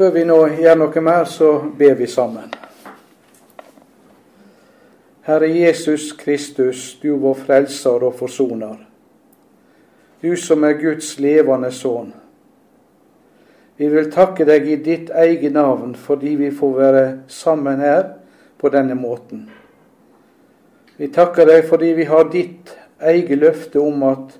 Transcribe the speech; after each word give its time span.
Før 0.00 0.14
vi 0.14 0.22
nå 0.24 0.36
gjør 0.56 0.78
noe 0.80 1.00
mer, 1.04 1.26
så 1.28 1.50
ber 1.76 1.98
vi 1.98 2.06
sammen. 2.08 2.46
Herre 5.26 5.50
Jesus 5.52 6.14
Kristus, 6.16 6.94
du 7.02 7.18
vår 7.20 7.36
frelser 7.42 8.06
og 8.08 8.14
forsoner. 8.16 8.78
Du 10.24 10.30
som 10.40 10.64
er 10.64 10.78
Guds 10.80 11.10
levende 11.20 11.68
sønn. 11.68 12.14
Vi 13.76 13.90
vil 13.92 14.08
takke 14.08 14.48
deg 14.48 14.70
i 14.72 14.78
ditt 14.80 15.12
eget 15.12 15.52
navn 15.52 15.92
fordi 15.92 16.32
vi 16.46 16.48
får 16.48 16.72
være 16.78 17.04
sammen 17.28 17.84
her 17.84 18.00
på 18.56 18.72
denne 18.72 18.96
måten. 18.96 19.50
Vi 20.96 21.12
takker 21.12 21.44
deg 21.52 21.68
fordi 21.68 21.92
vi 22.00 22.08
har 22.08 22.32
ditt 22.32 22.72
eget 23.04 23.36
løfte 23.36 23.84
om 23.84 24.08
at 24.14 24.32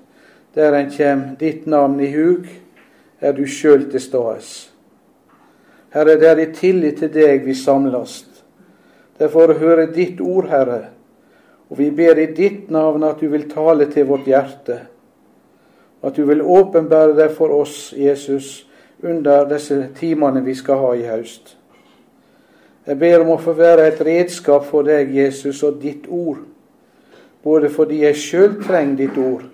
der 0.57 0.81
en 0.81 0.91
kommer 0.97 1.37
ditt 1.37 1.69
navn 1.69 2.01
i 2.01 2.09
hug, 2.17 2.49
er 3.21 3.37
du 3.37 3.45
sjøl 3.45 3.91
til 3.93 4.01
stades. 4.09 4.70
Herre, 5.91 6.15
det 6.19 6.27
er 6.29 6.39
i 6.39 6.51
tillit 6.55 7.01
til 7.01 7.11
deg 7.11 7.43
vi 7.43 7.55
samles. 7.57 8.21
Det 9.17 9.27
er 9.27 9.31
for 9.33 9.51
å 9.51 9.59
høre 9.59 9.89
ditt 9.91 10.21
ord, 10.23 10.47
Herre, 10.49 10.81
og 11.69 11.79
vi 11.79 11.89
ber 11.95 12.19
i 12.19 12.29
ditt 12.35 12.69
navn 12.71 13.03
at 13.07 13.19
du 13.19 13.27
vil 13.31 13.49
tale 13.51 13.87
til 13.91 14.07
vårt 14.07 14.27
hjerte, 14.27 14.77
at 16.01 16.15
du 16.15 16.23
vil 16.25 16.41
åpenbære 16.41 17.17
deg 17.19 17.33
for 17.35 17.53
oss, 17.53 17.91
Jesus, 17.97 18.63
under 19.03 19.45
disse 19.49 19.77
timene 19.97 20.41
vi 20.45 20.55
skal 20.55 20.79
ha 20.81 20.93
i 20.95 21.05
høst. 21.05 21.57
Jeg 22.87 22.97
ber 22.97 23.21
om 23.21 23.35
å 23.35 23.41
få 23.41 23.53
være 23.57 23.85
et 23.91 24.01
redskap 24.01 24.65
for 24.65 24.87
deg, 24.87 25.11
Jesus, 25.13 25.61
og 25.67 25.77
ditt 25.83 26.07
ord, 26.09 26.41
både 27.43 27.69
fordi 27.73 28.01
jeg 28.05 28.17
sjøl 28.17 28.57
trenger 28.63 29.03
ditt 29.03 29.19
ord 29.21 29.45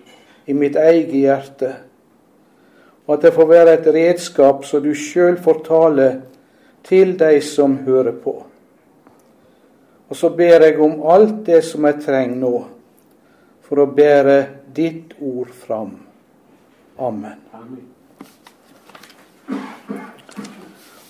i 0.48 0.56
mitt 0.56 0.78
eget 0.80 1.12
hjerte, 1.12 1.74
at 3.08 3.22
det 3.24 3.34
får 3.34 3.48
være 3.48 3.74
et 3.78 3.88
redskap 3.96 4.66
som 4.68 4.84
du 4.84 4.92
sjøl 4.96 5.38
får 5.40 5.62
tale 5.68 6.08
til 6.88 7.16
de 7.20 7.42
som 7.44 7.78
hører 7.86 8.16
på. 8.24 8.36
Og 10.08 10.16
så 10.16 10.30
ber 10.30 10.64
jeg 10.64 10.80
om 10.80 11.02
alt 11.08 11.46
det 11.46 11.64
som 11.68 11.86
jeg 11.88 12.02
trenger 12.06 12.40
nå 12.40 12.54
for 13.68 13.84
å 13.84 13.90
bære 13.92 14.38
ditt 14.76 15.18
ord 15.20 15.52
fram. 15.52 15.98
Amen. 16.98 17.44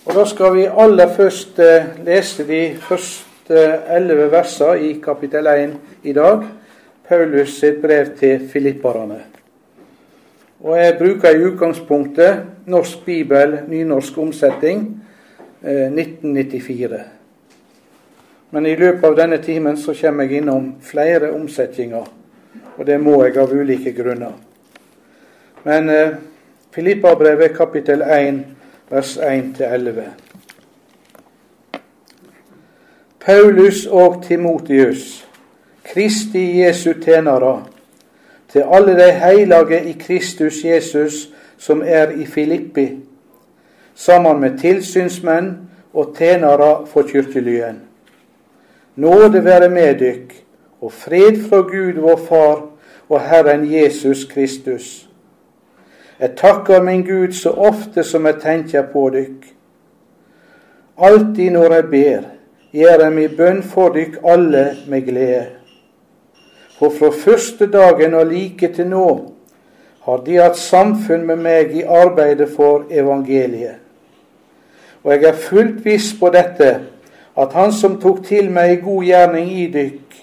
Og 0.07 0.13
Da 0.15 0.25
skal 0.25 0.53
vi 0.55 0.65
aller 0.65 1.13
først 1.13 1.59
eh, 1.59 1.89
lese 2.05 2.45
de 2.47 2.61
første 2.81 3.57
elleve 3.93 4.31
versene 4.31 4.79
i 4.87 4.93
kapittel 5.03 5.47
1 5.47 5.75
i 6.03 6.13
dag. 6.15 6.45
Paulus 7.07 7.59
sitt 7.59 7.81
brev 7.81 8.15
til 8.19 8.47
filipperne. 8.49 9.36
Og 10.59 10.77
Jeg 10.77 10.95
bruker 10.97 11.29
i 11.29 11.43
utgangspunktet 11.43 12.39
Norsk 12.65 13.05
bibel, 13.05 13.59
nynorsk 13.67 14.17
omsetting, 14.17 15.03
1994. 15.61 16.93
Eh, 16.93 17.01
Men 18.51 18.65
i 18.65 18.75
løpet 18.75 19.03
av 19.03 19.15
denne 19.15 19.37
timen 19.43 19.77
så 19.77 19.93
kommer 20.01 20.23
jeg 20.23 20.41
innom 20.41 20.75
flere 20.81 21.31
omsetninger, 21.35 22.05
og 22.77 22.85
det 22.87 22.99
må 23.01 23.23
jeg 23.23 23.37
av 23.37 23.51
ulike 23.51 23.91
grunner. 23.91 24.33
Men 25.63 25.89
eh, 25.89 26.15
Filippabrevet 26.71 27.55
kapittel 27.57 28.01
1 28.01 28.43
vers 28.89 29.17
1-11. 29.17 30.03
Paulus 33.25 33.85
og 33.85 34.23
Timotius, 34.27 35.27
Kristi 35.83 36.61
Jesu 36.61 36.93
tjenere, 37.03 37.65
til 38.51 38.63
alle 38.71 38.95
de 38.95 39.11
hellige 39.11 39.83
i 39.89 39.95
Kristus 39.99 40.63
Jesus 40.65 41.29
som 41.57 41.81
er 41.85 42.09
i 42.09 42.25
Filippi, 42.25 42.89
sammen 43.95 44.41
med 44.41 44.59
tilsynsmenn 44.59 45.57
og 45.93 46.15
tjenere 46.17 46.87
for 46.87 47.01
kirkelyen. 47.01 47.81
Nåde 48.95 49.43
være 49.45 49.69
med 49.69 49.99
dykk, 49.99 50.33
og 50.81 50.91
fred 50.91 51.41
fra 51.49 51.57
Gud 51.57 52.01
vår 52.01 52.17
Far 52.29 52.65
og 53.09 53.21
Herren 53.21 53.65
Jesus 53.73 54.25
Kristus. 54.25 55.09
Jeg 56.19 56.31
takker 56.37 56.81
min 56.81 57.05
Gud 57.05 57.31
så 57.33 57.49
ofte 57.49 58.03
som 58.03 58.25
jeg 58.25 58.41
tenker 58.41 58.85
på 58.93 59.09
dykk. 59.13 59.53
Alltid 60.97 61.51
når 61.51 61.73
jeg 61.73 61.83
ber, 61.91 62.21
gjør 62.73 63.03
jeg 63.03 63.13
min 63.13 63.37
bønn 63.37 63.63
for 63.63 63.93
dykk 63.93 64.17
alle 64.25 64.65
med 64.89 65.01
glede. 65.05 65.56
For 66.77 66.93
fra 66.93 67.09
første 67.09 67.65
dagen 67.73 68.13
og 68.13 68.29
like 68.29 68.69
til 68.73 68.87
nå 68.91 69.07
har 70.07 70.21
de 70.23 70.37
hatt 70.39 70.59
samfunn 70.59 71.25
med 71.27 71.41
meg 71.41 71.73
i 71.75 71.83
arbeidet 71.83 72.47
for 72.53 72.85
evangeliet. 72.91 73.81
Og 75.03 75.11
jeg 75.13 75.23
er 75.23 75.41
fullt 75.41 75.81
viss 75.85 76.13
på 76.19 76.29
dette, 76.31 76.69
at 77.37 77.53
Han 77.53 77.73
som 77.73 77.97
tok 78.01 78.23
til 78.25 78.49
meg 78.51 78.81
god 78.83 79.03
gjerning 79.03 79.49
i 79.51 79.65
dykk, 79.73 80.15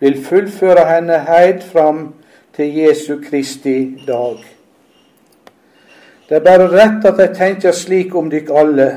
vil 0.00 0.20
fullføre 0.24 0.84
henne 0.88 1.18
heid 1.28 1.62
fram 1.72 2.14
til 2.56 2.76
Jesu 2.76 3.16
Kristi 3.30 3.96
dag. 4.06 4.38
Det 6.28 6.36
er 6.36 6.44
bare 6.44 6.68
rett 6.68 7.04
at 7.04 7.18
jeg 7.18 7.36
tenker 7.36 7.72
slik 7.72 8.14
om 8.14 8.30
dykk 8.30 8.50
alle, 8.54 8.90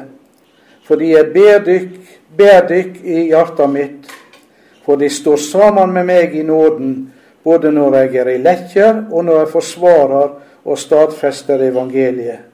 fordi 0.84 1.14
jeg 1.14 1.32
ber 1.34 1.64
dykk, 1.66 1.98
ber 2.38 2.68
dykk 2.68 3.02
i 3.04 3.28
hjertet 3.32 3.70
mitt 3.70 4.17
for 4.88 4.96
de 4.96 5.10
står 5.12 5.36
sammen 5.36 5.92
med 5.92 6.06
meg 6.08 6.36
i 6.36 6.46
nåden, 6.48 6.92
både 7.44 7.74
når 7.76 7.96
jeg 7.96 8.22
er 8.22 8.30
i 8.32 8.38
lekker, 8.40 9.02
og 9.12 9.26
når 9.26 9.42
jeg 9.42 9.50
forsvarer 9.52 10.30
og 10.64 10.78
stadfester 10.80 11.60
evangeliet. 11.66 12.46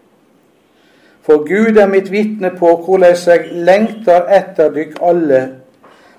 For 1.21 1.45
Gud 1.45 1.77
er 1.77 1.87
mitt 1.87 2.09
vitne 2.11 2.49
på 2.57 2.71
hvordan 2.87 3.13
jeg 3.27 3.51
lengter 3.67 4.25
etter 4.33 4.73
dykk 4.73 4.97
alle 5.05 5.43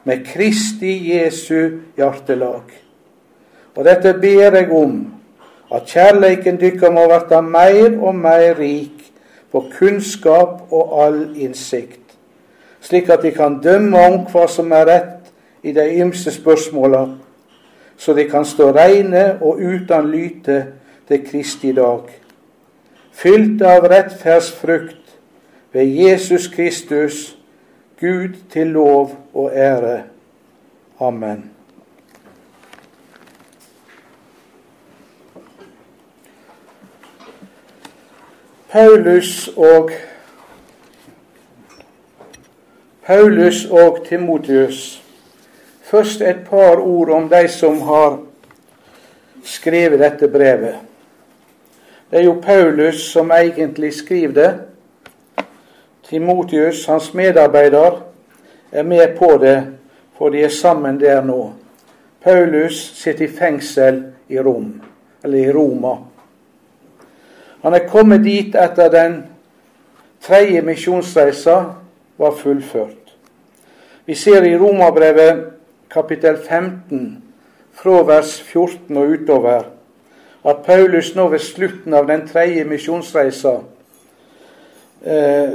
med 0.07 0.23
Kristi 0.29 0.95
Jesu 1.11 1.83
hjertelag. 1.99 2.71
Og 3.75 3.83
dette 3.85 4.15
ber 4.15 4.55
jeg 4.55 4.71
om, 4.71 4.95
at 5.75 5.91
kjærleiken 5.91 6.61
dykkar 6.63 6.95
må 6.95 7.09
verta 7.11 7.43
mer 7.43 7.99
og 7.99 8.15
mer 8.15 8.55
rik 8.61 9.03
på 9.51 9.65
kunnskap 9.75 10.71
og 10.71 10.95
all 11.03 11.21
innsikt, 11.35 12.15
slik 12.81 13.11
at 13.11 13.27
de 13.27 13.35
kan 13.35 13.59
dømme 13.59 13.99
om 13.99 14.23
hva 14.31 14.47
som 14.47 14.71
er 14.79 14.87
rett 14.93 15.24
i 15.65 15.73
de 15.73 15.85
ymse 16.01 16.31
spørsmåla, 16.33 17.09
så 17.97 18.13
de 18.13 18.29
kan 18.29 18.45
stå 18.45 18.71
reine 18.71 19.39
og 19.43 19.57
uten 19.57 20.11
lyte 20.11 20.67
til 21.09 21.25
Kristi 21.27 21.73
dag, 21.73 22.11
fylt 23.13 23.63
av 23.63 23.87
rettferdsfrukt 23.89 25.17
ved 25.73 25.87
Jesus 25.87 26.49
Kristus, 26.49 27.37
Gud 28.01 28.37
til 28.51 28.67
lov 28.67 29.17
og 29.35 29.51
ære. 29.55 30.03
Amen. 31.01 31.51
Paulus 38.71 39.49
og 39.57 39.91
Paulus 43.07 43.65
og 43.65 44.07
Timotius 44.09 45.04
Først 45.85 46.21
et 46.21 46.47
par 46.49 46.81
ord 46.81 47.11
om 47.11 47.29
de 47.29 47.49
som 47.49 47.81
har 47.85 48.19
skrevet 49.45 50.01
dette 50.01 50.29
brevet. 50.29 50.79
Det 52.11 52.19
er 52.19 52.25
jo 52.25 52.41
Paulus 52.43 53.03
som 53.13 53.31
egentlig 53.31 53.93
skriver 53.95 54.35
det. 54.35 54.55
Timotius, 56.09 56.87
hans 56.87 57.15
medarbeider, 57.15 58.01
er 58.73 58.83
med 58.83 59.17
på 59.19 59.37
det, 59.41 59.67
for 60.19 60.29
de 60.29 60.45
er 60.45 60.49
sammen 60.49 61.01
der 61.01 61.25
nå. 61.25 61.53
Paulus 62.25 62.93
sitter 62.97 63.25
i 63.25 63.29
fengsel 63.29 64.03
i 64.29 64.39
Rom, 64.39 64.81
eller 65.25 65.39
i 65.39 65.53
Roma. 65.53 65.97
Han 67.63 67.75
er 67.75 67.89
kommet 67.89 68.25
dit 68.25 68.57
etter 68.57 68.89
den 68.93 69.23
tredje 70.25 70.63
misjonsreisa 70.63 71.59
var 72.17 72.37
fullført. 72.37 73.17
Vi 74.05 74.15
ser 74.15 74.45
i 74.45 74.57
Romabrevet 74.57 75.54
kapittel 75.95 76.37
15, 76.37 77.23
fra 77.73 78.03
vers 78.03 78.41
14 78.43 78.97
og 78.97 79.11
utover, 79.15 79.63
at 80.45 80.57
Paulus 80.67 81.13
nå 81.15 81.29
ved 81.31 81.39
slutten 81.39 81.95
av 81.95 82.09
den 82.11 82.25
tredje 82.27 82.65
misjonsreisa 82.67 83.53
eh, 85.07 85.53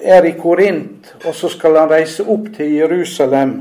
er 0.00 0.24
i 0.24 0.32
Korint, 0.40 1.10
og 1.24 1.36
så 1.36 1.50
skal 1.52 1.76
han 1.76 1.92
reise 1.92 2.24
opp 2.24 2.48
til 2.56 2.72
Jerusalem 2.78 3.52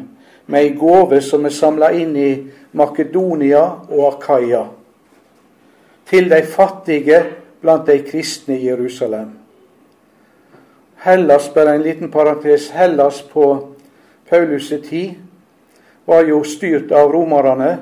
med 0.47 0.59
ei 0.61 0.71
gåve 0.79 1.19
som 1.23 1.43
er 1.45 1.55
samla 1.55 1.91
inn 1.95 2.15
i 2.15 2.31
Makedonia 2.79 3.63
og 3.91 4.07
Akaya, 4.13 4.63
til 6.07 6.31
de 6.31 6.41
fattige 6.47 7.19
blant 7.61 7.87
de 7.87 7.99
kristne 8.07 8.57
i 8.57 8.69
Jerusalem. 8.69 9.35
Hellas, 11.03 11.51
bare 11.51 11.75
en 11.75 11.83
liten 11.83 12.11
parentes, 12.11 12.69
Hellas 12.71 13.21
på 13.27 13.75
Paulus' 14.31 14.71
tid 14.87 15.22
var 16.05 16.27
jo 16.27 16.43
styrt 16.43 16.91
av 16.91 17.11
romerne, 17.11 17.77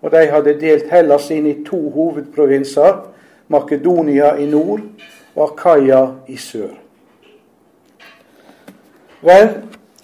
og 0.00 0.12
de 0.14 0.24
hadde 0.30 0.56
delt 0.60 0.90
Hellas 0.92 1.30
inn 1.34 1.46
i 1.50 1.58
to 1.66 1.80
hovedprovinser, 1.94 3.00
Makedonia 3.48 4.34
i 4.36 4.46
nord 4.46 4.82
og 5.34 5.44
Akaya 5.46 6.02
i 6.28 6.36
sør. 6.36 6.74
Vel, 9.24 9.48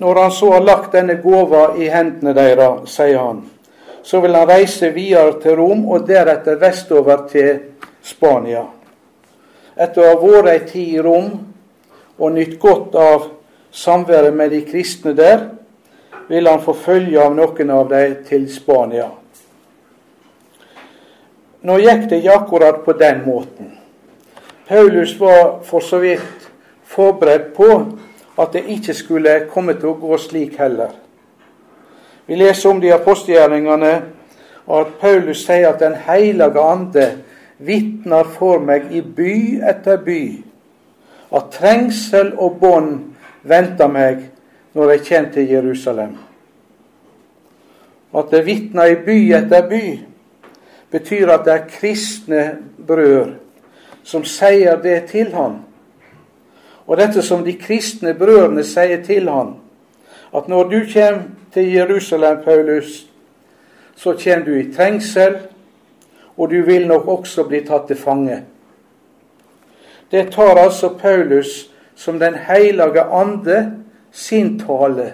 når 0.01 0.21
han 0.23 0.33
så 0.33 0.53
har 0.53 0.65
lagt 0.65 0.95
denne 0.97 1.19
gåva 1.23 1.75
i 1.79 1.91
hendene 1.93 2.33
deres, 2.35 2.89
sier 2.97 3.21
han, 3.21 3.45
så 4.05 4.21
vil 4.21 4.35
han 4.37 4.49
reise 4.49 4.91
videre 4.93 5.37
til 5.43 5.57
Rom 5.61 5.85
og 5.93 6.09
deretter 6.09 6.59
vestover 6.61 7.29
til 7.31 7.53
Spania. 8.05 8.65
Etter 9.77 10.03
å 10.03 10.11
ha 10.11 10.19
vært 10.21 10.51
ei 10.51 10.65
tid 10.69 10.97
i 10.99 11.05
Rom 11.05 11.31
og 12.19 12.35
nytt 12.35 12.59
godt 12.63 12.99
av 12.99 13.29
samværet 13.75 14.35
med 14.35 14.53
de 14.55 14.61
kristne 14.67 15.15
der, 15.17 15.47
vil 16.29 16.47
han 16.47 16.63
få 16.63 16.75
følge 16.75 17.21
av 17.21 17.35
noen 17.37 17.71
av 17.71 17.89
dem 17.91 18.17
til 18.29 18.49
Spania. 18.53 19.11
Nå 21.65 21.79
gikk 21.81 22.09
det 22.11 22.21
ikke 22.21 22.39
akkurat 22.39 22.83
på 22.85 22.93
den 23.01 23.23
måten. 23.25 23.71
Paulus 24.69 25.15
var 25.21 25.61
for 25.65 25.85
så 25.85 26.01
vidt 26.01 26.49
forberedt 26.85 27.55
på 27.57 27.69
at 28.41 28.53
det 28.53 28.65
ikke 28.69 28.95
skulle 28.97 29.35
komme 29.53 29.77
til 29.79 29.93
å 29.93 29.99
gå 30.01 30.19
slik 30.21 30.59
heller. 30.61 30.93
Vi 32.27 32.37
leser 32.41 32.71
om 32.71 32.81
de 32.81 32.93
apostelgjerningene 32.93 33.93
at 34.65 34.93
Paulus 35.01 35.45
sier 35.45 35.69
at 35.69 35.81
Den 35.81 35.95
hellige 36.07 36.61
ande 36.61 37.09
vitner 37.59 38.25
for 38.37 38.61
meg 38.65 38.89
i 38.93 39.01
by 39.01 39.61
etter 39.69 40.01
by 40.05 40.23
at 41.35 41.51
trengsel 41.53 42.33
og 42.39 42.59
bånd 42.61 42.95
venter 43.45 43.91
meg 43.91 44.23
når 44.75 44.91
jeg 44.91 45.07
kommer 45.09 45.33
til 45.33 45.49
Jerusalem. 45.49 46.17
At 48.15 48.31
det 48.31 48.47
vitner 48.47 48.85
i 48.85 48.99
by 49.07 49.19
etter 49.35 49.69
by, 49.69 49.85
betyr 50.91 51.31
at 51.35 51.47
det 51.47 51.55
er 51.55 51.71
kristne 51.71 52.43
brød 52.87 53.35
som 54.05 54.25
sier 54.29 54.77
det 54.83 54.99
til 55.11 55.33
han. 55.35 55.63
Og 56.87 56.99
dette 57.01 57.23
som 57.25 57.45
de 57.45 57.57
kristne 57.57 58.13
brødrene 58.15 58.65
sier 58.65 59.01
til 59.05 59.31
han, 59.33 59.55
at 60.35 60.49
når 60.49 60.69
du 60.69 60.81
kommer 60.93 61.23
til 61.55 61.73
Jerusalem, 61.73 62.43
Paulus, 62.45 63.07
så 63.97 64.13
kommer 64.25 64.45
du 64.45 64.55
i 64.59 64.73
trengsel, 64.75 65.39
og 66.37 66.51
du 66.51 66.63
vil 66.67 66.87
nok 66.87 67.09
også 67.09 67.47
bli 67.49 67.63
tatt 67.65 67.87
til 67.89 67.97
fange. 67.97 68.43
Det 70.11 70.29
tar 70.35 70.59
altså 70.59 70.89
Paulus 70.99 71.71
som 71.97 72.19
Den 72.19 72.35
hellige 72.35 73.03
ande 73.03 73.84
sin 74.15 74.59
tale. 74.59 75.13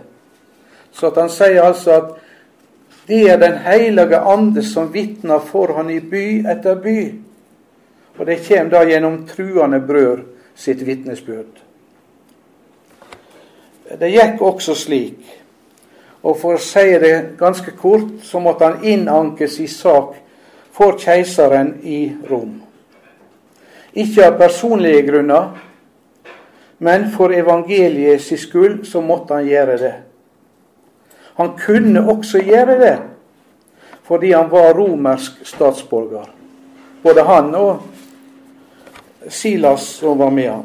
Så 0.93 1.09
at 1.09 1.17
han 1.17 1.31
sier 1.33 1.63
altså 1.65 1.97
at 1.97 2.11
det 3.11 3.25
er 3.31 3.39
Den 3.41 3.57
hellige 3.59 4.19
ande 4.19 4.63
som 4.63 4.93
vitner 4.95 5.41
for 5.43 5.73
han 5.75 5.91
i 5.91 5.99
by 6.01 6.45
etter 6.47 6.77
by. 6.79 7.15
Og 8.19 8.27
det 8.27 8.43
kommer 8.47 8.71
da 8.71 8.85
gjennom 8.87 9.27
truende 9.27 9.81
brød 9.81 10.19
sitt 10.55 10.87
vitnesbyrd. 10.87 11.59
Det 13.99 14.11
gikk 14.13 14.43
også 14.43 14.75
slik, 14.79 15.25
og 16.23 16.37
for 16.39 16.55
å 16.55 16.63
si 16.63 16.93
det 17.03 17.33
ganske 17.39 17.73
kort, 17.81 18.21
så 18.23 18.39
måtte 18.39 18.69
han 18.69 18.85
innanke 18.87 19.49
sin 19.49 19.69
sak 19.69 20.15
for 20.77 20.99
keiseren 21.01 21.81
i 21.83 22.13
Rom. 22.31 22.61
Ikke 23.99 24.29
av 24.29 24.39
personlige 24.39 25.03
grunner, 25.09 25.49
men 26.83 27.11
for 27.13 27.33
evangeliet 27.37 28.23
sin 28.25 28.39
skyld 28.41 28.85
så 28.89 29.03
måtte 29.05 29.37
han 29.37 29.49
gjøre 29.49 29.77
det. 29.79 29.95
Han 31.37 31.53
kunne 31.59 32.05
også 32.09 32.41
gjøre 32.45 32.79
det 32.81 32.99
fordi 34.11 34.33
han 34.33 34.49
var 34.51 34.75
romersk 34.75 35.45
statsborger. 35.47 36.25
Både 37.03 37.23
han 37.23 37.55
og 37.55 37.83
Silas 39.29 39.85
som 40.01 40.19
var 40.19 40.31
med 40.31 40.49
ham. 40.51 40.65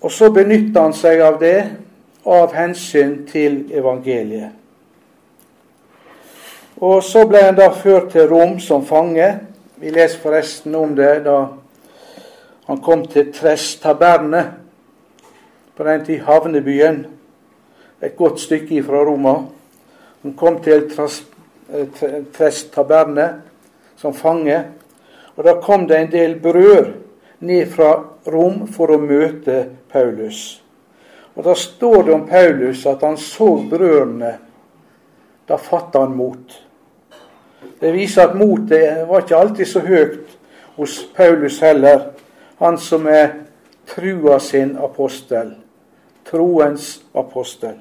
Og 0.00 0.12
så 0.12 0.30
benytta 0.30 0.86
han 0.86 0.94
seg 0.94 1.24
av 1.24 1.40
det 1.40 1.58
av 2.26 2.52
hensyn 2.54 3.22
til 3.26 3.64
evangeliet. 3.74 4.61
Og 6.82 7.02
så 7.06 7.22
ble 7.30 7.44
han 7.44 7.54
da 7.54 7.68
ført 7.70 8.08
til 8.10 8.26
Rom 8.26 8.56
som 8.58 8.82
fange. 8.82 9.28
Vi 9.78 9.90
leser 9.94 10.18
forresten 10.18 10.74
om 10.74 10.96
det 10.98 11.20
da 11.22 11.36
han 12.66 12.80
kom 12.82 13.04
til 13.06 13.28
Trestaberne, 13.34 14.40
på 15.76 15.84
den 15.86 16.04
tid 16.04 16.24
havnebyen, 16.26 17.04
et 18.02 18.16
godt 18.16 18.40
stykke 18.40 18.82
fra 18.82 19.04
Roma. 19.06 19.34
Han 20.22 20.34
kom 20.38 20.58
til 20.62 20.88
Trestaberne 22.34 23.28
som 23.96 24.14
fange, 24.14 24.58
og 25.36 25.44
da 25.46 25.54
kom 25.62 25.86
det 25.86 26.00
en 26.00 26.10
del 26.10 26.34
brød 26.42 26.92
ned 27.46 27.70
fra 27.70 27.92
Rom 28.26 28.66
for 28.70 28.90
å 28.90 28.98
møte 28.98 29.68
Paulus. 29.90 30.62
Og 31.34 31.44
Da 31.44 31.54
står 31.54 32.02
det 32.02 32.14
om 32.14 32.26
Paulus 32.28 32.86
at 32.86 33.02
han 33.06 33.16
så 33.16 33.54
brødrene. 33.70 34.34
Da 35.48 35.56
fatta 35.56 36.04
han 36.04 36.16
mot. 36.16 36.58
Det 37.80 37.92
viser 37.92 38.28
at 38.28 38.36
motet 38.38 39.08
var 39.08 39.24
ikke 39.24 39.36
alltid 39.36 39.66
så 39.66 39.80
høyt 39.80 40.36
hos 40.76 40.98
Paulus 41.16 41.60
heller, 41.60 42.12
han 42.58 42.78
som 42.78 43.06
er 43.06 43.28
trua 43.86 44.38
sin 44.38 44.76
apostel. 44.76 45.54
Troens 46.24 47.02
apostel. 47.14 47.74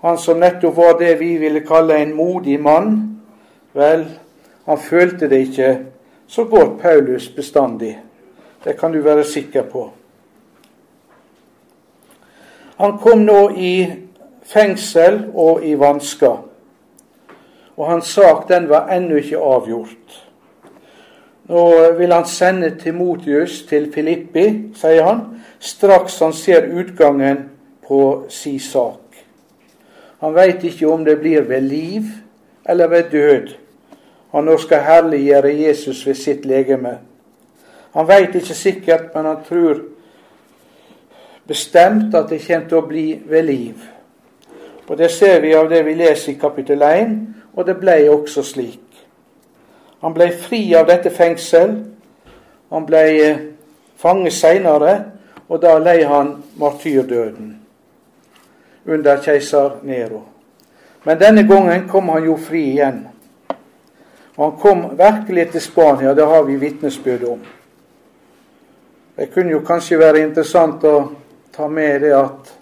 Han 0.00 0.18
som 0.18 0.40
nettopp 0.40 0.76
var 0.76 0.98
det 0.98 1.14
vi 1.18 1.36
ville 1.40 1.64
kalle 1.66 1.96
en 1.98 2.14
modig 2.14 2.60
mann. 2.60 2.98
Vel, 3.74 4.04
han 4.66 4.78
følte 4.78 5.28
det 5.28 5.40
ikke 5.48 5.70
så 6.26 6.44
godt 6.44 6.80
Paulus 6.80 7.28
bestandig. 7.28 7.98
Det 8.64 8.76
kan 8.78 8.92
du 8.92 9.00
være 9.00 9.24
sikker 9.24 9.62
på. 9.62 9.90
Han 12.76 12.98
kom 12.98 13.24
nå 13.26 13.48
i 13.56 13.72
fengsel 14.46 15.24
og 15.34 15.64
i 15.66 15.74
vansker. 15.74 16.47
Og 17.78 17.86
hans 17.86 18.10
sak 18.10 18.48
den 18.48 18.66
var 18.68 18.90
ennå 18.92 19.20
ikke 19.22 19.38
avgjort. 19.38 20.16
Nå 21.48 21.62
vil 21.96 22.12
han 22.12 22.26
sende 22.28 22.74
Timotius 22.76 23.62
til 23.70 23.86
Filippi, 23.92 24.74
sier 24.76 25.06
han, 25.06 25.22
straks 25.60 26.18
han 26.20 26.34
ser 26.36 26.66
utgangen 26.74 27.46
på 27.86 28.02
si 28.28 28.58
sak. 28.58 29.22
Han 30.20 30.34
veit 30.34 30.66
ikke 30.66 30.90
om 30.90 31.06
det 31.06 31.20
blir 31.22 31.46
ved 31.48 31.64
liv 31.70 32.10
eller 32.68 32.90
ved 32.90 33.10
død 33.14 33.54
han 34.32 34.44
nå 34.44 34.56
skal 34.60 34.84
herliggjøre 34.84 35.54
Jesus 35.56 36.06
ved 36.06 36.14
sitt 36.14 36.44
legeme. 36.46 36.98
Han 37.94 38.08
veit 38.08 38.34
ikke 38.36 38.54
sikkert, 38.54 39.14
men 39.14 39.24
han 39.24 39.44
tror 39.48 39.80
bestemt 41.48 42.14
at 42.14 42.28
det 42.28 42.42
kommer 42.44 42.68
til 42.68 42.78
å 42.78 42.88
bli 42.88 43.06
ved 43.24 43.46
liv. 43.48 43.86
Og 44.88 44.98
Det 44.98 45.10
ser 45.10 45.40
vi 45.40 45.54
av 45.54 45.68
det 45.68 45.82
vi 45.84 45.94
leser 45.94 46.32
i 46.32 46.40
kapittel 46.40 46.82
1, 46.82 47.16
og 47.54 47.66
det 47.66 47.76
ble 47.80 47.96
også 48.10 48.42
slik. 48.42 48.84
Han 50.00 50.14
ble 50.14 50.30
fri 50.32 50.62
av 50.78 50.86
dette 50.86 51.10
fengsel. 51.10 51.74
Han 52.70 52.86
ble 52.86 53.04
eh, 53.18 53.44
fanget 53.98 54.36
seinere, 54.36 54.94
og 55.48 55.62
da 55.62 55.78
lei 55.80 56.02
han 56.06 56.36
martyrdøden 56.60 57.54
under 58.88 59.22
keiser 59.24 59.80
Nero. 59.82 60.22
Men 61.04 61.18
denne 61.20 61.44
gangen 61.48 61.88
kom 61.88 62.08
han 62.12 62.24
jo 62.24 62.36
fri 62.36 62.62
igjen. 62.72 63.06
Og 64.36 64.44
han 64.44 64.58
kom 64.60 64.84
virkelig 64.98 65.50
til 65.52 65.60
Spania, 65.60 66.14
det 66.14 66.26
har 66.26 66.42
vi 66.46 66.56
vitnesbyrd 66.56 67.24
om. 67.28 67.40
Det 69.16 69.32
kunne 69.34 69.50
jo 69.50 69.64
kanskje 69.66 69.98
være 69.98 70.22
interessant 70.22 70.84
å 70.86 70.98
ta 71.52 71.66
med 71.68 72.04
det 72.04 72.12
at 72.14 72.52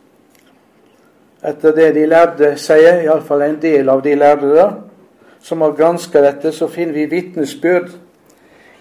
etter 1.43 1.73
det 1.77 1.93
de 1.95 2.07
lærde 2.07 2.55
sier, 2.61 3.03
iallfall 3.05 3.45
en 3.47 3.61
del 3.61 3.89
av 3.93 4.03
de 4.03 4.15
lærde 4.17 4.55
der, 4.55 4.73
som 5.41 5.61
har 5.63 5.77
granska 5.79 6.23
dette, 6.25 6.53
så 6.53 6.69
finner 6.69 6.97
vi 6.97 7.07
vitnesbyrd 7.11 7.93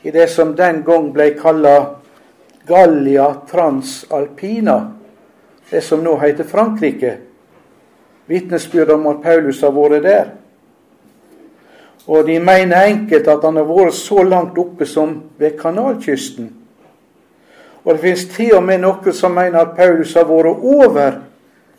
i 0.05 0.11
det 0.11 0.29
som 0.29 0.55
den 0.55 0.83
gang 0.85 1.11
ble 1.13 1.31
kalla 1.37 1.75
Gallia 2.67 3.27
Transalpina, 3.49 4.79
det 5.69 5.81
som 5.81 6.03
nå 6.03 6.15
heter 6.21 6.47
Frankrike. 6.47 7.17
Vitnesbyrd 8.25 8.95
om 8.95 9.07
at 9.11 9.21
Paulus 9.21 9.61
har 9.61 9.73
vært 9.73 10.03
der. 10.05 10.27
Og 12.07 12.25
de 12.25 12.39
mener 12.39 12.85
enkelt 12.85 13.27
at 13.29 13.45
han 13.45 13.57
har 13.57 13.69
vært 13.69 13.97
så 13.97 14.23
langt 14.25 14.57
oppe 14.61 14.85
som 14.89 15.17
ved 15.37 15.57
kanalkysten. 15.59 16.51
Og 17.85 17.93
det 17.93 18.01
finnes 18.01 18.25
til 18.33 18.55
og 18.57 18.63
med 18.65 18.81
noen 18.81 19.13
som 19.13 19.33
mener 19.37 19.61
at 19.61 19.75
Paulus 19.77 20.13
har 20.17 20.25
vært 20.29 20.65
over 20.65 21.19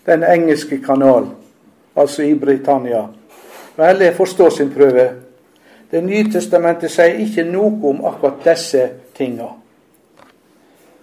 den 0.07 0.25
engelske 0.25 0.79
kanal, 0.79 1.27
altså 1.97 2.23
i 2.23 2.35
Britannia. 2.35 3.07
Vel, 3.77 4.01
jeg 4.01 4.15
forstår 4.15 4.51
sin 4.51 4.71
prøve. 4.71 5.11
Det 5.91 6.05
nye 6.05 6.27
testamentet 6.33 6.91
sier 6.91 7.21
ikke 7.23 7.45
noe 7.47 7.79
om 7.91 8.05
akkurat 8.07 8.45
disse 8.45 8.89
tinga. 9.17 9.49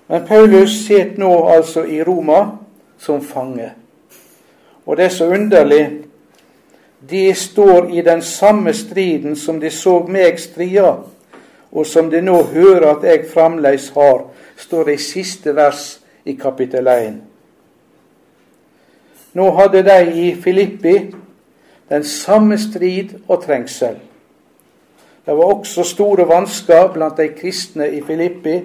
Men 0.08 0.26
Paulus 0.28 0.76
sitter 0.86 1.20
nå 1.20 1.32
altså 1.48 1.86
i 1.86 2.02
Roma 2.04 2.42
som 3.00 3.22
fange. 3.22 3.72
Og 4.86 4.98
det 4.98 5.06
er 5.06 5.16
så 5.16 5.30
underlig 5.32 5.86
de 7.10 7.34
står 7.36 7.90
i 7.92 8.02
den 8.02 8.22
samme 8.22 8.74
striden 8.74 9.36
som 9.36 9.60
de 9.60 9.70
så 9.70 9.98
meg 10.08 10.40
stria, 10.40 10.96
og 11.72 11.86
som 11.88 12.10
de 12.12 12.22
nå 12.22 12.38
hører 12.44 12.88
at 12.94 13.04
jeg 13.04 13.26
fremdeles 13.34 13.90
har, 13.96 14.22
står 14.58 14.84
det 14.88 14.94
i 14.94 15.04
siste 15.04 15.56
vers 15.56 16.00
i 16.26 16.38
kapittel 16.40 16.88
1. 16.88 17.33
Nå 19.34 19.52
hadde 19.58 19.84
de 19.84 20.00
i 20.13 20.36
Filippi 20.36 21.13
den 21.90 22.04
samme 22.04 22.58
strid 22.58 23.16
og 23.28 23.44
trengsel. 23.44 23.98
Det 25.25 25.38
var 25.38 25.44
også 25.44 25.84
store 25.84 26.28
vansker 26.28 26.94
blant 26.94 27.18
de 27.18 27.28
kristne 27.28 27.90
i 27.92 28.02
Filippi 28.02 28.60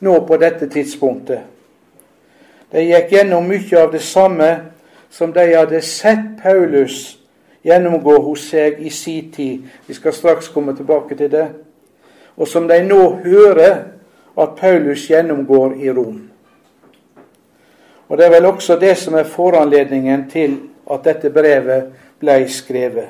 nå 0.00 0.18
på 0.26 0.36
dette 0.36 0.68
tidspunktet. 0.68 1.40
De 2.72 2.82
gikk 2.88 3.12
gjennom 3.12 3.46
mye 3.46 3.78
av 3.78 3.92
det 3.92 4.02
samme 4.02 4.48
som 5.12 5.32
de 5.32 5.44
hadde 5.52 5.80
sett 5.84 6.24
Paulus 6.42 7.18
gjennomgå 7.64 8.16
hos 8.24 8.48
seg 8.50 8.80
i 8.80 8.90
sin 8.90 9.30
tid. 9.32 9.68
Vi 9.86 9.94
skal 9.94 10.12
straks 10.12 10.48
komme 10.48 10.76
tilbake 10.76 11.16
til 11.16 11.30
det. 11.30 11.46
Og 12.36 12.48
som 12.48 12.68
de 12.68 12.80
nå 12.82 13.02
hører 13.24 13.76
at 14.38 14.56
Paulus 14.58 15.06
gjennomgår 15.10 15.76
i 15.84 15.90
Rom. 15.92 16.31
Og 18.12 18.18
Det 18.18 18.26
er 18.26 18.30
vel 18.30 18.44
også 18.46 18.76
det 18.76 18.96
som 19.00 19.14
er 19.14 19.24
foranledningen 19.24 20.26
til 20.30 20.58
at 20.92 21.00
dette 21.04 21.30
brevet 21.32 21.86
ble 22.20 22.34
skrevet. 22.44 23.06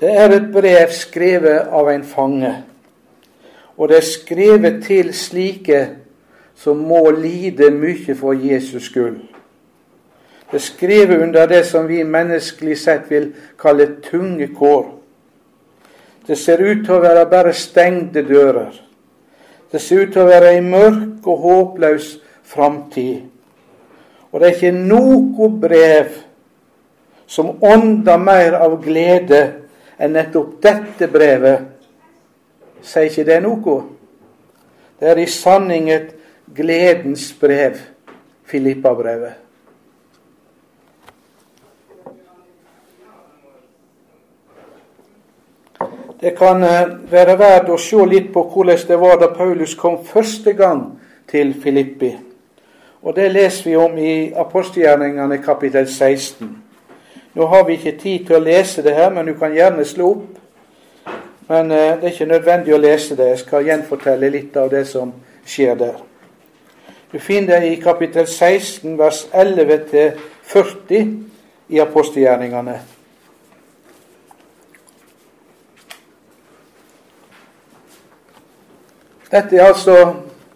Det 0.00 0.08
er 0.08 0.32
et 0.32 0.46
brev 0.52 0.94
skrevet 0.96 1.68
av 1.68 1.90
en 1.92 2.04
fange, 2.04 2.52
og 3.76 3.90
det 3.90 3.98
er 3.98 4.06
skrevet 4.08 4.78
til 4.86 5.10
slike 5.12 5.82
som 6.56 6.80
må 6.80 7.10
lide 7.10 7.68
mye 7.76 8.16
for 8.16 8.32
Jesus 8.32 8.88
skyld. 8.88 9.20
Det 10.48 10.56
er 10.56 10.64
skrevet 10.64 11.20
under 11.20 11.44
det 11.46 11.66
som 11.68 11.84
vi 11.88 12.00
menneskelig 12.02 12.78
sett 12.78 13.12
vil 13.12 13.34
kalle 13.60 13.98
tunge 14.08 14.48
kår. 14.56 14.88
Det 16.26 16.38
ser 16.38 16.64
ut 16.64 16.86
til 16.88 16.96
å 16.96 17.04
være 17.04 17.28
bare 17.28 17.52
stengte 17.52 18.24
dører. 18.24 18.72
Det 19.72 19.80
ser 19.80 20.06
ut 20.06 20.12
til 20.12 20.24
å 20.24 20.30
være 20.32 20.56
ei 20.56 20.64
mørk 20.64 21.28
og 21.28 21.44
håpløs 21.44 22.10
framtid. 22.50 23.22
Og 24.30 24.40
det 24.40 24.48
er 24.48 24.56
ikke 24.56 24.74
noe 24.74 25.48
brev 25.62 26.18
som 27.30 27.52
ånder 27.62 28.18
mer 28.18 28.58
av 28.58 28.76
glede 28.82 29.40
enn 30.00 30.14
nettopp 30.16 30.56
dette 30.62 31.10
brevet. 31.10 31.66
Sier 32.82 33.10
ikke 33.10 33.26
det 33.28 33.40
noe? 33.44 33.76
Det 35.00 35.12
er 35.12 35.20
i 35.20 35.28
sanning 35.30 35.90
et 35.92 36.10
gledens 36.56 37.30
brev, 37.40 37.78
Filippa-brevet. 38.50 39.38
Det 46.20 46.34
kan 46.36 46.60
eh, 46.66 46.88
være 47.08 47.38
verdt 47.40 47.70
å 47.72 47.78
se 47.80 48.02
litt 48.04 48.26
på 48.34 48.42
hvordan 48.52 48.82
det 48.88 48.98
var 49.00 49.16
da 49.22 49.30
Paulus 49.32 49.72
kom 49.78 50.02
første 50.04 50.52
gang 50.52 50.82
til 51.30 51.54
Filippi. 51.62 52.10
Og 53.02 53.16
Det 53.16 53.32
leser 53.32 53.70
vi 53.70 53.76
om 53.76 53.98
i 53.98 54.32
apostelgjerningene 54.36 55.38
kapittel 55.42 55.88
16. 55.88 56.62
Nå 57.34 57.46
har 57.46 57.64
vi 57.64 57.72
ikke 57.72 57.98
tid 57.98 58.26
til 58.26 58.36
å 58.36 58.44
lese 58.44 58.82
det 58.82 58.94
her, 58.94 59.10
men 59.10 59.26
du 59.26 59.34
kan 59.38 59.54
gjerne 59.54 59.84
slå 59.84 60.10
opp. 60.10 60.36
Men 61.48 61.70
eh, 61.70 61.96
det 61.96 62.04
er 62.04 62.12
ikke 62.12 62.26
nødvendig 62.26 62.74
å 62.74 62.78
lese 62.82 63.16
det. 63.16 63.28
Jeg 63.32 63.38
skal 63.38 63.66
gjenfortelle 63.66 64.28
litt 64.30 64.56
av 64.56 64.68
det 64.70 64.84
som 64.86 65.12
skjer 65.46 65.74
der. 65.80 65.96
Du 67.12 67.18
finner 67.18 67.60
det 67.60 67.72
i 67.72 67.80
kapittel 67.80 68.26
16, 68.26 68.98
vers 68.98 69.24
11-40 69.32 71.16
i 71.68 71.80
apostelgjerningene. 71.80 72.76
Dette 79.30 79.56
er 79.56 79.70
altså 79.70 79.96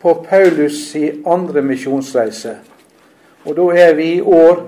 på 0.04 0.26
Paulus' 0.30 0.96
i 0.98 1.22
andre 1.26 1.62
misjonsreise. 1.62 2.56
Og 3.44 3.56
da 3.56 3.62
er 3.80 3.94
vi 3.96 4.08
i 4.14 4.20
år 4.20 4.58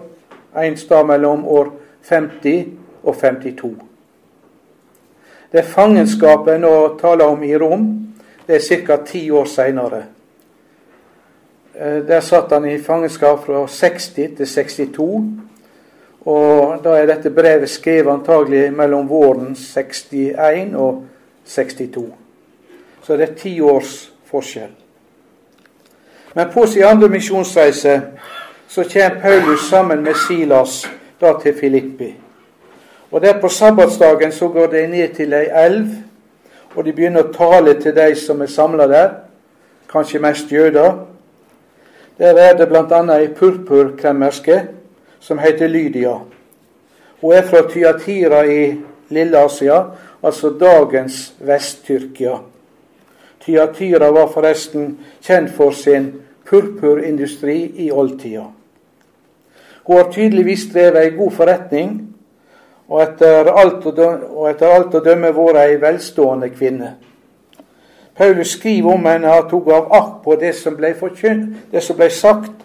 en 0.56 0.76
stad 0.76 1.04
mellom 1.04 1.42
år 1.44 1.66
50 2.08 2.68
og 3.02 3.16
52. 3.16 3.74
Det 5.52 5.64
fangenskapet 5.64 6.60
nå 6.60 6.70
taler 7.00 7.24
om 7.24 7.42
i 7.44 7.52
Rom, 7.56 7.84
det 8.46 8.56
er 8.56 8.86
ca. 8.86 8.96
ti 9.04 9.30
år 9.30 9.44
seinere. 9.44 10.02
Eh, 11.74 12.00
der 12.08 12.20
satt 12.20 12.52
han 12.52 12.64
i 12.64 12.78
fangenskap 12.82 13.44
fra 13.44 13.66
60 13.66 14.08
til 14.36 14.46
62. 14.46 15.24
Og 16.20 16.80
da 16.84 16.96
er 16.96 17.12
dette 17.12 17.30
brevet 17.30 17.70
skrevet 17.70 18.12
antagelig 18.12 18.72
mellom 18.72 19.08
våren 19.08 19.52
61 19.52 20.74
og 20.74 21.04
62. 21.44 22.08
Så 23.02 23.16
det 23.16 23.28
er 23.28 23.38
ti 23.44 23.60
års 23.60 24.12
forskjell. 24.24 24.85
Men 26.36 26.50
på 26.52 26.66
sin 26.66 26.84
andre 26.84 27.08
misjonsreise 27.08 28.02
så 28.68 28.82
kommer 28.92 29.20
Paulus 29.20 29.60
sammen 29.70 30.02
med 30.04 30.14
Silas 30.14 30.90
da 31.20 31.32
til 31.42 31.54
Filippi. 31.60 32.14
Og 33.10 33.22
der 33.22 33.40
på 33.40 33.48
sabbatsdagen 33.48 34.32
så 34.32 34.48
går 34.48 34.66
de 34.66 34.86
ned 34.86 35.14
til 35.14 35.32
ei 35.32 35.46
elv, 35.64 35.86
og 36.74 36.84
de 36.84 36.92
begynner 36.92 37.24
å 37.24 37.32
tale 37.32 37.78
til 37.80 37.94
de 37.96 38.10
som 38.20 38.42
er 38.44 38.52
samla 38.52 38.84
der, 38.90 39.14
kanskje 39.88 40.20
mest 40.20 40.52
jøder. 40.52 40.98
Der 42.18 42.36
er 42.36 42.52
det 42.58 42.68
bl.a. 42.68 43.00
ei 43.16 43.32
purpurkremmerske 43.32 44.60
som 45.20 45.38
heter 45.38 45.72
Lydia. 45.72 46.18
Hun 47.20 47.32
er 47.32 47.48
fra 47.48 47.64
Tyatira 47.70 48.44
i 48.44 48.76
Lille-Asia, 49.08 49.80
altså 50.22 50.52
dagens 50.60 51.32
Vest-Tyrkia. 51.40 52.36
Tyatira 53.40 54.12
var 54.12 54.28
forresten 54.28 54.98
kjent 55.22 55.56
for 55.56 55.70
sin 55.70 56.12
purpurindustri 56.46 57.58
i 57.86 57.90
oldtida. 57.90 58.44
Hun 59.86 59.96
har 59.96 60.12
tydeligvis 60.12 60.66
drevet 60.72 61.02
ei 61.02 61.16
god 61.16 61.30
forretning, 61.30 61.96
og 62.88 63.02
etter 63.02 63.50
alt 63.50 63.86
å 63.86 63.92
dømme, 63.94 64.30
og 64.30 64.48
etter 64.50 64.70
alt 64.70 64.94
å 64.94 65.02
dømme 65.02 65.32
vært 65.34 65.62
ei 65.62 65.76
velstående 65.82 66.50
kvinne. 66.54 66.94
Paulus 68.16 68.54
skriver 68.56 68.94
om 68.94 69.06
henne 69.06 69.30
at 69.30 69.50
hun 69.52 69.64
gav 69.66 69.90
akt 69.92 70.22
på 70.24 70.36
det 70.40 70.54
som 70.56 70.76
ble, 70.76 70.94
det 71.72 71.82
som 71.82 71.98
ble 71.98 72.08
sagt 72.10 72.64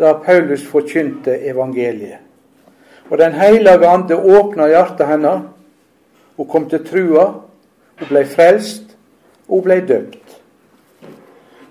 da 0.00 0.12
Paulus 0.24 0.64
forkynte 0.66 1.38
evangeliet. 1.48 2.20
Og 3.10 3.18
Den 3.18 3.32
hellige 3.32 3.88
ande 3.88 4.16
åpna 4.16 4.68
hjertet 4.70 5.06
hennes. 5.06 5.40
Hun 6.36 6.46
kom 6.46 6.68
til 6.70 6.84
trua, 6.86 7.24
hun 7.98 8.08
ble 8.08 8.24
frelst, 8.24 8.94
hun 9.48 9.62
ble 9.62 9.80
døpt. 9.80 10.19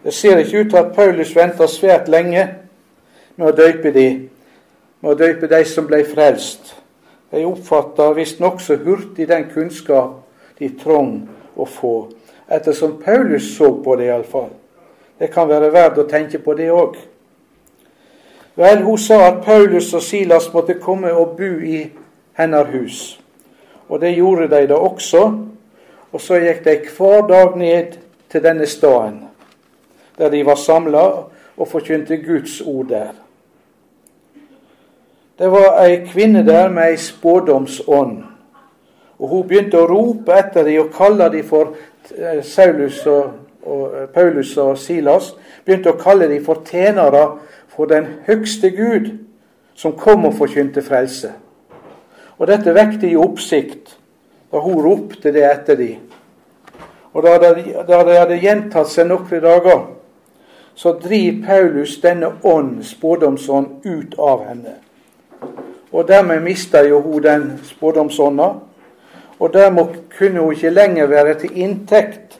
Det 0.09 0.15
ser 0.15 0.37
ikke 0.37 0.59
ut 0.59 0.69
til 0.69 0.77
at 0.77 0.93
Paulus 0.95 1.35
venta 1.35 1.67
svært 1.69 2.07
lenge 2.09 2.47
med 3.35 3.45
å 3.45 3.51
døype 3.53 3.91
de, 3.93 4.05
med 5.03 5.11
å 5.11 5.17
døype 5.19 5.45
de 5.51 5.59
som 5.69 5.85
ble 5.85 5.99
frelst. 6.01 6.71
De 7.29 7.43
oppfatta 7.45 8.07
visst 8.17 8.41
nokså 8.41 8.79
hurtig 8.81 9.27
den 9.29 9.45
kunnskap 9.53 10.15
de 10.57 10.71
trong 10.81 11.11
å 11.53 11.69
få, 11.69 11.93
ettersom 12.49 12.97
Paulus 13.03 13.51
så 13.53 13.69
på 13.85 13.99
det 14.01 14.09
iallfall. 14.09 14.49
Det 15.21 15.29
kan 15.29 15.45
være 15.45 15.69
verdt 15.77 16.01
å 16.01 16.07
tenke 16.09 16.41
på 16.41 16.57
det 16.57 16.71
òg. 16.73 16.97
Vel, 18.57 18.81
hun 18.89 18.97
sa 18.97 19.27
at 19.27 19.45
Paulus 19.45 19.93
og 19.93 20.01
Silas 20.09 20.49
måtte 20.57 20.81
komme 20.81 21.13
og 21.13 21.37
bo 21.37 21.53
i 21.61 21.85
hennes 22.41 22.73
hus. 22.73 22.99
Og 23.85 24.01
det 24.01 24.15
gjorde 24.17 24.49
de 24.57 24.65
da 24.73 24.83
også. 24.89 25.27
Og 26.09 26.21
så 26.21 26.41
gikk 26.41 26.65
de 26.65 26.79
hver 26.97 27.27
dag 27.29 27.59
ned 27.61 27.99
til 28.33 28.41
denne 28.41 28.65
staden, 28.65 29.28
der 30.19 30.29
de 30.29 30.45
var 30.45 30.55
samla 30.55 31.05
og 31.57 31.67
forkynte 31.67 32.17
Guds 32.17 32.61
ord 32.61 32.87
der. 32.91 33.15
Det 35.39 35.51
var 35.51 35.79
ei 35.83 36.01
kvinne 36.05 36.45
der 36.47 36.69
med 36.69 36.91
ei 36.91 36.97
spådomsånd. 36.97 38.23
Og 39.19 39.27
Hun 39.27 39.47
begynte 39.47 39.79
å 39.79 39.87
rope 39.87 40.35
etter 40.35 40.63
dem 40.67 40.81
og 40.83 40.91
kalle 40.95 41.29
dem 41.31 41.45
for 41.47 41.75
eh, 42.15 42.43
Saulus 42.43 43.05
og, 43.07 43.31
og, 43.63 43.83
eh, 43.95 44.07
Paulus 44.13 44.57
og 44.57 44.77
Silas. 44.77 45.33
Begynte 45.65 45.93
å 45.93 45.99
kalle 45.99 46.27
dem 46.27 46.43
for 46.45 46.63
tjenere 46.67 47.39
for 47.67 47.87
den 47.87 48.07
høgste 48.27 48.71
Gud, 48.75 49.11
som 49.75 49.95
kom 49.95 50.25
og 50.27 50.35
forkynte 50.39 50.83
frelse. 50.83 51.31
Og 52.37 52.47
Dette 52.47 52.75
vekte 52.75 53.07
i 53.07 53.15
oppsikt 53.19 53.95
da 54.51 54.59
hun 54.63 54.81
ropte 54.83 55.31
det 55.31 55.45
etter 55.47 55.79
dem. 55.79 56.03
Og 57.13 57.23
Da 57.23 57.37
det 57.39 58.19
hadde 58.19 58.39
gjentatt 58.39 58.91
seg 58.91 59.07
noen 59.07 59.41
dager, 59.43 59.87
så 60.79 60.93
driver 60.93 61.47
Paulus 61.47 61.97
denne 62.01 62.27
ånd, 62.43 62.83
spådomsånd, 62.83 63.67
ut 63.83 64.13
av 64.19 64.45
henne. 64.47 64.77
Og 65.91 66.07
dermed 66.07 66.39
mister 66.39 66.87
jo 66.87 67.01
hun 67.01 67.23
den 67.23 67.59
spådomsånda. 67.67 68.47
Og 69.39 69.53
dermed 69.53 69.85
kunne 70.17 70.39
hun 70.39 70.53
ikke 70.53 70.69
lenger 70.69 71.07
være 71.07 71.33
til 71.39 71.57
inntekt 71.57 72.39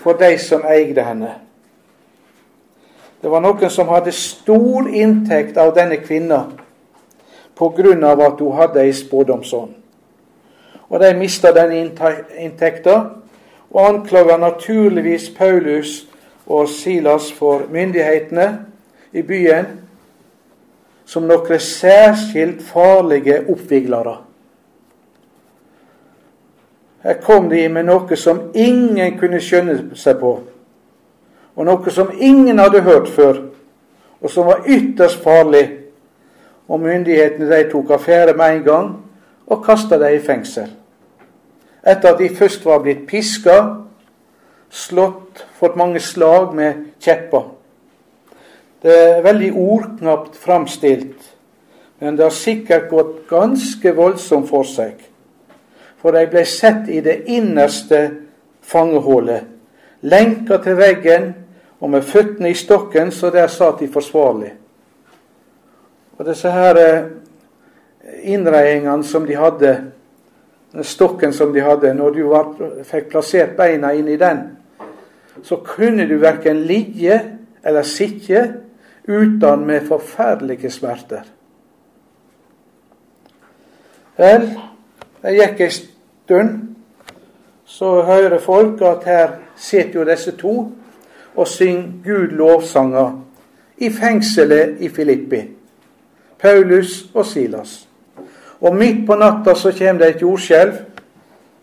for 0.00 0.16
de 0.16 0.38
som 0.38 0.64
eide 0.64 1.04
henne. 1.04 1.34
Det 3.22 3.30
var 3.30 3.44
noen 3.44 3.70
som 3.70 3.92
hadde 3.92 4.16
stor 4.16 4.88
inntekt 4.88 5.60
av 5.60 5.76
denne 5.76 6.00
kvinna 6.00 6.46
av 7.60 8.20
at 8.20 8.40
hun 8.40 8.56
hadde 8.56 8.80
ei 8.80 8.92
spådomsånd. 8.96 9.74
Og 10.88 11.00
de 11.00 11.14
mista 11.18 11.52
den 11.52 11.90
inntekta, 12.38 13.00
og 13.70 13.88
anklager 13.88 14.36
naturligvis 14.38 15.28
Paulus 15.36 16.07
og 16.48 16.68
Silas 16.68 17.32
for 17.32 17.62
myndighetene 17.70 18.48
i 19.12 19.22
byen 19.22 19.66
som 21.08 21.24
noen 21.28 21.60
særskilt 21.60 22.62
farlige 22.64 23.42
oppviglere. 23.48 24.16
Her 27.04 27.20
kom 27.24 27.48
de 27.48 27.62
med 27.72 27.86
noe 27.88 28.16
som 28.16 28.40
ingen 28.54 29.18
kunne 29.20 29.40
skjønne 29.40 29.96
seg 29.96 30.18
på, 30.20 30.32
og 31.56 31.68
noe 31.68 31.92
som 31.94 32.10
ingen 32.12 32.58
hadde 32.60 32.82
hørt 32.84 33.08
før, 33.08 33.42
og 34.20 34.32
som 34.32 34.48
var 34.50 34.66
ytterst 34.68 35.22
farlig. 35.22 35.66
Og 36.68 36.80
myndighetene 36.80 37.48
de 37.48 37.70
tok 37.70 37.94
affære 37.96 38.34
med 38.36 38.56
en 38.56 38.64
gang 38.64 38.88
og 39.46 39.62
kasta 39.64 39.96
dem 39.96 40.18
i 40.18 40.20
fengsel. 40.20 40.66
Etter 41.80 42.12
at 42.12 42.18
de 42.20 42.28
først 42.36 42.66
var 42.66 42.82
blitt 42.84 43.06
piska, 43.08 43.54
slått, 44.70 45.46
fått 45.58 45.76
mange 45.76 46.00
slag 46.00 46.54
med 46.54 46.84
kjepper. 47.00 47.48
Det 48.82 48.94
er 48.94 49.22
veldig 49.22 49.50
ordknapt 49.58 50.36
framstilt, 50.38 51.18
men 51.98 52.16
det 52.16 52.28
har 52.28 52.34
sikkert 52.34 52.90
gått 52.90 53.24
ganske 53.30 53.92
voldsomt 53.94 54.48
for 54.50 54.66
seg. 54.68 55.00
For 55.98 56.14
de 56.14 56.28
ble 56.30 56.44
sett 56.46 56.86
i 56.94 57.00
det 57.02 57.24
innerste 57.26 58.04
fangehullet, 58.62 59.48
lenka 60.06 60.60
til 60.62 60.78
veggen 60.78 61.32
og 61.80 61.90
med 61.90 62.06
føttene 62.06 62.52
i 62.52 62.58
stokken, 62.58 63.10
så 63.10 63.32
der 63.34 63.50
satt 63.50 63.80
de 63.82 63.90
forsvarlig. 63.90 64.52
Og 66.18 66.26
disse 66.26 66.50
her 66.50 66.78
innredningene 68.22 69.04
som 69.06 69.26
de 69.26 69.36
hadde, 69.38 69.74
stokken 70.82 71.32
som 71.32 71.52
de 71.52 71.60
hadde, 71.60 71.94
når 71.94 72.10
du 72.10 72.22
var, 72.28 72.52
fikk 72.84 73.10
plassert 73.12 73.56
beina 73.56 73.92
inn 73.96 74.08
i 74.08 74.18
den, 74.20 74.44
så 75.42 75.60
kunne 75.64 76.06
du 76.08 76.18
verken 76.20 76.64
ligge 76.66 77.20
eller 77.64 77.82
sitte 77.82 78.42
uten 79.08 79.66
med 79.66 79.86
forferdelige 79.88 80.70
smerter. 80.70 81.22
Vel, 84.18 84.48
det 85.22 85.36
gikk 85.36 85.60
ei 85.62 85.70
stund, 85.72 86.56
så 87.68 88.00
hører 88.02 88.40
folk 88.42 88.82
at 88.82 89.06
her 89.06 89.36
sitter 89.56 90.00
jo 90.00 90.06
disse 90.08 90.34
to 90.36 90.54
og 91.38 91.48
synger 91.48 91.92
Gud 92.04 92.34
lovsanger 92.34 93.20
i 93.78 93.90
fengselet 93.94 94.80
i 94.80 94.88
Filippi. 94.88 95.42
Paulus 96.38 97.06
og 97.14 97.26
Silas. 97.26 97.87
Og 98.60 98.74
midt 98.76 99.04
på 99.06 99.16
natta 99.18 99.54
så 99.54 99.72
kjem 99.72 99.98
det 99.98 100.08
et 100.08 100.22
jordskjelv. 100.22 100.78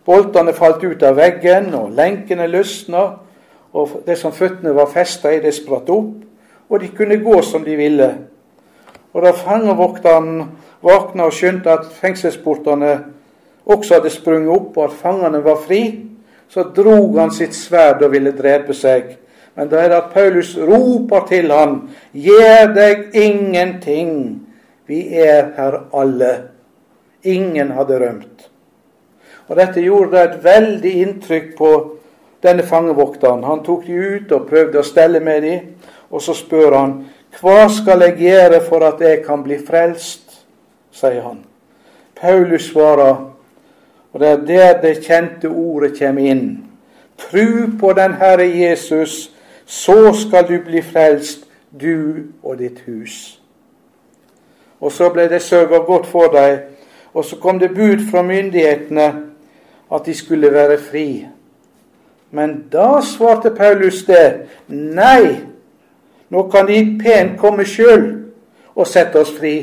Boltene 0.06 0.54
falt 0.54 0.84
ut 0.84 1.04
av 1.04 1.18
veggen, 1.18 1.74
og 1.76 1.92
lenkene 1.98 2.48
løsna. 2.48 3.08
Og 3.76 4.02
det 4.06 4.18
som 4.20 4.32
føttene 4.32 4.76
var 4.76 4.92
festa 4.92 5.34
i, 5.34 5.42
det 5.44 5.56
spratt 5.56 5.90
opp 5.92 6.26
og 6.70 6.82
de 6.82 6.88
kunne 6.88 7.18
gå 7.18 7.42
som 7.42 7.64
de 7.64 7.76
ville. 7.76 8.10
Og 9.14 9.24
da 9.24 9.32
fangevokteren 9.38 10.42
våkna 10.86 11.28
og 11.30 11.36
skjønte 11.36 11.72
at 11.72 11.92
fengselsportene 12.00 12.96
også 13.66 14.00
hadde 14.00 14.12
sprunget 14.14 14.54
opp, 14.54 14.78
og 14.78 14.90
at 14.90 14.98
fangene 15.00 15.44
var 15.46 15.62
fri, 15.62 15.84
så 16.50 16.68
drog 16.76 17.18
han 17.20 17.32
sitt 17.34 17.56
sverd 17.58 18.04
og 18.06 18.12
ville 18.14 18.36
drepe 18.38 18.76
seg. 18.78 19.16
Men 19.56 19.70
da 19.72 19.80
er 19.82 19.90
det 19.90 20.02
at 20.02 20.12
Paulus 20.14 20.52
roper 20.58 21.24
til 21.30 21.54
ham, 21.54 21.78
gjør 22.14 22.74
deg 22.76 23.16
ingenting, 23.16 24.12
vi 24.86 25.08
er 25.18 25.54
her 25.56 25.80
alle. 25.96 26.34
Ingen 27.26 27.72
hadde 27.76 28.00
rømt. 28.00 28.50
Og 29.48 29.56
Dette 29.58 29.82
gjorde 29.82 30.24
et 30.24 30.40
veldig 30.44 30.94
inntrykk 31.02 31.52
på 31.58 31.72
denne 32.44 32.64
fangevokteren. 32.64 33.44
Han 33.44 33.64
tok 33.66 33.86
de 33.86 33.98
ut 33.98 34.32
og 34.32 34.48
prøvde 34.50 34.82
å 34.82 34.86
stelle 34.86 35.20
med 35.20 35.42
de, 35.42 35.60
Og 36.10 36.22
så 36.22 36.34
spør 36.38 36.76
han, 36.78 36.92
hva 37.42 37.66
skal 37.68 38.06
jeg 38.06 38.20
gjøre 38.22 38.62
for 38.64 38.86
at 38.86 39.02
jeg 39.02 39.24
kan 39.26 39.42
bli 39.44 39.58
frelst? 39.58 40.46
sier 40.96 41.22
han. 41.22 41.42
Paulus 42.16 42.70
svarer, 42.70 43.16
og 44.14 44.20
det 44.20 44.30
er 44.30 44.46
der 44.48 44.82
det 44.82 45.02
kjente 45.04 45.50
ordet 45.50 45.98
kommer 46.00 46.30
inn. 46.32 46.46
Tru 47.18 47.76
på 47.80 47.94
den 47.94 48.14
Herre 48.14 48.48
Jesus, 48.48 49.32
så 49.66 50.14
skal 50.14 50.48
du 50.48 50.60
bli 50.64 50.82
frelst, 50.82 51.44
du 51.82 52.24
og 52.44 52.58
ditt 52.58 52.80
hus. 52.88 53.42
Og 54.80 54.92
så 54.92 55.10
ble 55.10 55.28
det 55.28 55.42
sørga 55.44 55.82
godt 55.84 56.08
for 56.08 56.32
deg, 56.32 56.62
og 57.16 57.26
så 57.26 57.40
kom 57.40 57.60
det 57.60 57.72
bud 57.76 58.04
fra 58.12 58.22
myndighetene 58.22 59.08
at 59.94 60.06
de 60.06 60.14
skulle 60.14 60.52
være 60.54 60.78
fri. 60.78 61.26
Men 62.32 62.66
da 62.72 63.00
svarte 63.02 63.54
Paulus 63.56 64.04
det. 64.04 64.48
Nei, 64.68 65.40
nå 66.30 66.44
kan 66.52 66.68
de 66.68 66.82
pent 67.00 67.38
komme 67.40 67.64
sjøl 67.66 68.04
og 68.76 68.88
sette 68.92 69.22
oss 69.22 69.32
fri. 69.38 69.56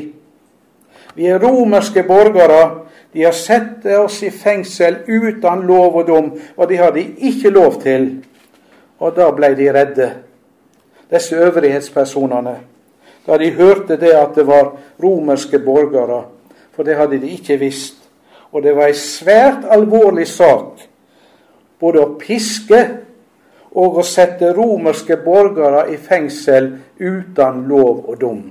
Vi 1.13 1.29
er 1.29 1.41
romerske 1.43 2.03
borgere. 2.07 2.79
De 3.13 3.21
har 3.27 3.35
satt 3.37 3.85
oss 3.99 4.23
i 4.25 4.31
fengsel 4.33 5.03
uten 5.05 5.67
lov 5.69 5.99
og 6.01 6.07
dom, 6.07 6.31
og 6.57 6.69
de 6.69 6.81
har 6.81 6.95
de 6.95 7.05
ikke 7.29 7.53
lov 7.53 7.77
til. 7.83 8.07
Og 8.97 9.13
da 9.13 9.29
ble 9.35 9.51
de 9.53 9.67
redde, 9.73 10.07
disse 11.13 11.37
øvrighetspersonene, 11.37 12.55
da 13.27 13.37
de 13.37 13.51
hørte 13.53 13.99
det 14.01 14.15
at 14.17 14.33
det 14.35 14.47
var 14.47 14.71
romerske 15.03 15.59
borgere. 15.61 16.23
For 16.73 16.83
det 16.83 16.97
hadde 16.97 17.21
de 17.21 17.33
ikke 17.35 17.59
visst. 17.61 17.99
Og 18.51 18.63
det 18.63 18.75
var 18.75 18.89
ei 18.89 18.97
svært 18.97 19.65
alvorlig 19.69 20.27
sak 20.29 20.83
både 21.81 21.99
å 21.99 22.13
piske 22.19 22.79
og 23.73 23.97
å 23.99 24.05
sette 24.05 24.53
romerske 24.53 25.17
borgere 25.23 25.87
i 25.91 25.97
fengsel 25.97 26.69
uten 26.99 27.63
lov 27.67 28.05
og 28.05 28.19
dom. 28.21 28.43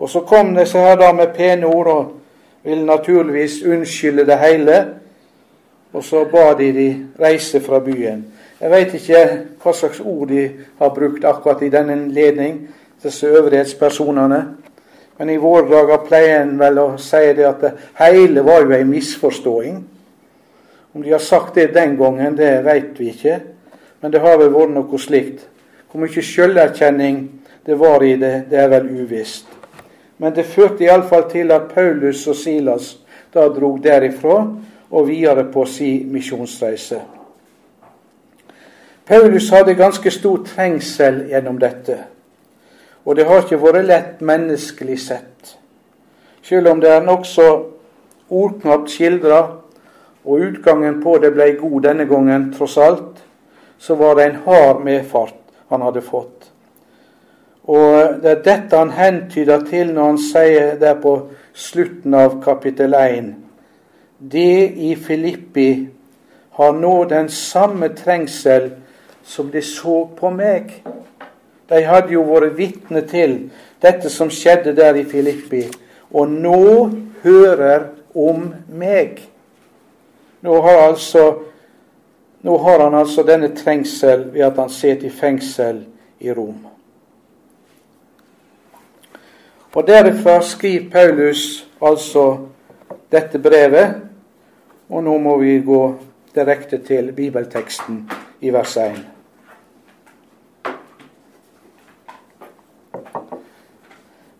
Og 0.00 0.08
så 0.08 0.22
kom 0.24 0.54
disse 0.56 0.80
her 0.80 0.96
da 0.96 1.10
med 1.12 1.34
pene 1.36 1.68
ord 1.68 1.90
og 1.92 2.12
ville 2.64 2.86
naturligvis 2.86 3.60
unnskylde 3.66 4.24
det 4.28 4.38
hele. 4.40 4.78
Og 5.92 6.04
så 6.04 6.24
ba 6.30 6.54
de 6.54 6.70
de 6.72 6.88
reise 7.20 7.60
fra 7.60 7.80
byen. 7.84 8.22
Jeg 8.60 8.70
veit 8.70 8.94
ikke 8.94 9.24
hva 9.60 9.72
slags 9.74 10.00
ord 10.00 10.28
de 10.28 10.44
har 10.78 10.94
brukt 10.94 11.24
akkurat 11.24 11.62
i 11.62 11.72
denne 11.72 11.96
anledning, 11.96 12.68
disse 13.02 13.26
øvrighetspersonene. 13.26 14.40
Men 15.20 15.30
i 15.30 15.36
våre 15.36 15.66
dager 15.68 15.98
pleier 16.06 16.38
en 16.40 16.54
vel 16.56 16.78
å 16.80 16.84
si 16.96 17.18
det 17.36 17.44
at 17.44 17.60
det 17.60 17.70
hele 17.98 18.40
var 18.40 18.62
jo 18.64 18.70
ei 18.72 18.86
misforståing. 18.88 19.74
Om 20.96 21.02
de 21.04 21.10
har 21.12 21.20
sagt 21.20 21.58
det 21.60 21.74
den 21.74 21.98
gangen, 21.98 22.38
det 22.38 22.62
veit 22.64 22.94
vi 22.96 23.10
ikke. 23.12 23.34
Men 24.00 24.14
det 24.14 24.22
har 24.24 24.38
vel 24.40 24.54
vært 24.54 24.72
noe 24.72 25.00
slikt. 25.02 25.42
Hvor 25.92 26.00
mye 26.00 26.24
sjølerkjenning 26.24 27.18
det 27.68 27.76
var 27.76 28.00
i 28.00 28.14
det, 28.16 28.46
det 28.48 28.62
er 28.62 28.70
vel 28.72 28.88
uvisst. 29.02 29.44
Men 30.16 30.32
det 30.32 30.46
førte 30.48 30.86
iallfall 30.86 31.26
til 31.28 31.52
at 31.52 31.68
Paulus 31.74 32.22
og 32.24 32.38
Silas 32.40 32.94
da 33.34 33.44
drog 33.52 33.82
derifra 33.84 34.38
og 34.88 35.04
videre 35.10 35.44
på 35.52 35.66
si 35.68 35.98
misjonsreise. 36.08 37.02
Paulus 39.04 39.50
hadde 39.52 39.76
ganske 39.76 40.14
stor 40.16 40.40
trengsel 40.48 41.26
gjennom 41.28 41.60
dette. 41.60 41.98
Og 43.04 43.16
det 43.16 43.26
har 43.26 43.42
ikke 43.44 43.60
vært 43.62 43.86
lett 43.88 44.20
menneskelig 44.20 44.98
sett. 45.00 45.56
Selv 46.42 46.68
om 46.72 46.80
det 46.80 46.90
er 46.92 47.04
nokså 47.04 47.48
ordknapt 48.30 48.90
skildra, 48.92 49.40
og 50.24 50.40
utgangen 50.44 51.00
på 51.02 51.16
det 51.18 51.32
ble 51.32 51.52
god 51.60 51.82
denne 51.88 52.06
gangen, 52.08 52.50
tross 52.52 52.76
alt, 52.78 53.22
så 53.78 53.96
var 53.96 54.14
det 54.14 54.26
en 54.26 54.40
hard 54.44 54.82
medfart 54.84 55.36
han 55.70 55.82
hadde 55.82 56.02
fått. 56.04 56.50
Og 57.70 58.20
Det 58.22 58.30
er 58.30 58.42
dette 58.42 58.76
han 58.76 58.90
hentyder 58.90 59.64
til 59.68 59.92
når 59.94 60.04
han 60.04 60.18
sier 60.18 60.74
der 60.80 60.96
på 61.00 61.14
slutten 61.54 62.14
av 62.14 62.40
kapittel 62.42 62.94
1 62.94 63.34
Det 64.18 64.72
i 64.76 64.94
Filippi 64.96 65.88
har 66.58 66.72
nå 66.72 67.04
den 67.04 67.28
samme 67.28 67.88
trengsel 67.88 68.70
som 69.24 69.50
de 69.50 69.62
så 69.62 70.04
på 70.16 70.30
meg. 70.30 70.82
De 71.70 71.82
hadde 71.86 72.14
jo 72.14 72.24
vært 72.26 72.56
vitne 72.58 73.04
til 73.06 73.36
dette 73.82 74.10
som 74.10 74.30
skjedde 74.30 74.74
der 74.76 74.98
i 74.98 75.06
Filippi, 75.08 75.64
og 76.10 76.32
nå 76.32 76.90
hører 77.22 77.92
om 78.14 78.48
meg. 78.68 79.20
Nå 80.42 80.60
har 80.64 80.88
altså 80.88 81.28
nå 82.40 82.56
har 82.58 82.80
han 82.80 82.94
altså 82.94 83.22
denne 83.22 83.52
trengsel 83.56 84.30
ved 84.32 84.46
at 84.46 84.56
han 84.56 84.70
sitter 84.72 85.06
i 85.06 85.12
fengsel 85.12 85.82
i 86.20 86.32
Rom. 86.32 86.66
Og 89.72 89.86
Derfra 89.86 90.40
skriver 90.42 90.90
Paulus 90.90 91.66
altså 91.82 92.24
dette 93.12 93.38
brevet, 93.38 94.00
og 94.88 95.04
nå 95.04 95.18
må 95.18 95.36
vi 95.38 95.60
gå 95.60 95.82
direkte 96.34 96.78
til 96.78 97.12
bibelteksten 97.12 98.02
i 98.40 98.50
vers 98.50 98.76
1. 98.76 99.19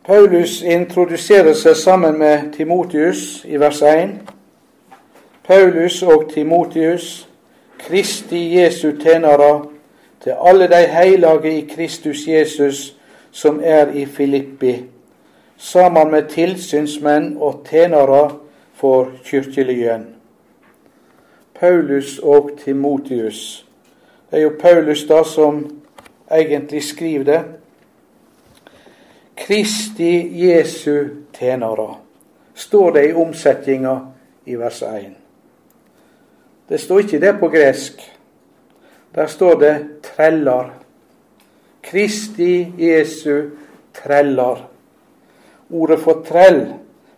Paulus 0.05 0.63
introduserer 0.63 1.53
seg 1.53 1.75
sammen 1.77 2.15
med 2.19 2.55
Timotius 2.55 3.43
i 3.45 3.59
vers 3.61 3.83
1. 3.85 4.15
Paulus 5.45 5.99
og 6.03 6.25
Timotius, 6.33 7.29
Kristi 7.79 8.41
Jesu 8.57 8.95
tjenere, 8.97 9.67
til 10.25 10.33
alle 10.41 10.69
de 10.73 10.81
hellige 10.89 11.53
i 11.53 11.67
Kristus 11.75 12.25
Jesus 12.29 12.97
som 13.31 13.61
er 13.65 13.93
i 13.93 14.07
Filippi, 14.07 14.75
sammen 15.57 16.11
med 16.11 16.33
tilsynsmenn 16.33 17.37
og 17.37 17.67
tjenere 17.69 18.31
for 18.75 19.13
kirkelyen. 19.25 20.07
Paulus 21.61 22.19
og 22.19 22.51
Timotius. 22.65 23.67
Det 24.31 24.39
er 24.39 24.43
jo 24.43 24.57
Paulus 24.61 25.05
da 25.05 25.23
som 25.25 25.67
egentlig 26.31 26.85
skriver 26.85 27.25
det. 27.25 27.60
Kristi 29.41 30.45
Jesu 30.47 31.09
tjenere, 31.33 31.95
står 32.55 32.93
det 32.93 33.05
i 33.09 33.13
omsetninga 33.13 33.95
i 34.45 34.57
vers 34.57 34.83
1. 34.83 35.15
Det 36.69 36.81
står 36.81 36.99
ikke 36.99 37.21
det 37.21 37.33
på 37.41 37.49
gresk. 37.49 38.03
Der 39.15 39.27
står 39.27 39.55
det 39.61 39.75
treller. 40.03 40.71
Kristi 41.83 42.73
Jesu 42.79 43.51
treller. 43.95 44.69
Ordet 45.71 46.01
for 46.01 46.23
trell 46.29 46.67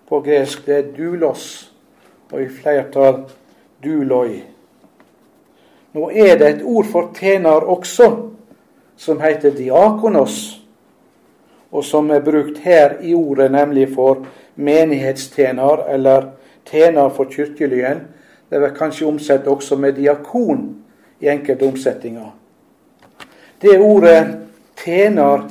på 0.09 0.21
gresk 0.21 0.67
det 0.67 0.79
er 0.79 0.89
dulos, 0.97 1.73
og 2.31 2.43
i 2.43 2.49
flertall 2.49 3.25
duloi. 3.85 4.43
Nå 5.93 6.09
er 6.09 6.39
det 6.39 6.49
et 6.49 6.65
ord 6.65 6.87
for 6.89 7.13
tjener 7.19 7.67
også, 7.69 8.11
som 8.97 9.21
heter 9.21 9.51
diakonos, 9.57 10.62
og 11.73 11.85
som 11.85 12.11
er 12.11 12.21
brukt 12.21 12.59
her 12.59 12.99
i 13.01 13.15
ordet, 13.15 13.51
nemlig 13.53 13.89
for 13.95 14.27
menighetstjener 14.57 15.87
eller 15.95 16.29
tjener 16.71 17.09
for 17.09 17.25
kirkelyen. 17.25 18.05
Det 18.51 18.61
er 18.61 18.75
kanskje 18.77 19.07
omsett 19.09 19.47
også 19.47 19.77
med 19.77 19.97
diakon 19.97 20.77
i 21.21 21.29
enkelte 21.33 21.65
omsetninger. 21.65 22.29
Det 23.63 23.79
ordet 23.81 24.39
tjener, 24.85 25.49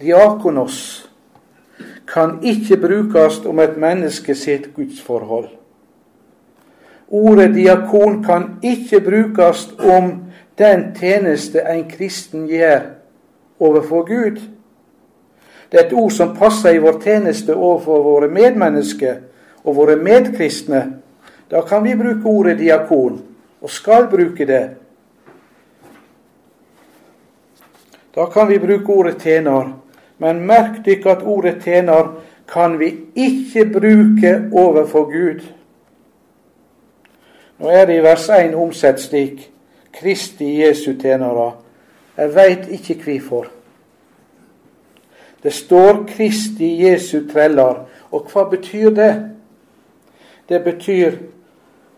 diakonos, 0.00 1.04
kan 2.08 2.38
ikke 2.42 2.76
brukes 2.76 3.40
om 3.46 3.58
et 3.58 3.76
menneske 3.76 4.34
sitt 4.34 4.70
gudsforhold. 4.74 5.48
Ordet 7.08 7.54
diakon 7.54 8.22
kan 8.24 8.48
ikke 8.62 9.00
brukes 9.00 9.68
om 9.78 10.12
den 10.58 10.94
tjeneste 10.96 11.60
en 11.60 11.84
kristen 11.90 12.46
gjør 12.48 12.80
overfor 13.60 14.06
Gud. 14.08 14.40
Det 15.70 15.80
er 15.80 15.86
et 15.86 15.92
ord 15.92 16.10
som 16.10 16.36
passer 16.36 16.76
i 16.76 16.82
vår 16.82 17.00
tjeneste 17.02 17.54
overfor 17.54 18.02
våre 18.02 18.28
medmennesker 18.32 19.16
og 19.64 19.76
våre 19.76 19.96
medkristne. 19.96 20.84
Da 21.50 21.60
kan 21.60 21.84
vi 21.84 21.96
bruke 21.96 22.28
ordet 22.28 22.58
diakon, 22.58 23.20
og 23.60 23.70
skal 23.70 24.08
bruke 24.08 24.46
det. 24.46 24.68
Da 28.14 28.26
kan 28.32 28.48
vi 28.48 28.58
bruke 28.58 28.92
ordet 28.92 29.20
tjener, 29.22 29.72
men 30.18 30.46
merk 30.46 30.80
dere 30.84 31.12
at 31.16 31.22
ordet 31.22 31.60
tjener 31.64 32.14
kan 32.48 32.78
vi 32.78 32.94
ikke 33.14 33.66
bruke 33.72 34.32
overfor 34.52 35.04
Gud. 35.12 35.44
Nå 37.58 37.68
er 37.68 37.86
det 37.86 37.98
i 37.98 38.02
vers 38.02 38.28
1 38.28 38.54
omsett 38.54 39.00
slik 39.00 39.50
Kristi 39.92 40.60
Jesu 40.62 40.94
tjenere. 41.00 41.52
Jeg 42.16 42.34
veit 42.34 42.68
ikke 42.70 43.02
hvorfor. 43.04 43.57
Det 45.42 45.52
står 45.52 46.06
Kristi 46.08 46.70
Jesu 46.82 47.28
treller. 47.32 47.84
Og 48.10 48.30
hva 48.32 48.44
betyr 48.50 48.90
det? 48.90 49.12
Det 50.48 50.64
betyr 50.64 51.12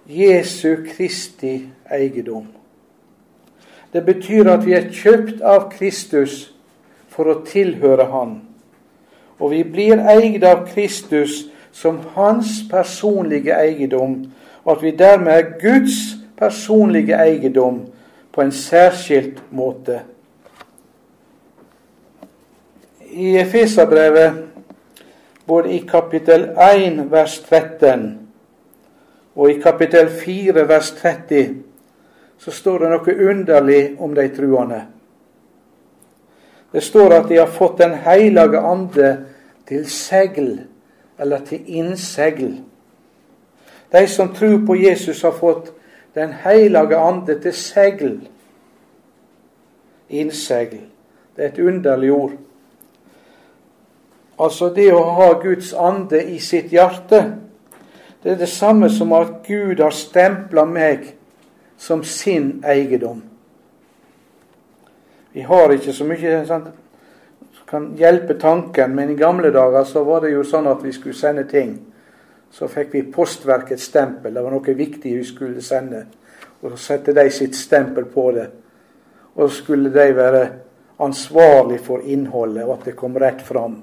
Jesu 0.07 0.77
Kristi 0.97 1.67
eiendom. 1.91 2.47
Det 3.93 4.05
betyr 4.07 4.51
at 4.51 4.67
vi 4.67 4.75
er 4.75 4.91
kjøpt 4.93 5.41
av 5.43 5.71
Kristus 5.73 6.53
for 7.09 7.31
å 7.31 7.41
tilhøre 7.47 8.11
Han. 8.11 8.41
Og 9.41 9.55
vi 9.55 9.63
blir 9.65 10.03
eid 10.13 10.45
av 10.45 10.67
Kristus 10.69 11.47
som 11.73 12.01
hans 12.15 12.61
personlige 12.71 13.57
eiendom, 13.57 14.27
og 14.65 14.77
at 14.77 14.83
vi 14.83 14.91
dermed 14.91 15.33
er 15.33 15.53
Guds 15.63 15.99
personlige 16.37 17.17
eiendom 17.17 17.87
på 18.33 18.43
en 18.43 18.53
særskilt 18.53 19.41
måte. 19.51 20.03
I 23.11 23.37
Efeserbrevet, 23.39 24.33
både 25.47 25.73
i 25.73 25.79
kapittel 25.89 26.49
1 26.55 27.11
vers 27.11 27.41
13 27.49 28.19
og 29.35 29.51
i 29.51 29.61
kapittel 29.61 30.09
4 30.09 30.69
vers 30.69 30.91
30, 30.91 31.55
så 32.39 32.51
står 32.51 32.79
det 32.79 32.91
noe 32.93 33.15
underlig 33.31 33.83
om 34.01 34.15
de 34.15 34.27
truende. 34.37 34.81
Det 36.73 36.83
står 36.83 37.15
at 37.17 37.29
de 37.29 37.39
har 37.41 37.51
fått 37.51 37.79
Den 37.79 37.95
hellige 38.05 38.59
ande 38.59 39.11
til 39.67 39.87
segl, 39.91 40.61
eller 41.19 41.41
til 41.45 41.65
innsegl. 41.67 42.61
De 43.93 44.07
som 44.07 44.35
tror 44.35 44.61
på 44.67 44.77
Jesus, 44.77 45.23
har 45.23 45.33
fått 45.33 45.73
Den 46.15 46.33
hellige 46.33 46.97
ande 46.97 47.41
til 47.41 47.53
segl. 47.53 48.21
Innsegl. 50.09 50.81
Det 51.37 51.45
er 51.45 51.49
et 51.49 51.59
underlig 51.59 52.13
ord. 52.13 52.33
Altså 54.41 54.71
det 54.73 54.89
å 54.97 55.03
ha 55.19 55.33
Guds 55.43 55.75
ande 55.77 56.23
i 56.33 56.39
sitt 56.41 56.73
hjerte, 56.73 57.25
det 58.23 58.35
er 58.35 58.39
det 58.41 58.49
samme 58.53 58.89
som 58.93 59.13
at 59.17 59.41
Gud 59.47 59.81
har 59.81 59.93
stempla 59.97 60.65
meg 60.69 61.15
som 61.81 62.05
sin 62.05 62.61
eiendom. 62.65 63.23
Vi 65.33 65.45
har 65.47 65.73
ikke 65.73 65.93
så 65.97 66.05
mye 66.09 66.41
som 66.49 66.67
kan 67.71 67.93
hjelpe 67.97 68.35
tanken, 68.41 68.95
men 68.97 69.13
i 69.13 69.19
gamle 69.19 69.53
dager 69.55 69.85
så 69.89 70.03
var 70.05 70.25
det 70.25 70.33
jo 70.35 70.43
sånn 70.45 70.69
at 70.69 70.83
vi 70.85 70.93
skulle 70.93 71.17
sende 71.17 71.45
ting. 71.49 71.77
Så 72.51 72.67
fikk 72.69 72.97
vi 72.97 73.05
Postverkets 73.13 73.87
stempel. 73.93 74.35
Det 74.35 74.43
var 74.43 74.57
noe 74.57 74.75
viktig 74.75 75.13
vi 75.21 75.25
skulle 75.25 75.63
sende. 75.63 76.03
Og 76.61 76.73
så 76.73 76.81
sette 76.83 77.15
de 77.15 77.29
sitt 77.31 77.55
stempel 77.57 78.09
på 78.11 78.27
det. 78.35 78.49
Og 79.37 79.47
så 79.47 79.63
skulle 79.63 79.93
de 79.95 80.09
være 80.17 80.43
ansvarlig 81.01 81.79
for 81.85 82.03
innholdet, 82.03 82.67
og 82.67 82.81
at 82.81 82.91
det 82.91 82.99
kom 82.99 83.15
rett 83.17 83.45
fram. 83.47 83.79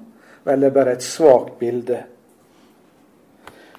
Vel, 0.47 0.63
er 0.63 0.71
bare 0.71 0.95
et 0.95 1.03
svakt 1.03 1.57
bilde. 1.59 2.03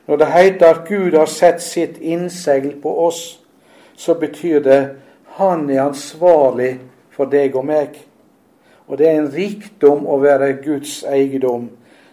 Når 0.09 0.16
det 0.16 0.26
heter 0.33 0.66
at 0.66 0.88
Gud 0.88 1.16
har 1.16 1.28
sett 1.28 1.62
sitt 1.64 1.96
innsegl 2.00 2.74
på 2.83 2.92
oss, 3.07 3.40
så 3.96 4.14
betyr 4.14 4.61
det 4.64 4.81
han 5.38 5.70
er 5.70 5.87
ansvarlig 5.87 6.78
for 7.12 7.31
deg 7.31 7.57
og 7.57 7.66
meg. 7.68 7.98
Og 8.88 8.98
det 8.98 9.09
er 9.09 9.20
en 9.20 9.31
rikdom 9.33 10.07
å 10.09 10.16
være 10.20 10.54
Guds 10.64 11.02
eiendom. 11.09 11.68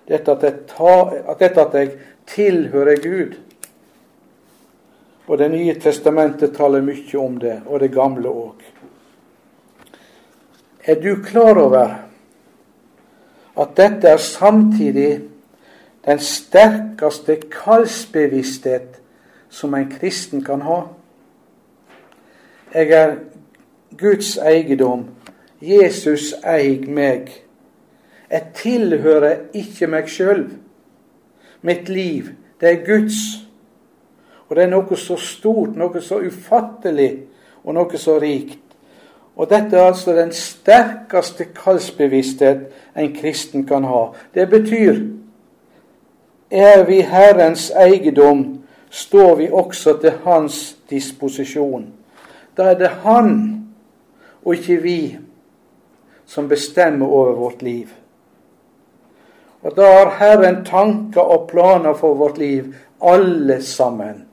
Dette 0.08 0.36
at 0.36 0.44
jeg, 0.44 0.64
tar, 0.70 1.14
at 1.24 1.40
dette 1.40 1.64
at 1.64 1.78
jeg 1.80 1.92
tilhører 2.30 3.02
Gud. 3.04 3.36
Og 5.28 5.38
Det 5.38 5.52
nye 5.52 5.76
testamentet 5.82 6.54
taler 6.56 6.84
mye 6.86 7.20
om 7.20 7.40
det, 7.42 7.62
og 7.66 7.80
det 7.82 7.94
gamle 7.96 8.30
òg. 8.30 8.66
Er 10.86 11.00
du 11.02 11.16
klar 11.24 11.58
over 11.58 11.96
at 13.58 13.78
dette 13.78 14.08
er 14.08 14.18
samtidig 14.18 15.22
den 16.06 16.20
sterkeste 16.20 17.38
kallsbevissthet 17.52 19.00
som 19.50 19.74
en 19.74 19.90
kristen 19.92 20.44
kan 20.44 20.62
ha? 20.62 20.82
Jeg 22.74 22.92
er 22.92 23.16
Guds 23.98 24.38
eiendom. 24.38 25.06
Jesus 25.62 26.34
eier 26.44 26.84
meg. 26.92 27.32
Jeg 28.30 28.44
tilhører 28.56 29.38
ikke 29.54 29.88
meg 29.88 30.10
sjøl. 30.12 30.50
Mitt 31.62 31.90
liv, 31.90 32.34
det 32.62 32.72
er 32.72 32.86
Guds. 32.86 33.22
Og 34.50 34.56
det 34.56 34.66
er 34.66 34.74
noe 34.74 34.98
så 35.00 35.16
stort, 35.18 35.78
noe 35.80 36.02
så 36.04 36.20
ufattelig, 36.22 37.12
og 37.64 37.74
noe 37.78 37.98
så 37.98 38.20
rikt. 38.22 38.65
Og 39.36 39.50
dette 39.50 39.78
er 39.78 39.90
altså 39.90 40.16
den 40.16 40.32
sterkeste 40.32 41.46
kallsbevissthet 41.56 42.68
en 42.98 43.16
kristen 43.16 43.66
kan 43.68 43.84
ha. 43.84 44.08
Det 44.34 44.50
betyr 44.50 45.02
er 46.52 46.86
vi 46.88 47.02
Herrens 47.02 47.72
eiendom, 47.72 48.62
står 48.90 49.36
vi 49.36 49.50
også 49.52 49.98
til 50.02 50.14
Hans 50.24 50.78
disposisjon. 50.90 51.88
Da 52.58 52.72
er 52.72 52.78
det 52.80 52.90
Han, 53.04 53.62
og 54.46 54.56
ikke 54.56 54.82
vi, 54.82 55.18
som 56.26 56.50
bestemmer 56.50 57.08
over 57.08 57.34
vårt 57.36 57.62
liv. 57.62 57.88
Og 59.62 59.76
da 59.76 59.82
har 59.82 60.16
Herren 60.20 60.66
tanker 60.66 61.22
og 61.22 61.50
planer 61.50 61.94
for 61.94 62.14
vårt 62.14 62.38
liv, 62.38 62.74
alle 63.02 63.62
sammen. 63.64 64.26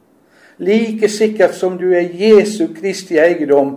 Like 0.59 1.09
sikkert 1.09 1.55
som 1.55 1.79
du 1.79 1.93
er 1.93 2.09
Jesu 2.13 2.67
Kristi 2.81 3.19
eiendom, 3.19 3.77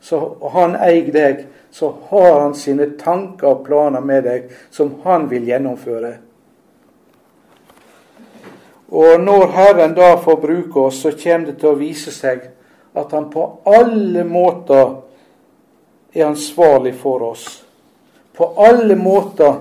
så, 0.00 0.18
og 0.40 0.50
han 0.54 0.76
eier 0.76 1.12
deg, 1.12 1.46
så 1.70 1.94
har 2.08 2.40
han 2.40 2.54
sine 2.54 2.92
tanker 3.00 3.48
og 3.50 3.64
planer 3.66 4.00
med 4.00 4.24
deg 4.24 4.50
som 4.70 4.94
han 5.04 5.28
vil 5.30 5.48
gjennomføre. 5.48 6.12
Og 8.88 9.20
når 9.20 9.46
Herren 9.52 9.96
da 9.96 10.14
får 10.22 10.36
bruke 10.40 10.86
oss, 10.88 11.00
så 11.02 11.10
kommer 11.10 11.50
det 11.50 11.58
til 11.60 11.72
å 11.72 11.80
vise 11.80 12.12
seg 12.14 12.46
at 12.96 13.12
han 13.12 13.26
på 13.32 13.48
alle 13.66 14.22
måter 14.24 14.94
er 16.14 16.28
ansvarlig 16.30 16.94
for 16.96 17.24
oss. 17.26 17.48
På 18.36 18.52
alle 18.62 18.96
måter 18.96 19.58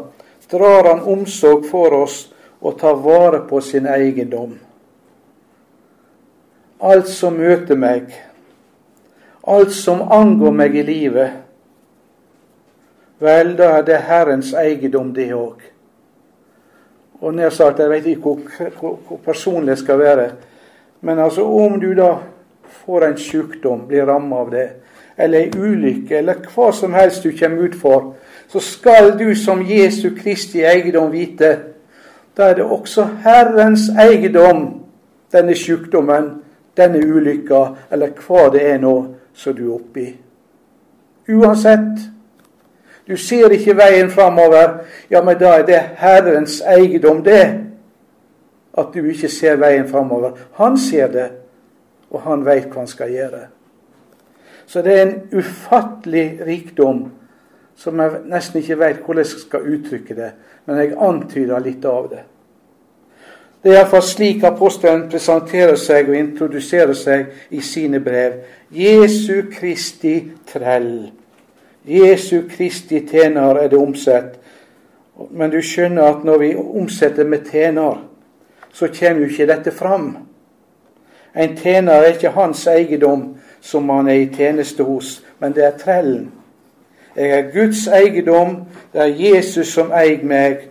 drar 0.51 0.87
han 0.91 1.03
omsorg 1.03 1.65
for 1.67 1.97
oss 2.03 2.27
og 2.61 2.77
tar 2.79 3.01
vare 3.01 3.41
på 3.49 3.61
sin 3.61 3.87
eiendom. 3.87 4.55
Alt 6.79 7.09
som 7.09 7.37
møter 7.39 7.79
meg, 7.79 8.11
alt 9.45 9.73
som 9.73 10.01
angår 10.11 10.51
meg 10.51 10.75
i 10.75 10.83
livet, 10.83 11.41
vel, 13.19 13.53
da 13.57 13.77
er 13.77 13.85
det 13.87 14.01
Herrens 14.07 14.53
eiendom, 14.57 15.13
det 15.15 15.29
òg. 15.33 15.61
Og 17.21 17.33
nær 17.33 17.53
sagt, 17.53 17.79
jeg 17.79 17.89
vet 17.89 18.07
ikke 18.11 18.21
hvor, 18.21 18.71
hvor, 18.79 18.97
hvor 19.07 19.21
personlig 19.25 19.75
det 19.75 19.83
skal 19.83 19.99
være, 19.99 20.29
men 21.01 21.19
altså 21.19 21.45
om 21.45 21.79
du 21.79 21.93
da 21.95 22.15
får 22.85 23.05
en 23.05 23.17
sykdom, 23.17 23.85
blir 23.87 24.05
rammet 24.05 24.39
av 24.39 24.51
det, 24.51 24.67
eller 25.17 25.45
ei 25.45 25.51
ulykke, 25.55 26.17
eller 26.17 26.41
hva 26.51 26.71
som 26.75 26.93
helst 26.93 27.23
du 27.23 27.31
kommer 27.39 27.69
ut 27.69 27.77
for, 27.79 28.13
så 28.51 28.59
skal 28.59 29.13
du 29.19 29.29
som 29.35 29.63
Jesu 29.65 30.09
Kristi 30.17 30.65
eiendom 30.67 31.11
vite 31.13 31.53
da 32.37 32.49
er 32.49 32.53
det 32.53 32.63
også 32.63 33.05
Herrens 33.23 33.89
eiendom, 33.99 34.81
denne 35.31 35.55
sykdommen, 35.55 36.41
denne 36.77 36.99
ulykka, 36.99 37.65
eller 37.91 38.11
hva 38.27 38.49
det 38.51 38.63
er 38.73 38.81
nå 38.83 38.95
som 39.35 39.55
du 39.55 39.67
er 39.67 39.75
oppi. 39.75 40.07
Uansett. 41.29 42.05
Du 43.07 43.17
ser 43.17 43.53
ikke 43.53 43.75
veien 43.77 44.09
framover. 44.09 44.79
Ja, 45.09 45.21
men 45.21 45.37
da 45.39 45.59
er 45.59 45.65
det 45.67 45.81
Herrens 45.99 46.61
eiendom, 46.61 47.23
det. 47.25 47.43
At 48.77 48.93
du 48.93 49.05
ikke 49.05 49.29
ser 49.29 49.59
veien 49.61 49.87
framover. 49.87 50.39
Han 50.59 50.77
ser 50.77 51.11
det, 51.11 51.27
og 52.09 52.25
han 52.25 52.45
veit 52.45 52.71
hva 52.71 52.83
han 52.83 52.89
skal 52.91 53.13
gjøre. 53.13 53.45
Så 54.65 54.81
det 54.81 54.95
er 54.95 55.05
en 55.05 55.19
ufattelig 55.37 56.41
rikdom 56.45 57.05
som 57.75 57.99
jeg 57.99 58.23
nesten 58.31 58.61
ikke 58.61 58.79
veit 58.79 59.01
hvordan 59.03 59.25
jeg 59.25 59.41
skal 59.43 59.67
uttrykke 59.75 60.15
det, 60.15 60.31
men 60.65 60.79
jeg 60.79 60.95
antyder 60.97 61.63
litt 61.63 61.85
av 61.85 62.07
det. 62.11 62.23
Det 63.65 63.71
er 63.73 63.79
iallfall 63.79 64.03
slik 64.05 64.43
apostelen 64.45 65.07
presenterer 65.09 65.79
seg 65.81 66.11
og 66.11 66.15
introduserer 66.19 66.93
seg 66.93 67.31
i 67.49 67.63
sine 67.65 67.97
brev. 67.97 68.35
Jesu 68.69 69.47
Kristi 69.49 70.19
trell. 70.45 71.07
Jesu 71.89 72.43
Kristi 72.45 72.99
tjener 73.09 73.57
er 73.63 73.71
det 73.71 73.79
omsett. 73.81 74.35
Men 75.31 75.49
du 75.49 75.57
skjønner 75.65 76.11
at 76.11 76.21
når 76.29 76.37
vi 76.43 76.51
omsetter 76.55 77.25
med 77.25 77.49
tjener, 77.49 78.05
så 78.69 78.91
kommer 78.99 79.25
jo 79.25 79.31
ikke 79.33 79.49
dette 79.49 79.73
fram. 79.73 80.11
En 81.33 81.57
tjener 81.57 82.05
er 82.05 82.13
ikke 82.13 82.35
hans 82.37 82.67
eiendom 82.69 83.31
som 83.65 83.89
han 83.89 84.13
er 84.13 84.27
i 84.27 84.29
tjeneste 84.29 84.85
hos, 84.85 85.23
men 85.41 85.57
det 85.57 85.65
er 85.65 85.77
trellen. 85.81 86.29
Jeg 87.17 87.33
er 87.33 87.49
Guds 87.49 87.87
eiendom, 87.87 88.59
det 88.93 89.01
er 89.01 89.19
Jesus 89.25 89.73
som 89.73 89.89
eier 89.89 90.21
meg, 90.21 90.67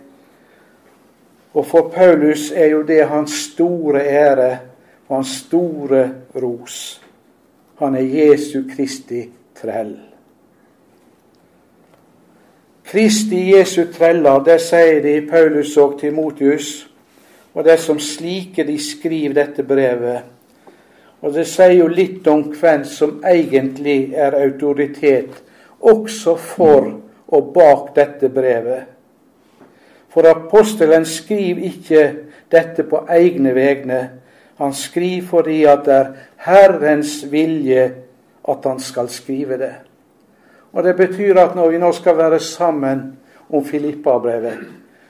og 1.55 1.65
for 1.65 1.89
Paulus 1.93 2.49
er 2.51 2.73
jo 2.73 2.81
det 2.83 3.05
hans 3.07 3.31
store 3.31 4.01
ære 4.03 4.57
og 5.07 5.15
hans 5.15 5.37
store 5.45 6.09
ros. 6.35 7.01
Han 7.79 7.95
er 7.95 8.01
Jesu 8.01 8.63
Kristi 8.75 9.29
trell. 9.55 9.95
Kristi 12.85 13.55
Jesu 13.55 13.85
treller, 13.93 14.43
det 14.43 14.59
sier 14.61 14.99
de 15.03 15.15
Paulus 15.29 15.77
og 15.77 15.95
Timotius, 15.99 16.89
og 17.53 17.63
det 17.63 17.73
er 17.73 17.81
som 17.81 17.99
slike 17.99 18.63
de 18.67 18.75
skriver 18.79 19.33
dette 19.39 19.63
brevet. 19.63 20.27
Og 21.23 21.33
det 21.33 21.47
sier 21.49 21.79
jo 21.79 21.87
litt 21.87 22.27
om 22.27 22.43
hvem 22.51 22.83
som 22.85 23.21
egentlig 23.25 24.11
er 24.13 24.35
autoritet, 24.43 25.39
også 25.79 26.35
for 26.35 26.91
og 27.27 27.49
bak 27.55 27.95
dette 27.95 28.29
brevet. 28.29 28.94
For 30.15 30.23
apostelen 30.31 31.03
skriver 31.05 31.65
ikke 31.67 32.03
dette 32.51 32.85
på 32.87 33.01
egne 33.11 33.51
vegne. 33.55 33.97
Han 34.57 34.73
skriver 34.73 35.25
fordi 35.27 35.63
at 35.67 35.81
det 35.85 35.93
er 35.93 36.13
Herrens 36.45 37.25
vilje 37.31 37.89
at 38.47 38.63
han 38.63 38.79
skal 38.79 39.09
skrive 39.09 39.57
det. 39.59 39.73
Og 40.73 40.83
Det 40.83 40.95
betyr 40.95 41.35
at 41.39 41.55
når 41.55 41.69
vi 41.69 41.77
nå 41.77 41.91
skal 41.91 42.17
være 42.17 42.39
sammen 42.39 43.17
om 43.49 43.65
Filippa-brevet, 43.65 44.57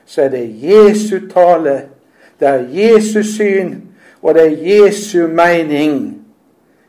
så 0.05 0.21
er 0.21 0.29
det 0.29 0.63
Jesu 0.63 1.29
tale, 1.29 1.81
det 2.39 2.47
er 2.47 2.65
Jesu 2.73 3.23
syn, 3.23 3.75
og 4.21 4.33
det 4.33 4.43
er 4.43 4.57
Jesu 4.65 5.27
mening 5.27 6.21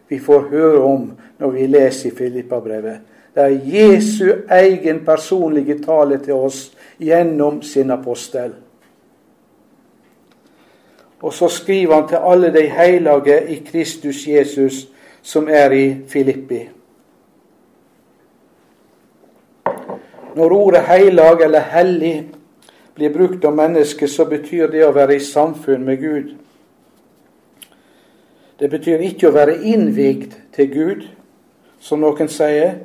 vi 0.09 0.19
får 0.19 0.49
høre 0.51 0.81
om 0.81 1.13
når 1.39 1.51
vi 1.51 1.67
leser 1.67 2.17
Filippa-brevet. 2.17 2.97
Det 3.35 3.43
er 3.43 3.61
Jesu 3.65 4.33
egen 4.49 5.05
personlige 5.05 5.79
tale 5.85 6.19
til 6.19 6.33
oss 6.33 6.76
gjennom 6.99 7.63
sin 7.63 7.91
apostel. 7.91 8.55
Og 11.23 11.33
så 11.33 11.49
skriver 11.49 11.95
han 11.95 12.09
til 12.09 12.19
alle 12.21 12.53
de 12.53 12.69
hellige 12.69 13.41
i 13.49 13.63
Kristus 13.67 14.27
Jesus 14.27 14.87
som 15.23 15.49
er 15.49 15.73
i 15.73 15.97
Filippi. 16.09 16.69
Når 20.37 20.53
ordet 20.53 20.83
heilag 20.85 21.43
eller 21.43 21.61
hellig 21.61 22.29
blir 22.95 23.13
brukt 23.13 23.45
om 23.45 23.57
mennesket, 23.57 24.11
så 24.11 24.25
betyr 24.25 24.69
det 24.71 24.85
å 24.85 24.93
være 24.93 25.17
i 25.17 25.25
samfunn 25.25 25.85
med 25.85 26.01
Gud. 26.01 26.35
Det 28.61 28.69
betyr 28.71 29.05
ikke 29.05 29.29
å 29.29 29.35
være 29.37 29.59
innvigd 29.69 30.37
til 30.57 30.69
Gud, 30.73 31.07
som 31.81 32.01
noen 32.01 32.29
sier. 32.29 32.79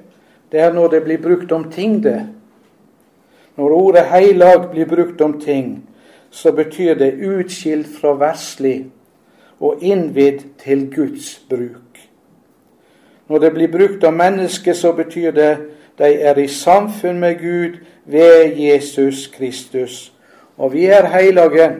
Det 0.52 0.60
er 0.60 0.74
når 0.74 0.95
det 0.95 1.04
blir 1.04 1.21
brukt 1.21 1.52
om 1.52 1.67
ting, 1.71 2.00
det. 2.04 2.26
Når 3.58 3.76
ordet 3.76 4.06
heilag 4.06 4.70
blir 4.72 4.86
brukt 4.86 5.22
om 5.22 5.40
ting, 5.42 5.90
så 6.30 6.52
betyr 6.52 6.94
det 6.94 7.20
utskilt 7.20 7.88
fra 8.00 8.14
verslig 8.20 8.86
og 9.60 9.84
innvidd 9.84 10.46
til 10.64 10.88
Guds 10.96 11.42
bruk. 11.50 12.00
Når 13.28 13.38
det 13.38 13.54
blir 13.54 13.72
brukt 13.72 14.04
om 14.04 14.14
mennesker, 14.14 14.74
så 14.74 14.94
betyr 14.94 15.32
det 15.32 15.58
de 15.98 16.14
er 16.22 16.38
i 16.38 16.48
samfunn 16.48 17.20
med 17.20 17.40
Gud 17.40 17.78
ved 18.06 18.58
Jesus 18.58 19.28
Kristus. 19.28 20.14
Og 20.58 20.74
vi 20.74 20.86
er 20.86 21.06
hellige 21.06 21.76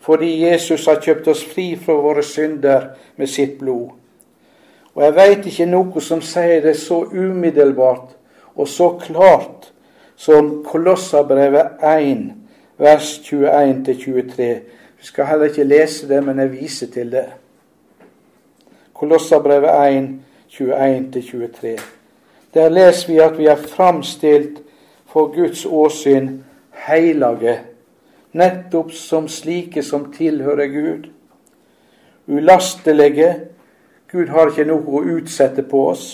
fordi 0.00 0.46
Jesus 0.46 0.86
har 0.86 1.00
kjøpt 1.00 1.28
oss 1.28 1.42
fri 1.44 1.74
fra 1.76 1.92
våre 1.92 2.22
synder 2.24 2.86
med 3.16 3.28
sitt 3.28 3.58
blod. 3.58 3.90
Og 4.94 5.04
jeg 5.04 5.14
veit 5.14 5.46
ikke 5.46 5.66
noe 5.68 6.00
som 6.00 6.22
sier 6.24 6.62
det 6.64 6.76
så 6.80 7.02
umiddelbart 7.12 8.16
og 8.56 8.68
så 8.68 8.88
klart 9.02 9.70
som 10.20 10.64
Kolossabrevet 10.64 11.66
1, 11.82 12.32
vers 12.78 13.20
21-23. 13.24 14.42
Vi 14.98 15.04
skal 15.04 15.24
heller 15.26 15.44
ikke 15.48 15.64
lese 15.64 16.08
det, 16.08 16.24
men 16.24 16.38
jeg 16.38 16.52
viser 16.52 16.90
til 16.92 17.12
det. 17.12 17.24
Kolossabrevet 18.94 19.70
1, 19.96 20.10
21-23. 20.50 21.80
Der 22.54 22.68
leser 22.68 23.12
vi 23.12 23.16
at 23.18 23.38
vi 23.38 23.46
er 23.46 23.56
framstilt 23.56 24.60
for 25.06 25.32
Guds 25.32 25.64
åsyn 25.64 26.28
heilage, 26.84 27.56
nettopp 28.32 28.92
som 28.92 29.28
slike 29.28 29.82
som 29.82 30.12
tilhører 30.12 30.66
Gud. 30.66 31.08
Ulastelige. 32.28 33.34
Gud 34.12 34.28
har 34.28 34.52
ikke 34.52 34.68
noe 34.68 34.84
å 34.84 35.04
utsette 35.16 35.64
på 35.64 35.86
oss. 35.94 36.06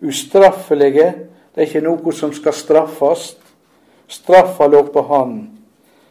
Ustraffelige 0.00 1.31
det 1.54 1.62
er 1.62 1.66
ikke 1.68 1.84
noe 1.84 2.12
som 2.16 2.32
skal 2.32 2.54
straffes. 2.56 3.34
Straffa 4.08 4.66
lå 4.66 4.82
på 4.92 5.02
Han. 5.08 5.34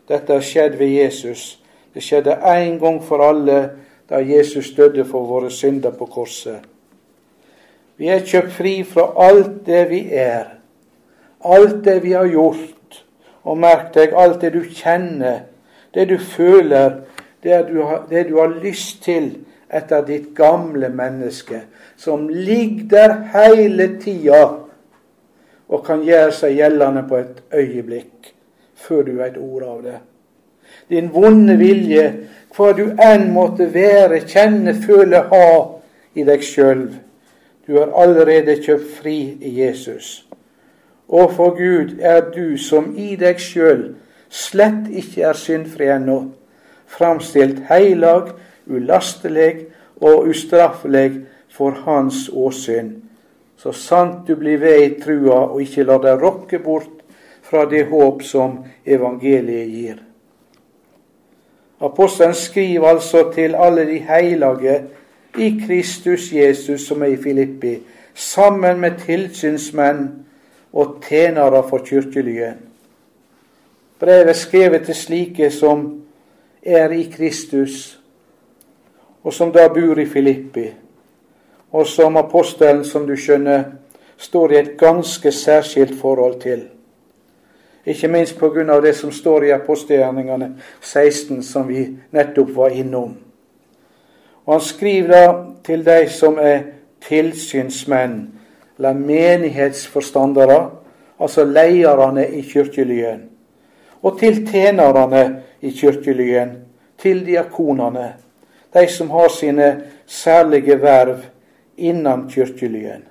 Dette 0.09 0.33
har 0.33 0.45
skjedd 0.45 0.77
ved 0.77 0.93
Jesus. 0.93 1.59
Det 1.93 2.03
skjedde 2.03 2.37
én 2.45 2.77
gang 2.79 3.01
for 3.03 3.23
alle 3.25 3.61
da 4.09 4.21
Jesus 4.21 4.73
døde 4.77 5.05
for 5.05 5.25
våre 5.25 5.49
synder 5.51 5.91
på 5.91 6.05
korset. 6.05 6.61
Vi 7.97 8.09
er 8.09 8.25
kjøpt 8.25 8.53
fri 8.53 8.75
fra 8.83 9.11
alt 9.21 9.65
det 9.65 9.83
vi 9.91 10.01
er, 10.17 10.45
alt 11.45 11.83
det 11.85 11.99
vi 12.03 12.13
har 12.17 12.29
gjort. 12.29 13.03
Og 13.43 13.57
merk 13.57 13.93
deg 13.95 14.13
alt 14.13 14.41
det 14.41 14.53
du 14.53 14.61
kjenner, 14.61 15.47
det 15.93 16.07
du 16.09 16.17
føler, 16.17 17.01
det 17.43 17.63
du 17.69 17.81
har, 17.81 18.03
det 18.09 18.27
du 18.29 18.35
har 18.37 18.53
lyst 18.61 19.01
til 19.03 19.31
etter 19.71 20.03
ditt 20.05 20.35
gamle 20.37 20.91
menneske, 20.93 21.63
som 21.97 22.27
ligger 22.29 22.89
der 22.91 23.15
hele 23.33 23.87
tida 24.01 24.43
og 25.71 25.85
kan 25.85 26.03
gjøre 26.03 26.33
seg 26.35 26.57
gjeldende 26.59 27.03
på 27.09 27.17
et 27.21 27.43
øyeblikk, 27.55 28.33
før 28.75 29.05
du 29.07 29.11
vet 29.17 29.37
ordet 29.39 29.69
av 29.69 29.83
det. 29.85 29.99
Din 30.91 31.07
vonde 31.13 31.55
vilje, 31.59 32.05
hva 32.55 32.71
du 32.75 32.83
enn 32.99 33.29
måtte 33.31 33.69
være, 33.73 34.25
kjenne, 34.27 34.75
føle, 34.83 35.23
ha 35.31 35.47
i 36.15 36.25
deg 36.27 36.43
sjøl. 36.43 36.83
Du 37.67 37.77
er 37.79 37.93
allerede 37.95 38.57
kjøpt 38.59 38.91
fri 38.99 39.17
i 39.39 39.53
Jesus. 39.61 40.25
Og 41.07 41.31
for 41.35 41.55
Gud 41.55 41.99
er 41.99 42.25
du 42.31 42.57
som 42.59 42.91
i 42.99 43.15
deg 43.19 43.39
sjøl 43.39 43.91
slett 44.31 44.87
ikke 44.95 45.25
er 45.27 45.35
syndfri 45.35 45.89
ennå, 45.91 46.21
framstilt 46.87 47.65
heilag, 47.67 48.31
ulastelig 48.67 49.67
og 49.99 50.29
ustraffelig 50.31 51.25
for 51.51 51.75
hans 51.85 52.29
åsyn, 52.33 52.93
så 53.61 53.71
sant 53.71 54.27
du 54.27 54.35
blir 54.35 54.57
ved 54.57 54.79
i 54.81 54.93
trua 55.01 55.43
og 55.51 55.59
ikke 55.61 55.85
lar 55.85 56.01
deg 56.01 56.23
rokke 56.23 56.59
bort 56.63 57.03
fra 57.45 57.67
det 57.69 57.83
håp 57.91 58.23
som 58.25 58.55
evangeliet 58.85 59.69
gir. 59.69 59.99
Apostelen 61.81 62.33
skriver 62.33 62.87
altså 62.87 63.27
til 63.35 63.55
alle 63.55 63.85
de 63.85 63.99
hellige 63.99 64.79
i 65.37 65.51
Kristus 65.67 66.31
Jesus 66.33 66.87
som 66.87 67.03
er 67.03 67.13
i 67.13 67.21
Filippi, 67.21 67.77
sammen 68.13 68.79
med 68.79 68.97
tilsynsmenn 69.05 70.09
og 70.73 70.97
tjenere 71.05 71.61
for 71.69 71.85
kirkelyen. 71.85 72.57
Brevet 73.99 74.29
er 74.29 74.37
skrevet 74.37 74.85
til 74.85 74.95
slike 74.95 75.51
som 75.53 75.87
er 76.63 76.89
i 76.89 77.03
Kristus, 77.13 77.99
og 79.23 79.33
som 79.33 79.51
da 79.53 79.67
bor 79.69 79.99
i 80.01 80.05
Filippi, 80.05 80.71
og 81.71 81.87
som 81.87 82.17
apostelen, 82.17 82.85
som 82.85 83.07
du 83.07 83.15
skjønner, 83.15 83.63
står 84.17 84.51
i 84.51 84.59
et 84.59 84.77
ganske 84.77 85.31
særskilt 85.31 85.95
forhold 86.01 86.41
til. 86.41 86.67
Ikke 87.85 88.07
minst 88.07 88.37
pga. 88.39 88.79
det 88.81 88.95
som 88.95 89.11
står 89.11 89.43
i 89.43 89.49
apostelgjerningene 89.49 90.51
16, 90.81 91.43
som 91.43 91.67
vi 91.67 91.87
nettopp 92.11 92.55
var 92.55 92.69
innom. 92.69 93.17
Og 94.45 94.53
Han 94.53 94.61
skriver 94.61 95.07
da 95.07 95.33
til 95.63 95.85
de 95.85 96.09
som 96.09 96.37
er 96.37 96.59
tilsynsmenn, 97.07 98.29
eller 98.77 98.93
menighetsforstandere, 98.93 100.69
altså 101.19 101.43
lederne 101.45 102.27
i 102.27 102.41
kirkelyen, 102.41 103.29
og 104.01 104.19
til 104.19 104.47
tjenerne 104.47 105.43
i 105.61 105.69
kirkelyen, 105.69 106.51
til 106.97 107.25
diakonene, 107.25 108.13
de 108.73 108.87
som 108.87 109.09
har 109.09 109.27
sine 109.27 109.81
særlige 110.05 110.81
verv 110.81 111.17
innan 111.81 112.27
kyrkjelyen. 112.29 113.03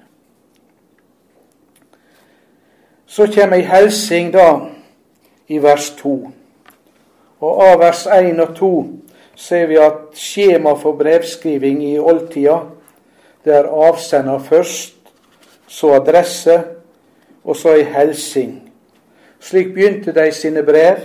Så 3.07 3.27
kommer 3.27 3.59
ei 3.59 3.67
helsing 3.67 4.31
da 4.33 4.49
i 5.51 5.59
vers 5.59 5.91
2. 5.99 6.15
Og 7.41 7.63
av 7.65 7.79
vers 7.81 8.07
1 8.07 8.39
og 8.41 8.55
2 8.57 8.73
ser 9.35 9.67
vi 9.67 9.79
at 9.81 10.13
skjema 10.15 10.77
for 10.79 10.99
brevskriving 10.99 11.83
i 11.89 11.99
oldtida, 11.99 12.61
det 13.45 13.57
er 13.57 13.71
avsender 13.89 14.39
først, 14.39 14.95
så 15.67 15.95
adresse, 15.97 16.61
og 17.45 17.57
så 17.57 17.75
ei 17.75 17.87
helsing. 17.89 18.59
Slik 19.41 19.73
begynte 19.75 20.13
de 20.13 20.33
sine 20.33 20.63
brev. 20.63 21.01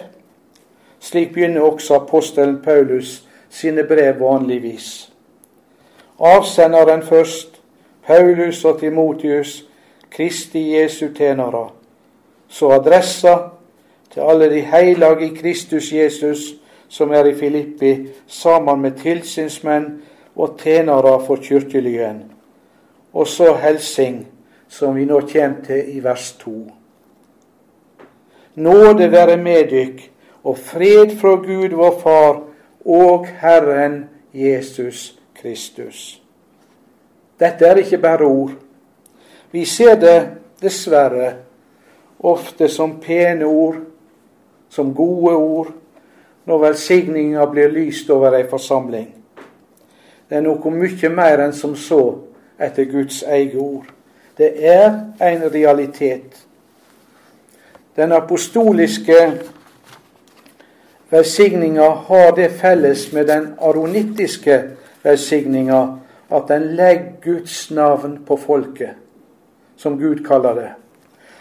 Slik 0.99 1.33
begynner 1.33 1.61
også 1.61 1.95
apostelen 1.95 2.59
Paulus 2.63 3.23
sine 3.49 3.83
brev 3.83 4.19
vanligvis. 4.19 5.11
Avsenderen 6.19 7.03
først, 7.03 7.54
Paulus 8.07 8.65
og 8.65 8.79
Timotius, 8.79 9.65
Kristi 10.09 10.75
Jesu 10.75 11.07
tjenere. 11.13 11.69
Så 12.47 12.69
adressa 12.69 13.37
til 14.13 14.19
alle 14.19 14.49
de 14.49 14.61
hellige 14.61 15.25
i 15.25 15.35
Kristus 15.35 15.93
Jesus 15.93 16.55
som 16.87 17.11
er 17.11 17.25
i 17.25 17.35
Filippi, 17.35 18.07
sammen 18.27 18.81
med 18.81 18.91
tilsynsmenn 19.01 19.85
og 20.35 20.57
tjenere 20.59 21.17
for 21.25 21.35
kirkelyen. 21.35 22.23
Og 23.13 23.27
så 23.27 23.53
helsing, 23.55 24.27
som 24.67 24.95
vi 24.95 25.05
nå 25.05 25.21
kommer 25.31 25.65
til 25.65 25.97
i 25.97 26.03
vers 26.03 26.31
2. 26.39 26.53
Nåde 28.55 29.11
være 29.11 29.37
med 29.37 29.71
dykk, 29.71 30.11
og 30.43 30.57
fred 30.57 31.17
fra 31.17 31.35
Gud 31.41 31.73
vår 31.73 31.99
Far 32.03 32.43
og 32.85 33.27
Herren 33.41 34.05
Jesus 34.33 35.15
Kristus. 35.41 36.21
Dette 37.39 37.65
er 37.67 37.81
ikke 37.81 37.97
bare 37.97 38.25
ord. 38.25 38.51
Vi 39.51 39.65
ser 39.65 39.95
det 39.99 40.19
dessverre 40.61 41.33
ofte 42.19 42.69
som 42.71 42.97
pene 42.99 43.45
ord, 43.45 43.81
som 44.69 44.93
gode 44.95 45.35
ord, 45.35 45.73
når 46.45 46.61
velsigninga 46.61 47.45
blir 47.51 47.71
lyst 47.73 48.09
over 48.09 48.37
ei 48.37 48.45
forsamling. 48.49 49.09
Det 50.29 50.37
er 50.37 50.45
noe 50.45 50.71
mye 50.73 51.09
mer 51.13 51.43
enn 51.45 51.53
som 51.53 51.75
så 51.77 52.01
etter 52.59 52.87
Guds 52.89 53.21
eget 53.23 53.57
ord. 53.61 53.85
Det 54.37 54.51
er 54.67 54.89
en 55.21 55.45
realitet. 55.53 56.45
Den 57.95 58.11
apostoliske 58.11 59.19
velsigninga 61.09 61.89
har 62.09 62.31
det 62.35 62.49
felles 62.59 63.11
med 63.13 63.27
den 63.27 63.53
aronittiske 63.61 64.57
velsigninga 65.03 65.81
at 66.29 66.43
den 66.47 66.61
legger 66.75 67.11
Guds 67.21 67.71
navn 67.71 68.19
på 68.27 68.37
folket, 68.37 68.95
som 69.75 69.99
Gud 69.99 70.25
kaller 70.25 70.53
det. 70.53 70.71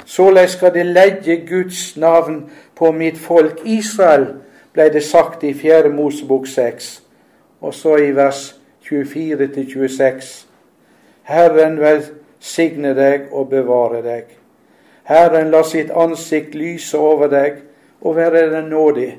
Såleis 0.05 0.51
skal 0.51 0.75
de 0.75 0.83
legge 0.83 1.37
Guds 1.47 1.97
navn 1.97 2.51
på 2.77 2.92
mitt 2.92 3.18
folk 3.18 3.61
Israel, 3.64 4.27
ble 4.73 4.88
det 4.92 5.03
sagt 5.03 5.44
i 5.44 5.55
4. 5.55 5.88
Mosebok 5.88 6.47
6, 6.47 7.03
og 7.61 7.75
så 7.75 7.97
i 7.97 8.11
vers 8.16 8.55
24-26. 8.90 10.47
Herren 11.23 11.81
velsigne 11.81 12.94
deg 12.94 13.31
og 13.33 13.49
bevare 13.49 14.03
deg. 14.05 14.25
Herren 15.05 15.51
la 15.51 15.62
sitt 15.64 15.90
ansikt 15.90 16.55
lyse 16.55 16.99
over 16.99 17.31
deg 17.33 17.62
og 18.01 18.16
være 18.16 18.51
deg 18.53 18.68
nådig. 18.68 19.11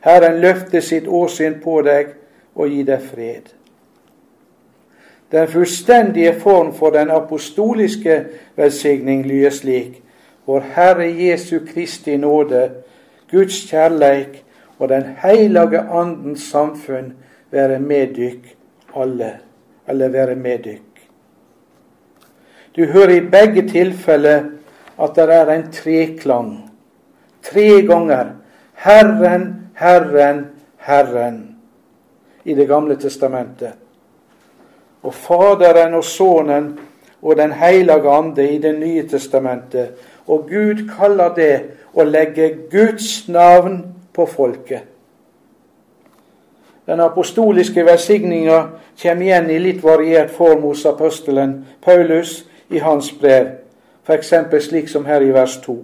Herren 0.00 0.40
løfte 0.40 0.80
sitt 0.80 1.08
åsyn 1.08 1.60
på 1.64 1.82
deg 1.84 2.14
og 2.54 2.68
gi 2.68 2.82
deg 2.86 3.04
fred. 3.04 3.52
Den 5.32 5.48
fullstendige 5.48 6.34
form 6.40 6.74
for 6.74 6.90
den 6.90 7.10
apostoliske 7.10 8.24
velsigning 8.56 9.26
lyder 9.26 9.50
slik. 9.50 10.02
Vår 10.46 10.60
Herre 10.74 11.06
Jesu 11.16 11.58
Kristi 11.74 12.16
nåde, 12.16 12.70
Guds 13.30 13.70
kjærleik 13.70 14.44
og 14.78 14.88
Den 14.88 15.04
heilage 15.22 15.78
Andens 15.78 16.42
samfunn 16.50 17.12
være 17.50 17.80
med 17.80 18.14
dykk 18.14 18.56
alle, 18.96 19.38
eller 19.88 20.08
være 20.08 20.34
med 20.34 20.58
dykk. 20.58 20.92
Du 22.76 22.84
hører 22.84 23.16
i 23.16 23.20
begge 23.20 23.68
tilfeller 23.68 24.42
at 25.02 25.10
det 25.16 25.34
er 25.34 25.50
en 25.50 25.72
treklang. 25.72 26.70
Tre 27.42 27.82
ganger. 27.86 28.26
Herren, 28.74 29.70
Herren, 29.74 30.46
Herren. 30.76 31.56
I 32.44 32.54
Det 32.54 32.68
gamle 32.68 32.96
testamentet. 32.96 33.81
Og 35.02 35.14
Faderen 35.14 35.94
og 35.94 36.04
Sønnen 36.04 36.78
og 37.22 37.36
Den 37.36 37.52
hellige 37.52 38.10
ande 38.10 38.50
i 38.54 38.58
Det 38.58 38.78
nye 38.78 39.08
testamentet. 39.08 39.88
Og 40.26 40.48
Gud 40.48 40.88
kaller 40.98 41.34
det 41.34 41.62
å 41.94 42.04
legge 42.04 42.54
Guds 42.70 43.28
navn 43.28 43.84
på 44.14 44.26
folket. 44.26 44.82
Den 46.86 47.00
apostoliske 47.00 47.84
velsigninga 47.86 48.66
kommer 49.02 49.26
igjen 49.26 49.50
i 49.50 49.58
litt 49.58 49.82
variert 49.84 50.30
form 50.30 50.62
hos 50.62 50.86
apostelen 50.86 51.66
Paulus 51.82 52.44
i 52.70 52.78
hans 52.78 53.12
brev 53.12 53.62
f.eks. 54.06 54.34
slik 54.64 54.88
som 54.88 55.04
her 55.06 55.22
i 55.22 55.30
vers 55.30 55.56
2. 55.62 55.76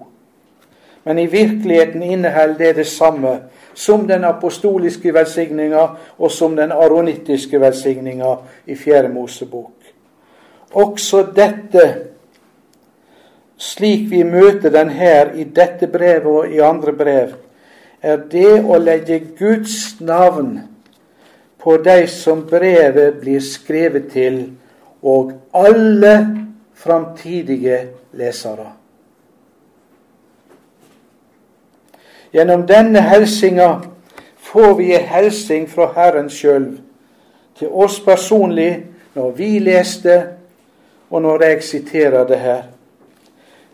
Men 1.05 1.19
i 1.19 1.27
virkeligheten 1.27 2.03
inneholder 2.03 2.59
det 2.59 2.77
det 2.77 2.87
samme 2.87 3.41
som 3.79 4.07
den 4.07 4.25
apostoliske 4.25 5.13
velsigninga 5.15 5.83
og 6.19 6.31
som 6.35 6.57
den 6.57 6.73
aronittiske 6.75 7.61
velsigninga 7.61 8.33
i 8.67 8.75
Fjerde 8.75 9.13
Mosebok. 9.13 9.75
Også 10.75 11.23
dette, 11.37 11.85
slik 13.57 14.09
vi 14.11 14.25
møter 14.27 14.75
den 14.75 14.91
her 14.91 15.31
i 15.39 15.45
dette 15.45 15.87
brevet 15.87 16.27
og 16.27 16.51
i 16.51 16.59
andre 16.59 16.93
brev, 16.93 17.37
er 18.03 18.19
det 18.31 18.59
å 18.67 18.81
legge 18.83 19.21
Guds 19.39 20.01
navn 20.01 20.59
på 21.63 21.77
de 21.83 22.01
som 22.11 22.43
brevet 22.51 23.21
blir 23.23 23.41
skrevet 23.43 24.11
til, 24.11 24.43
og 25.03 25.33
alle 25.55 26.15
framtidige 26.75 27.81
lesere. 28.19 28.78
Gjennom 32.33 32.67
denne 32.67 33.01
helsinga 33.01 33.81
får 34.37 34.75
vi 34.75 34.95
en 34.95 35.05
helsing 35.09 35.69
fra 35.71 35.93
Herren 35.97 36.29
sjøl 36.31 36.67
til 37.59 37.69
oss 37.73 38.01
personlig 38.01 38.87
når 39.15 39.31
vi 39.31 39.59
leste, 39.59 40.23
og 41.11 41.23
når 41.23 41.43
jeg 41.43 41.63
siterer 41.63 42.27
det 42.27 42.39
her. 42.39 42.63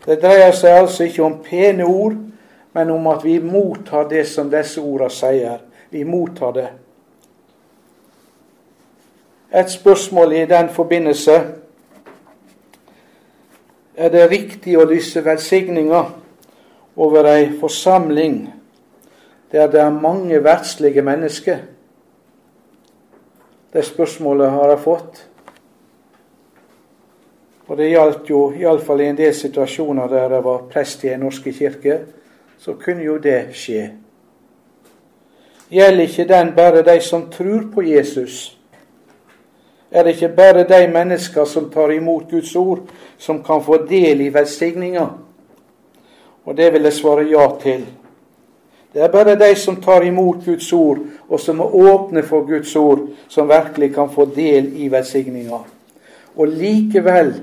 Det 0.07 0.21
dreier 0.23 0.53
seg 0.55 0.79
altså 0.79 1.05
ikke 1.05 1.25
om 1.25 1.41
pene 1.45 1.85
ord, 1.85 2.15
men 2.75 2.91
om 2.91 3.07
at 3.11 3.25
vi 3.25 3.39
mottar 3.43 4.09
det 4.09 4.27
som 4.29 4.51
disse 4.51 4.81
ordene 4.81 5.11
sier. 5.11 5.59
Vi 5.91 6.05
mottar 6.05 6.53
det. 6.55 6.69
Et 9.55 9.71
spørsmål 9.71 10.33
i 10.33 10.45
den 10.51 10.69
forbindelse 10.69 11.35
er 13.97 14.11
det 14.11 14.31
riktig 14.31 14.79
å 14.79 14.87
lyse 14.91 15.23
velsigninger 15.25 16.11
over 16.97 17.27
ei 17.27 17.51
forsamling 17.61 18.55
der 19.55 19.71
det 19.71 19.81
er 19.81 19.91
mange 19.91 20.45
verdslige 20.45 21.03
mennesker. 21.03 21.57
Det 23.73 23.85
spørsmålet 23.85 24.51
har 24.51 24.69
jeg 24.69 24.79
fått. 24.79 25.29
Og 27.67 27.77
det 27.77 27.91
gjaldt 27.91 28.31
jo 28.31 28.41
iallfall 28.53 29.01
i 29.01 29.07
en 29.13 29.19
del 29.19 29.35
situasjoner 29.35 30.09
der 30.11 30.35
jeg 30.35 30.45
var 30.45 30.67
prest 30.73 31.05
i 31.05 31.13
en 31.13 31.23
norske 31.23 31.53
kirke, 31.53 32.01
så 32.59 32.75
kunne 32.75 33.05
jo 33.05 33.17
det 33.19 33.55
skje. 33.55 33.93
Gjelder 35.71 36.03
ikke 36.03 36.29
den 36.29 36.53
bare 36.57 36.83
de 36.83 37.01
som 37.01 37.31
tror 37.31 37.71
på 37.75 37.83
Jesus? 37.83 38.59
Er 39.91 40.03
det 40.03 40.17
ikke 40.17 40.35
bare 40.37 40.67
de 40.69 40.89
mennesker 40.93 41.45
som 41.45 41.71
tar 41.71 41.91
imot 41.95 42.31
Guds 42.31 42.57
ord, 42.57 42.91
som 43.19 43.45
kan 43.45 43.63
få 43.63 43.87
del 43.87 44.21
i 44.21 44.35
velsigninga? 44.35 45.07
Og 46.45 46.57
det 46.57 46.73
vil 46.73 46.83
jeg 46.83 46.93
svare 46.93 47.29
ja 47.29 47.47
til. 47.61 47.87
Det 48.95 49.03
er 49.03 49.09
bare 49.09 49.35
de 49.39 49.55
som 49.57 49.81
tar 49.83 50.03
imot 50.03 50.45
Guds 50.45 50.73
ord, 50.73 50.99
og 51.29 51.41
som 51.41 51.61
er 51.61 51.75
åpne 51.75 52.23
for 52.23 52.47
Guds 52.47 52.77
ord, 52.77 53.09
som 53.29 53.49
virkelig 53.49 53.95
kan 53.95 54.11
få 54.11 54.29
del 54.37 54.71
i 54.77 54.89
velsigninga. 54.89 55.59
Og 56.37 56.49
likevel 56.49 57.35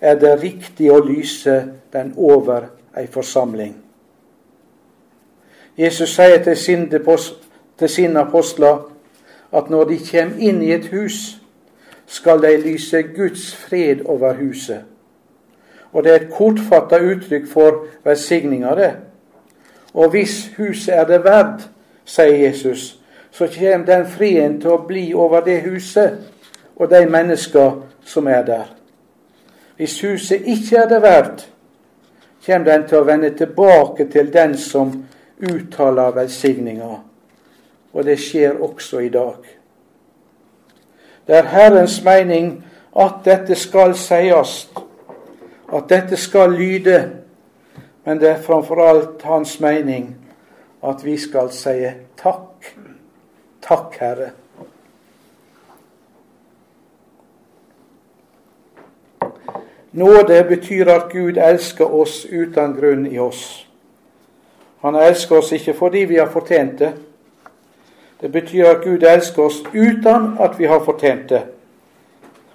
er 0.00 0.14
det 0.14 0.42
riktig 0.42 0.90
å 0.92 1.00
lyse 1.02 1.64
den 1.92 2.14
over 2.16 2.68
ei 2.96 3.06
forsamling. 3.10 3.74
Jesus 5.78 6.14
sier 6.14 6.42
til 6.44 6.56
sine, 6.56 7.02
til 7.78 7.88
sine 7.88 8.20
apostler 8.20 8.84
at 9.52 9.70
når 9.70 9.84
de 9.84 9.98
kommer 10.10 10.38
inn 10.38 10.62
i 10.62 10.72
et 10.72 10.86
hus, 10.92 11.40
skal 12.06 12.42
de 12.42 12.56
lyse 12.62 13.02
Guds 13.16 13.54
fred 13.54 14.04
over 14.04 14.34
huset. 14.34 14.82
Og 15.92 16.04
det 16.04 16.12
er 16.12 16.20
et 16.20 16.32
kortfatta 16.32 17.00
uttrykk 17.02 17.48
for 17.50 17.84
velsigninga, 18.04 18.74
det. 18.74 18.90
Og 19.94 20.10
hvis 20.10 20.52
huset 20.56 20.94
er 20.94 21.04
det 21.04 21.24
verd, 21.24 21.66
sier 22.04 22.36
Jesus, 22.46 23.00
så 23.30 23.46
kommer 23.46 23.86
den 23.86 24.06
frien 24.06 24.60
til 24.60 24.74
å 24.74 24.84
bli 24.86 25.10
over 25.14 25.42
det 25.46 25.60
huset 25.66 26.18
og 26.76 26.90
de 26.90 27.04
mennesker 27.06 27.82
som 28.06 28.26
er 28.26 28.42
der. 28.46 28.70
Hvis 29.76 30.00
huset 30.00 30.46
ikke 30.46 30.76
er 30.76 30.88
det 30.88 31.02
verd, 31.02 31.44
kommer 32.46 32.72
den 32.72 32.88
til 32.88 32.98
å 32.98 33.06
vende 33.06 33.30
tilbake 33.36 34.06
til 34.12 34.32
den 34.32 34.56
som 34.58 34.92
uttaler 35.40 36.14
velsigninga. 36.16 36.90
Og 37.92 38.04
det 38.04 38.18
skjer 38.20 38.60
også 38.62 39.00
i 39.00 39.08
dag. 39.08 39.38
Det 41.26 41.36
er 41.36 41.50
Herrens 41.52 42.00
mening 42.04 42.64
at 42.96 43.20
dette 43.24 43.54
skal 43.54 43.94
sies, 43.94 44.68
at 45.72 45.88
dette 45.88 46.16
skal 46.16 46.52
lyde. 46.52 47.10
Men 48.04 48.20
det 48.20 48.30
er 48.30 48.42
framfor 48.42 48.82
alt 48.84 49.22
Hans 49.22 49.60
mening 49.60 50.16
at 50.82 51.04
vi 51.04 51.16
skal 51.18 51.50
si 51.52 51.76
takk. 52.16 52.74
Takk, 53.62 53.96
Herre. 54.00 54.30
Nåde 59.92 60.44
betyr 60.48 60.88
at 60.88 61.12
Gud 61.12 61.36
elsker 61.36 61.94
oss 61.94 62.24
uten 62.32 62.74
grunn 62.74 63.06
i 63.06 63.18
oss. 63.18 63.66
Han 64.80 64.94
elsker 64.94 65.36
oss 65.36 65.52
ikke 65.52 65.74
fordi 65.74 66.04
vi 66.08 66.16
har 66.16 66.30
fortjent 66.30 66.78
det, 66.78 66.92
det 68.20 68.32
betyr 68.32 68.66
at 68.66 68.84
Gud 68.84 69.02
elsker 69.02 69.42
oss 69.42 69.62
uten 69.74 70.36
at 70.40 70.58
vi 70.58 70.64
har 70.64 70.84
fortjent 70.84 71.28
det. 71.28 71.42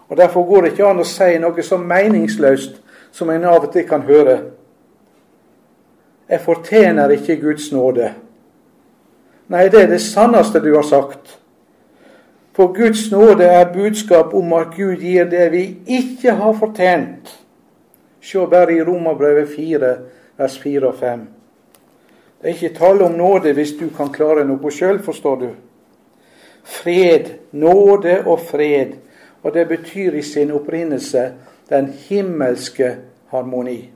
Og 0.08 0.18
Derfor 0.18 0.44
går 0.44 0.62
det 0.62 0.72
ikke 0.72 0.88
an 0.88 1.02
å 1.02 1.08
si 1.10 1.38
noe 1.42 1.64
så 1.66 1.78
meningsløst 1.82 2.82
som 3.16 3.30
en 3.30 3.48
av 3.48 3.64
og 3.64 3.72
til 3.72 3.88
kan 3.88 4.04
høre. 4.04 4.36
Jeg 6.28 6.42
fortjener 6.44 7.14
ikke 7.16 7.38
Guds 7.40 7.70
nåde. 7.72 8.10
Nei, 9.48 9.68
det 9.70 9.86
er 9.86 9.92
det 9.94 10.02
sanneste 10.04 10.60
du 10.60 10.74
har 10.74 10.84
sagt. 10.84 11.38
For 12.56 12.74
Guds 12.76 13.12
nåde 13.12 13.46
er 13.46 13.72
budskap 13.74 14.34
om 14.34 14.54
at 14.58 14.74
Gud 14.76 15.04
gir 15.04 15.30
det 15.32 15.48
vi 15.54 15.64
ikke 16.00 16.36
har 16.40 16.58
fortjent. 16.60 17.32
Se 18.26 18.48
bare 18.52 18.74
i 18.74 18.84
Romerbrevet 18.84 19.52
4, 19.54 19.96
vers 20.38 20.60
4 20.60 20.88
og 20.88 21.00
5. 21.00 21.26
Det 22.42 22.50
er 22.50 22.56
ikke 22.56 22.78
tale 22.78 23.06
om 23.06 23.18
nåde 23.20 23.54
hvis 23.54 23.76
du 23.80 23.88
kan 23.96 24.12
klare 24.12 24.44
noe 24.48 24.72
sjøl, 24.72 25.00
forstår 25.04 25.36
du. 25.40 25.50
Fred, 26.66 27.32
nåde 27.52 28.24
og 28.26 28.40
fred. 28.50 28.98
Og 29.44 29.54
det 29.54 29.68
betyr 29.70 30.18
i 30.18 30.24
sin 30.26 30.52
opprinnelse 30.52 31.30
den 31.70 31.94
himmelske 32.08 32.96
harmoni. 33.32 33.90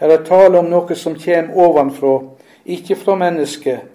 Her 0.00 0.08
er 0.08 0.24
tale 0.26 0.58
om 0.58 0.70
noe 0.70 0.96
som 0.98 1.16
kommer 1.18 1.58
ovenfra, 1.66 2.14
ikke 2.64 2.96
fra 2.96 3.16
mennesket. 3.20 3.90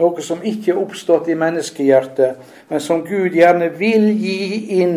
Noe 0.00 0.22
som 0.24 0.40
ikke 0.42 0.72
er 0.72 0.80
oppstått 0.80 1.28
i 1.28 1.36
menneskehjertet, 1.36 2.38
men 2.70 2.80
som 2.80 3.02
Gud 3.04 3.34
gjerne 3.36 3.68
vil 3.76 4.08
gi 4.16 4.80
inn 4.80 4.96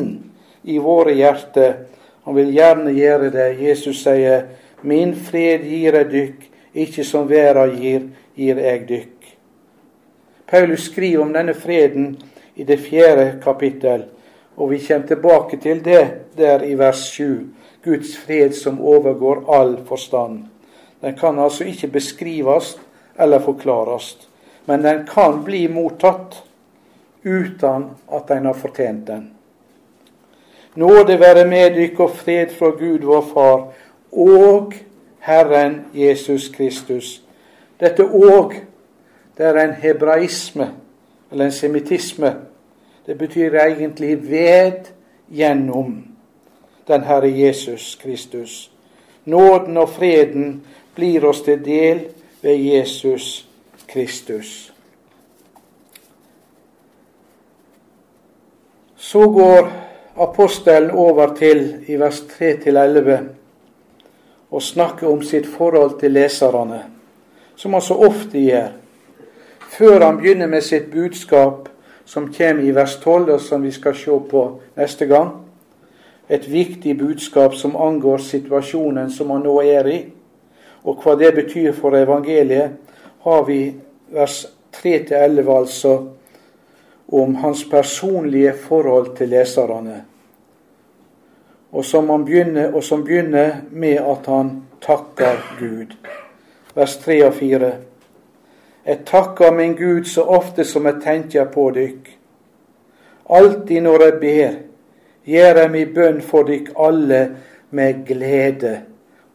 i 0.63 0.77
våre 0.79 1.13
hjerter. 1.17 1.73
Han 2.25 2.37
vil 2.37 2.53
gjerne 2.55 2.93
gjøre 2.95 3.29
det. 3.29 3.49
Jesus 3.59 4.03
sier, 4.03 4.45
'Min 4.81 5.15
fred 5.15 5.65
gir 5.65 5.93
jeg 5.93 6.11
dykk, 6.11 6.49
ikke 6.73 7.03
som 7.03 7.29
verden 7.29 7.75
gir, 7.81 8.01
gir 8.35 8.57
jeg 8.57 8.87
dykk. 8.89 9.37
Paulus 10.47 10.85
skriver 10.85 11.21
om 11.21 11.33
denne 11.33 11.53
freden 11.53 12.17
i 12.55 12.63
det 12.63 12.79
fjerde 12.79 13.39
kapittel, 13.43 14.05
og 14.55 14.71
vi 14.71 14.79
kommer 14.79 15.07
tilbake 15.07 15.57
til 15.57 15.85
det 15.85 16.07
der 16.37 16.63
i 16.63 16.73
vers 16.77 17.05
7. 17.11 17.47
Guds 17.85 18.17
fred 18.17 18.53
som 18.53 18.81
overgår 18.81 19.43
all 19.55 19.77
forstand. 19.85 20.45
Den 21.01 21.15
kan 21.17 21.39
altså 21.39 21.63
ikke 21.63 21.87
beskrives 21.87 22.79
eller 23.19 23.39
forklares, 23.39 24.29
men 24.65 24.83
den 24.83 25.05
kan 25.07 25.43
bli 25.43 25.67
mottatt 25.67 26.43
uten 27.23 27.89
at 28.11 28.31
en 28.31 28.45
har 28.45 28.53
fortjent 28.53 29.07
den. 29.07 29.29
Nåde 30.75 31.19
være 31.19 31.45
med 31.47 31.75
dykk 31.75 31.99
og 31.99 32.15
fred 32.15 32.51
fra 32.57 32.69
Gud 32.75 33.05
vår 33.07 33.21
Far 33.33 33.61
og 34.11 34.73
Herren 35.19 35.85
Jesus 35.93 36.49
Kristus. 36.49 37.21
Dette 37.79 38.03
òg, 38.03 38.53
det 39.37 39.45
er 39.45 39.59
en 39.59 39.73
hebraisme, 39.79 40.69
eller 41.31 41.45
en 41.45 41.55
semittisme. 41.55 42.33
Det 43.05 43.15
betyr 43.15 43.53
egentlig 43.53 44.29
ved 44.29 44.71
gjennom 45.29 46.07
den 46.87 47.03
Herre 47.03 47.29
Jesus 47.39 47.95
Kristus. 48.01 48.71
Nåden 49.25 49.77
og 49.77 49.89
freden 49.89 50.63
blir 50.95 51.25
oss 51.25 51.41
til 51.41 51.65
del 51.65 51.99
ved 52.41 52.55
Jesus 52.55 53.47
Kristus. 53.87 54.73
Så 58.95 59.29
går 59.29 59.69
apostelen 60.17 60.91
over 60.91 61.35
til, 61.35 61.85
i 61.87 61.95
vers 61.99 62.21
3-11, 62.21 63.17
og 64.51 64.61
snakke 64.61 65.07
om 65.07 65.21
sitt 65.21 65.47
forhold 65.47 65.99
til 65.99 66.11
leserne, 66.11 66.83
som 67.55 67.73
han 67.73 67.81
så 67.81 67.93
ofte 67.93 68.39
gjør, 68.39 68.73
før 69.77 70.05
han 70.05 70.17
begynner 70.17 70.47
med 70.47 70.61
sitt 70.61 70.91
budskap, 70.91 71.69
som 72.05 72.33
kommer 72.33 72.63
i 72.63 72.71
vers 72.71 72.99
12, 73.01 73.33
og 73.33 73.41
som 73.41 73.63
vi 73.63 73.71
skal 73.71 73.95
se 73.95 74.19
på 74.29 74.43
neste 74.77 75.05
gang. 75.05 75.31
Et 76.29 76.47
viktig 76.49 76.97
budskap 76.97 77.55
som 77.55 77.75
angår 77.75 78.17
situasjonen 78.17 79.11
som 79.11 79.31
han 79.33 79.45
nå 79.45 79.59
er 79.61 79.89
i, 79.89 79.99
og 80.85 81.01
hva 81.01 81.15
det 81.17 81.33
betyr 81.35 81.73
for 81.73 81.97
evangeliet, 81.97 82.77
har 83.25 83.45
vi 83.45 83.61
vers 84.13 84.45
3-11, 84.73 85.57
altså, 85.57 85.95
om 87.07 87.35
hans 87.35 87.63
personlige 87.69 88.53
forhold 88.53 89.15
til 89.17 89.29
leserne 89.29 90.03
og 91.75 91.85
som, 91.85 92.07
begynner, 92.25 92.71
og 92.73 92.83
som 92.83 93.03
begynner 93.03 93.57
med 93.71 93.99
at 93.99 94.27
han 94.31 94.51
takker 94.81 95.41
Gud. 95.59 95.95
Vers 96.75 96.97
3 97.03 97.17
og 97.27 97.33
4. 97.33 97.71
Jeg 98.85 98.99
takker 99.05 99.51
min 99.51 99.73
Gud 99.75 100.05
så 100.05 100.21
ofte 100.21 100.63
som 100.63 100.85
jeg 100.85 101.01
tenker 101.03 101.45
på 101.49 101.69
dykk. 101.73 102.11
Alltid 103.29 103.81
når 103.81 104.03
jeg 104.03 104.19
ber, 104.21 104.57
gjør 105.25 105.61
jeg 105.61 105.71
min 105.73 105.93
bønn 105.95 106.21
for 106.21 106.45
dykk 106.45 106.69
alle 106.77 107.21
med 107.71 108.05
glede. 108.05 108.75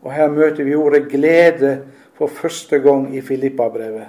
Og 0.03 0.13
her 0.15 0.31
møter 0.31 0.65
vi 0.65 0.75
ordet 0.75 1.09
glede 1.11 1.81
for 2.15 2.27
første 2.27 2.79
gang 2.79 3.11
i 3.17 3.21
Filippabrevet. 3.21 4.07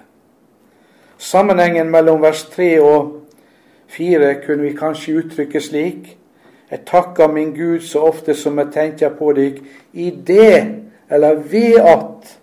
Sammenhengen 1.18 1.89
mellom 1.89 2.22
vers 2.22 2.44
3 2.54 2.72
og 2.82 3.18
4 3.88 4.36
kunne 4.46 4.70
vi 4.70 4.78
kanskje 4.78 5.18
uttrykke 5.24 5.62
slik 5.62 6.18
jeg 6.72 6.80
takker 6.88 7.28
min 7.28 7.52
Gud 7.56 7.80
så 7.80 8.00
ofte 8.08 8.34
som 8.34 8.60
jeg 8.62 8.72
tenker 8.72 9.10
på 9.16 9.34
deg, 9.36 9.58
i 9.94 10.08
det, 10.28 10.68
eller 11.12 11.42
ved 11.52 11.82
at 11.84 12.38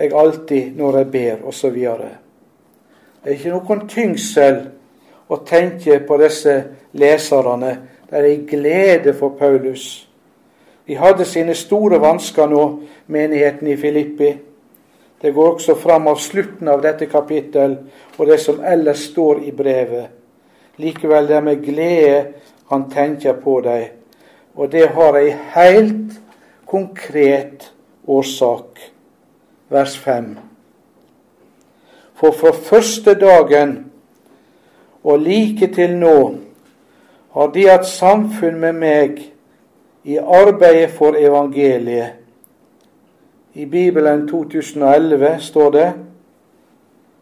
jeg 0.00 0.12
alltid, 0.16 0.76
når 0.76 0.96
jeg 0.98 1.10
ber, 1.12 1.46
osv. 1.48 1.74
Det 3.20 3.28
er 3.28 3.36
ikke 3.36 3.52
noen 3.52 3.88
tyngsel 3.88 4.60
å 5.28 5.40
tenke 5.46 5.98
på 6.08 6.16
disse 6.20 6.54
leserne. 6.96 7.72
Det 8.08 8.18
er 8.18 8.28
ei 8.30 8.38
glede 8.48 9.12
for 9.14 9.36
Paulus. 9.38 10.06
De 10.88 10.96
hadde 10.98 11.26
sine 11.28 11.54
store 11.54 12.00
vansker 12.02 12.48
nå, 12.50 12.62
menigheten 13.12 13.68
i 13.70 13.76
Filippi. 13.78 14.30
Det 15.20 15.34
går 15.36 15.52
også 15.52 15.76
fram 15.76 16.08
av 16.08 16.16
slutten 16.18 16.68
av 16.72 16.80
dette 16.82 17.06
kapittel 17.06 17.76
og 18.16 18.26
det 18.26 18.38
som 18.40 18.62
ellers 18.64 19.04
står 19.10 19.42
i 19.44 19.52
brevet. 19.52 20.08
Likevel 20.80 21.28
det 21.28 21.36
er 21.36 21.44
med 21.44 21.60
glede 21.60 22.22
han 22.72 22.88
tenker 22.90 23.36
på 23.36 23.58
deg. 23.60 23.90
Og 24.56 24.72
det 24.72 24.88
har 24.96 25.18
ei 25.20 25.28
heilt 25.52 26.16
konkret 26.66 27.68
årsak. 28.08 28.80
Vers 29.70 29.98
5. 29.98 30.38
For 32.14 32.34
fra 32.34 32.50
første 32.52 33.14
dagen 33.14 33.76
og 35.04 35.20
like 35.22 35.70
til 35.74 35.94
nå 35.96 36.16
har 37.32 37.52
de 37.54 37.68
hatt 37.68 37.86
samfunn 37.86 38.58
med 38.60 38.80
meg 38.82 39.20
i 40.04 40.18
arbeidet 40.18 40.90
for 40.90 41.14
evangeliet. 41.14 42.18
I 43.54 43.66
Bibelen 43.66 44.26
2011 44.28 45.36
står 45.40 45.70
det 45.70 45.88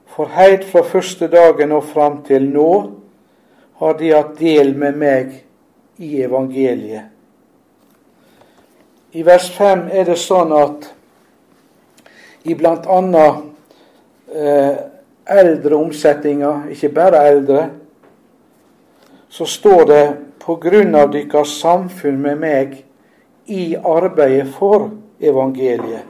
For 0.07 0.33
heilt 0.33 0.65
fra 0.65 0.83
første 0.83 1.29
dagen 1.29 1.73
og 1.73 1.85
fram 1.85 2.23
til 2.25 2.49
nå 2.49 2.73
har 3.79 3.93
de 4.01 4.13
hatt 4.13 4.39
del 4.41 4.73
med 4.77 4.97
meg 4.97 5.35
i 5.99 6.23
evangeliet. 6.23 7.13
I 9.13 9.23
vers 9.25 9.51
5 9.53 9.89
er 9.93 10.09
det 10.09 10.17
sånn 10.21 10.53
at 10.57 10.95
i 12.45 12.55
bl.a. 12.55 13.29
Eh, 14.35 14.77
eldre 15.29 15.77
omsetninger, 15.77 16.69
ikke 16.71 16.89
bare 16.89 17.25
eldre, 17.29 17.71
så 19.29 19.45
står 19.45 19.85
det 19.85 20.05
på 20.41 20.57
grunn 20.57 20.95
av 20.97 21.11
deres 21.13 21.59
samfunn 21.61 22.21
med 22.23 22.39
meg 22.41 22.77
i 23.53 23.75
arbeidet 23.77 24.49
for 24.57 24.89
evangeliet. 25.21 26.07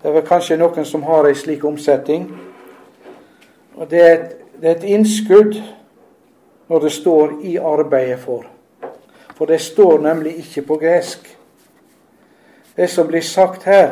Det 0.00 0.10
er 0.10 0.16
vel 0.18 0.26
kanskje 0.28 0.58
noen 0.60 0.84
som 0.84 1.04
har 1.08 1.28
ei 1.28 1.36
slik 1.36 1.64
omsetning. 1.64 2.26
Og 3.76 3.88
det 3.90 4.00
er, 4.00 4.12
et, 4.14 4.34
det 4.60 4.68
er 4.68 4.74
et 4.76 4.90
innskudd 4.96 5.56
når 6.68 6.80
det 6.80 6.92
står 6.92 7.32
'i 7.42 7.56
arbeidet 7.56 8.18
for'. 8.18 8.44
For 9.34 9.46
det 9.46 9.60
står 9.60 9.98
nemlig 9.98 10.36
ikke 10.38 10.62
på 10.62 10.76
gresk. 10.76 11.38
Det 12.76 12.90
som 12.90 13.06
blir 13.06 13.20
sagt 13.20 13.64
her, 13.64 13.90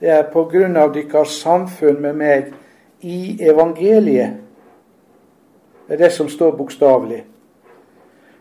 det 0.00 0.10
er 0.12 0.26
på 0.32 0.44
grunn 0.50 0.76
av 0.76 0.92
deres 0.94 1.38
samfunn 1.40 2.00
med 2.02 2.18
meg 2.18 2.52
i 3.00 3.36
evangeliet. 3.48 4.42
Det 5.86 5.94
er 5.94 6.02
det 6.04 6.12
som 6.12 6.28
står 6.28 6.56
bokstavelig. 6.58 7.22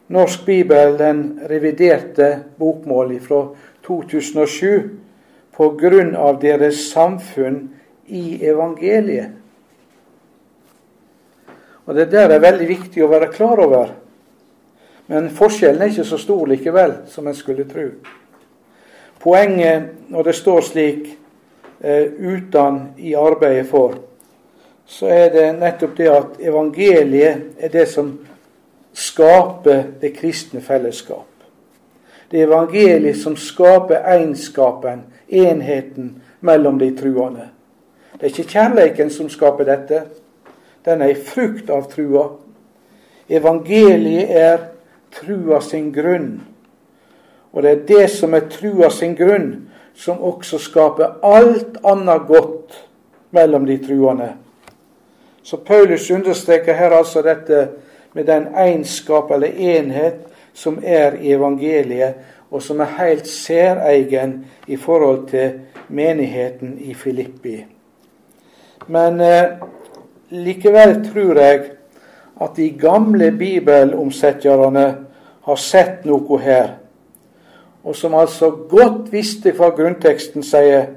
Norsk 0.07 0.45
bibel, 0.45 0.97
den 0.97 1.39
reviderte 1.49 2.43
bokmål 2.59 3.15
fra 3.21 3.41
2007, 3.87 4.89
på 5.55 5.69
grunn 5.79 6.15
av 6.15 6.41
deres 6.41 6.89
samfunn 6.91 7.69
i 8.07 8.41
evangeliet. 8.45 9.31
Og 11.85 11.95
Det 11.95 12.11
der 12.11 12.29
er 12.33 12.41
veldig 12.41 12.67
viktig 12.67 13.03
å 13.05 13.09
være 13.09 13.31
klar 13.31 13.61
over. 13.61 13.93
Men 15.07 15.29
forskjellen 15.29 15.81
er 15.81 15.93
ikke 15.93 16.07
så 16.07 16.17
stor 16.17 16.47
likevel 16.49 16.95
som 17.07 17.27
en 17.27 17.37
skulle 17.37 17.67
tro. 17.69 17.85
Poenget 19.21 20.09
når 20.09 20.23
det 20.23 20.35
står 20.35 20.61
slik 20.65 21.11
eh, 21.85 22.07
'uten 22.19 22.81
i 22.97 23.13
arbeidet 23.13 23.67
for', 23.67 23.97
så 24.85 25.07
er 25.07 25.29
det 25.29 25.59
nettopp 25.59 25.97
det 25.97 26.07
at 26.09 26.25
evangeliet 26.39 27.41
er 27.59 27.69
det 27.69 27.87
som 27.87 28.19
skaper 28.93 29.83
det 30.01 30.13
kristne 30.13 30.61
fellesskap. 30.61 31.27
Det 32.31 32.41
er 32.41 32.47
evangeliet 32.47 33.17
som 33.17 33.35
skaper 33.35 33.95
egenskapen, 33.95 35.03
enheten, 35.29 36.21
mellom 36.41 36.79
de 36.79 36.97
truende. 36.97 37.49
Det 38.13 38.23
er 38.23 38.25
ikke 38.25 38.51
kjærleiken 38.51 39.09
som 39.09 39.29
skaper 39.29 39.65
dette. 39.65 40.01
Den 40.85 41.01
er 41.01 41.11
ei 41.11 41.15
frukt 41.15 41.69
av 41.69 41.89
trua. 41.91 42.27
Evangeliet 43.29 44.29
er 44.29 44.57
trua 45.15 45.59
sin 45.61 45.91
grunn. 45.93 46.41
Og 47.53 47.63
det 47.63 47.71
er 47.71 47.85
det 47.87 48.09
som 48.11 48.33
er 48.33 48.45
trua 48.51 48.89
sin 48.93 49.15
grunn, 49.15 49.69
som 49.95 50.21
også 50.23 50.59
skaper 50.59 51.19
alt 51.23 51.77
annet 51.83 52.27
godt 52.27 52.75
mellom 53.31 53.65
de 53.65 53.77
truende. 53.77 54.33
Så 55.43 55.57
Paulus 55.57 56.11
understreker 56.11 56.73
her 56.73 56.91
altså 56.91 57.21
dette 57.21 57.67
med 58.13 58.25
den 58.25 58.47
egenskap 58.55 59.31
eller 59.31 59.47
enhet 59.47 60.25
som 60.53 60.79
er 60.83 61.17
i 61.19 61.33
evangeliet, 61.35 62.13
og 62.51 62.61
som 62.63 62.79
er 62.79 62.97
helt 62.99 63.27
særegen 63.27 64.45
i 64.67 64.77
forhold 64.77 65.27
til 65.27 65.59
menigheten 65.89 66.77
i 66.79 66.93
Filippi. 66.93 67.65
Men 68.87 69.21
eh, 69.21 69.57
likevel 70.29 71.01
tror 71.11 71.39
jeg 71.41 71.61
at 72.41 72.55
de 72.55 72.69
gamle 72.69 73.31
bibelomsetterne 73.31 74.85
har 75.45 75.61
sett 75.61 76.05
noe 76.05 76.39
her, 76.41 76.75
og 77.85 77.95
som 77.95 78.15
altså 78.17 78.49
godt 78.69 79.11
visste 79.13 79.53
hva 79.53 79.69
grunnteksten 79.77 80.43
sier, 80.43 80.87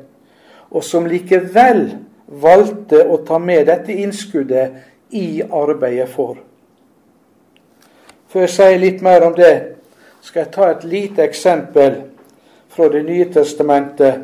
og 0.70 0.84
som 0.84 1.06
likevel 1.08 1.84
valgte 2.28 3.04
å 3.04 3.20
ta 3.28 3.38
med 3.40 3.68
dette 3.68 3.92
innskuddet 3.92 5.12
i 5.16 5.42
arbeidet 5.42 6.08
for. 6.12 6.36
Før 8.28 8.44
jeg 8.44 8.54
sier 8.56 8.80
litt 8.80 9.04
mer 9.04 9.24
om 9.24 9.36
det, 9.36 9.54
skal 10.20 10.42
jeg 10.42 10.52
ta 10.52 10.70
et 10.72 10.84
lite 10.84 11.24
eksempel 11.24 12.02
fra 12.68 12.88
Det 12.88 13.02
nye 13.02 13.24
testamentet, 13.32 14.20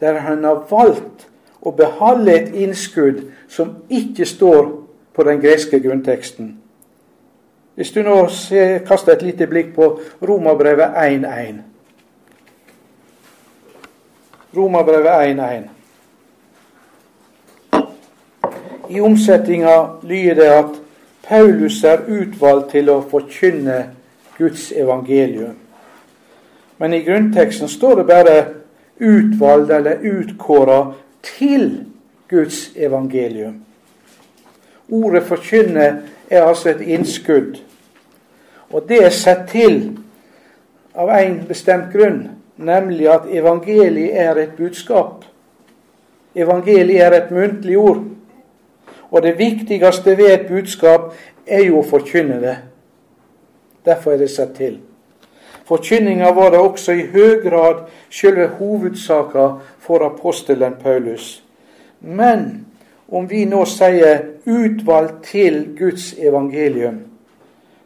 der 0.00 0.18
han 0.20 0.44
har 0.44 0.66
valgt 0.70 1.28
å 1.62 1.70
beholde 1.72 2.34
et 2.34 2.54
innskudd 2.54 3.22
som 3.48 3.76
ikke 3.88 4.26
står 4.26 4.66
på 5.14 5.24
den 5.24 5.40
greske 5.40 5.80
grunnteksten. 5.80 6.50
Hvis 7.74 7.92
du 7.92 8.02
nå 8.02 8.18
kaster 8.88 9.14
et 9.14 9.22
lite 9.22 9.46
blikk 9.46 9.72
på 9.74 9.88
Romerbrevet 10.22 10.98
1.1. 11.00 11.75
Romerbrevet 14.56 15.36
1.1. 15.36 15.68
I 18.88 19.00
omsetninga 19.00 19.86
lyder 20.02 20.34
det 20.34 20.46
at 20.46 20.80
Paulus 21.28 21.84
er 21.84 22.06
utvalgt 22.08 22.70
til 22.70 22.90
å 22.90 23.00
forkynne 23.10 23.78
Guds 24.38 24.70
evangelium. 24.72 25.56
Men 26.78 26.94
i 26.94 27.02
grunnteksten 27.02 27.68
står 27.68 27.94
det 27.94 28.06
bare 28.06 28.44
'utvalgt' 29.00 29.72
eller 29.72 29.96
'utkåra' 29.96 30.92
til 31.22 31.84
Guds 32.28 32.70
evangelium. 32.76 33.60
Ordet 34.88 35.22
'forkynne' 35.22 35.96
er 36.30 36.42
altså 36.42 36.68
et 36.68 36.80
innskudd. 36.80 37.56
Og 38.70 38.84
det 38.88 39.04
er 39.04 39.10
satt 39.10 39.48
til 39.48 39.98
av 40.94 41.08
en 41.08 41.44
bestemt 41.48 41.92
grunn, 41.92 42.30
nemlig 42.56 43.08
at 43.08 43.28
evangeliet 43.30 44.20
er 44.20 44.34
et 44.34 44.56
budskap. 44.56 45.24
Evangeliet 46.34 47.02
er 47.02 47.12
et 47.12 47.30
muntlig 47.30 47.78
ord. 47.78 48.04
Og 49.10 49.22
det 49.22 49.38
viktigste 49.38 50.16
ved 50.16 50.32
et 50.32 50.46
budskap 50.48 51.12
er 51.46 51.64
jo 51.68 51.80
å 51.80 51.86
forkynne 51.86 52.40
det. 52.42 52.56
Derfor 53.86 54.12
er 54.12 54.24
det 54.24 54.30
satt 54.30 54.56
til. 54.58 54.80
Forkynninga 55.66 56.30
var 56.34 56.50
det 56.50 56.58
også 56.62 56.94
i 56.94 57.06
høy 57.10 57.40
grad 57.42 57.86
selve 58.10 58.46
hovedsaka 58.58 59.48
for 59.82 60.04
apostelen 60.06 60.76
Paulus. 60.82 61.42
Men 62.00 62.66
om 63.08 63.30
vi 63.30 63.44
nå 63.44 63.64
sier 63.64 64.22
'utvalgt 64.46 65.24
til 65.24 65.76
Guds 65.78 66.14
evangelium', 66.18 67.02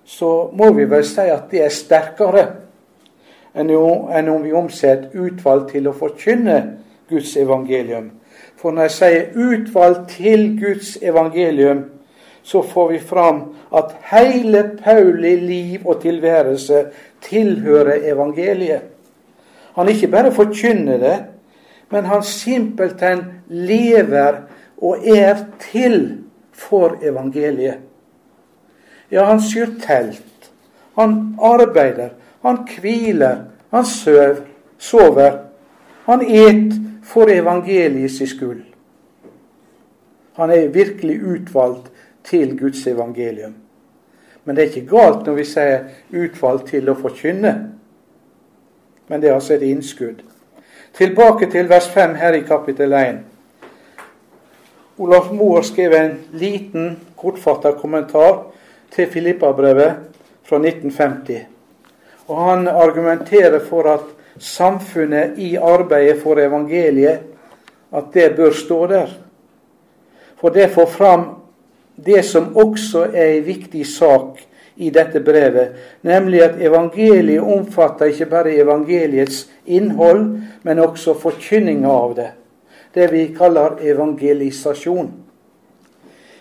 så 0.05 0.51
må 0.53 0.73
vi 0.73 0.85
vel 0.85 1.05
si 1.05 1.21
at 1.21 1.51
det 1.51 1.65
er 1.65 1.69
sterkere 1.69 2.47
enn 3.55 4.29
om 4.29 4.43
vi 4.43 4.53
omsetter 4.53 5.11
'utvalgt 5.15 5.73
til 5.73 5.89
å 5.89 5.93
forkynne 5.93 6.79
Guds 7.09 7.37
evangelium'. 7.37 8.11
For 8.57 8.71
når 8.71 8.83
jeg 8.83 8.91
sier 8.91 9.23
'utvalgt 9.35 10.09
til 10.09 10.61
Guds 10.61 10.99
evangelium', 11.03 11.85
så 12.43 12.63
får 12.63 12.89
vi 12.89 12.99
fram 12.99 13.43
at 13.77 13.97
hele 14.13 14.71
Pauli 14.85 15.37
liv 15.37 15.87
og 15.87 16.01
tilværelse 16.03 16.85
tilhører 17.23 18.13
evangeliet. 18.13 18.81
Han 19.75 19.89
ikke 19.89 20.09
bare 20.09 20.33
forkynner 20.33 20.99
det, 20.99 21.25
men 21.91 22.05
han 22.05 22.23
simpelthen 22.23 23.25
lever 23.49 24.35
og 24.79 24.99
er 25.17 25.37
til 25.73 26.19
for 26.53 26.97
evangeliet. 27.03 27.79
Ja, 29.11 29.25
han 29.25 29.41
syr 29.43 29.67
telt, 29.87 30.51
han 30.99 31.37
arbeider, 31.43 32.09
han 32.43 32.59
hviler, 32.81 33.37
han 33.71 33.85
søv, 33.85 34.37
sover. 34.79 35.39
Han 36.05 36.23
et 36.27 36.73
for 37.05 37.31
evangeliets 37.31 38.23
skyld. 38.31 38.63
Han 40.37 40.51
er 40.51 40.69
virkelig 40.69 41.21
utvalgt 41.25 41.91
til 42.25 42.59
Guds 42.59 42.87
evangelium. 42.87 43.55
Men 44.45 44.57
det 44.57 44.63
er 44.63 44.69
ikke 44.69 44.97
galt 44.97 45.27
når 45.27 45.35
vi 45.35 45.45
sier 45.45 45.79
'utvalgt 46.13 46.67
til 46.67 46.89
å 46.89 46.95
forkynne'. 46.95 47.57
Men 49.09 49.21
det 49.21 49.31
er 49.31 49.35
altså 49.35 49.55
et 49.55 49.63
innskudd. 49.63 50.23
Tilbake 50.95 51.51
til 51.51 51.69
vers 51.69 51.89
5 51.89 52.15
her 52.15 52.33
i 52.33 52.41
kapittel 52.41 52.93
1. 52.93 53.19
Olaf 54.99 55.31
Moer 55.33 55.63
skrev 55.63 55.93
en 55.93 56.19
liten, 56.33 56.97
kortfattet 57.17 57.77
kommentar 57.77 58.47
til 58.91 59.07
Filippa-brevet 59.07 59.95
fra 60.43 60.57
1950. 60.57 61.60
Og 62.31 62.39
han 62.39 62.69
argumenterer 62.69 63.59
for 63.67 63.89
at 63.91 64.07
samfunnet 64.39 65.39
i 65.43 65.57
arbeidet 65.57 66.21
for 66.23 66.39
evangeliet, 66.39 67.27
at 67.91 68.13
det 68.15 68.37
bør 68.37 68.55
stå 68.55 68.87
der. 68.87 69.09
For 70.39 70.55
det 70.55 70.71
får 70.71 70.87
fram 70.87 71.25
det 71.97 72.23
som 72.25 72.55
også 72.57 73.09
er 73.11 73.35
en 73.35 73.47
viktig 73.47 73.83
sak 73.87 74.39
i 74.77 74.91
dette 74.95 75.21
brevet, 75.21 75.75
nemlig 76.07 76.43
at 76.43 76.61
evangeliet 76.63 77.43
omfatter 77.43 78.13
ikke 78.15 78.31
bare 78.31 78.55
evangeliets 78.63 79.49
innhold, 79.67 80.23
men 80.63 80.79
også 80.79 81.19
forkynninga 81.21 81.91
av 81.91 82.15
det. 82.17 82.29
Det 82.95 83.11
vi 83.13 83.27
kaller 83.37 83.77
evangelisasjon. 83.83 85.11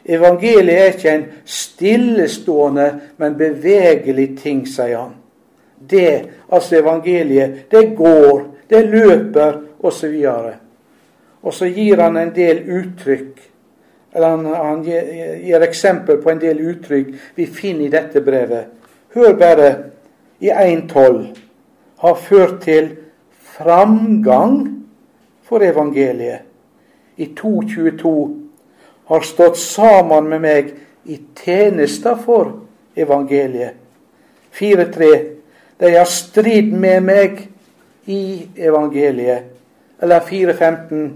Evangeliet 0.06 0.78
er 0.78 0.94
ikke 0.94 1.16
en 1.18 1.26
stillestående, 1.46 2.88
men 3.18 3.36
bevegelig 3.38 4.30
ting, 4.40 4.64
sier 4.68 5.02
han. 5.02 5.18
Det, 5.80 6.30
altså 6.52 6.80
evangeliet, 6.80 7.72
det 7.72 7.96
går, 7.98 8.42
det 8.70 8.86
løper, 8.86 9.62
osv. 9.80 10.16
Og, 10.28 10.50
og 11.42 11.54
så 11.54 11.70
gir 11.72 12.02
han 12.04 12.18
en 12.20 12.34
del 12.36 12.66
uttrykk 12.68 13.50
eller 14.12 14.30
han, 14.30 14.46
han 14.46 14.84
gir, 14.84 15.04
gir, 15.44 15.62
eksempel 15.62 16.18
på 16.22 16.32
en 16.32 16.42
del 16.42 16.62
uttrykk 16.72 17.12
vi 17.38 17.46
finner 17.46 17.86
i 17.86 17.94
dette 17.94 18.24
brevet. 18.26 18.72
Hør 19.14 19.36
bare 19.38 19.70
i 20.42 20.50
1.12 20.50 21.20
har 22.02 22.16
ført 22.16 22.62
til 22.64 22.90
framgang 23.58 24.58
for 25.46 25.66
evangeliet. 25.66 26.46
I 27.18 27.34
2.22 27.38 28.14
har 29.10 29.26
stått 29.28 29.58
sammen 29.60 30.30
med 30.30 30.42
meg 30.42 30.72
i 31.10 31.20
tjenester 31.36 32.16
for 32.24 32.54
evangeliet. 32.96 33.76
4.3. 34.56 35.39
De 35.80 35.96
har 35.96 36.06
strid 36.06 36.74
med 36.74 37.04
meg 37.08 37.40
i 38.06 38.48
evangeliet. 38.58 39.44
Eller 40.02 40.20
4.15 40.20 41.10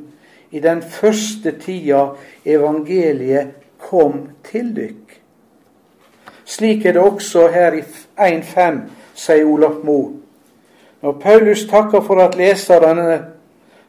i 0.52 0.60
den 0.60 0.82
første 0.82 1.52
tida 1.60 2.06
evangeliet 2.46 3.56
kom 3.82 4.28
til 4.46 4.72
dykk. 4.76 5.20
Slik 6.46 6.86
er 6.86 6.96
det 6.96 7.02
også 7.02 7.48
her 7.52 7.76
i 7.80 7.82
1.5, 7.82 8.82
sier 9.16 9.48
Olaf 9.48 9.80
Moe. 9.84 10.12
Når 11.04 11.20
Paulus 11.20 11.66
takker 11.68 12.04
for 12.04 12.22
at 12.24 12.36
leserne 12.40 13.18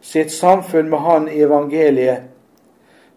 sitt 0.02 0.32
samfunn 0.32 0.88
med 0.90 1.04
han 1.04 1.28
i 1.30 1.42
evangeliet, 1.44 2.30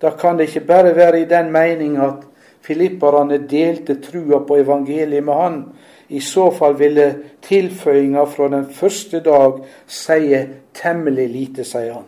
da 0.02 0.12
kan 0.20 0.38
det 0.38 0.50
ikke 0.50 0.68
bare 0.68 0.96
være 0.96 1.22
i 1.22 1.30
den 1.30 1.50
mening 1.52 1.98
at 1.98 2.26
filipperne 2.62 3.40
delte 3.50 3.98
trua 4.02 4.44
på 4.46 4.60
evangeliet 4.62 5.24
med 5.24 5.34
han. 5.34 5.62
I 6.10 6.20
så 6.24 6.52
fall 6.52 6.78
ville 6.80 7.08
tilføyinga 7.44 8.24
fra 8.32 8.48
den 8.52 8.68
første 8.74 9.20
dag 9.20 9.60
sie 9.88 10.46
temmelig 10.78 11.28
lite, 11.30 11.66
sier 11.68 11.98
han. 12.00 12.08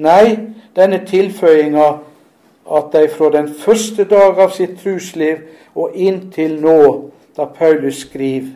Nei, 0.00 0.38
denne 0.76 1.02
tilføyinga 1.06 1.88
at 2.70 2.92
de 2.92 3.08
fra 3.12 3.30
den 3.34 3.50
første 3.54 4.06
dag 4.08 4.38
av 4.40 4.54
sitt 4.56 4.78
trusliv 4.80 5.42
og 5.74 5.96
inntil 5.96 6.56
nå, 6.62 6.80
da 7.36 7.46
Paulus 7.50 8.04
skriver, 8.06 8.54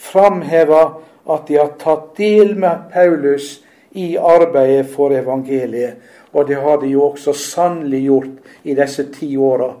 framhever 0.00 0.96
at 1.30 1.48
de 1.48 1.58
har 1.58 1.74
tatt 1.78 2.14
del 2.18 2.54
med 2.58 2.88
Paulus 2.92 3.58
i 3.92 4.14
arbeidet 4.16 4.88
for 4.94 5.12
evangeliet. 5.14 6.00
Og 6.32 6.46
det 6.48 6.60
har 6.62 6.80
de 6.80 6.92
jo 6.94 7.02
også 7.10 7.34
sannelig 7.34 8.04
gjort 8.06 8.52
i 8.64 8.74
disse 8.78 9.08
ti 9.12 9.34
åra. 9.36 9.72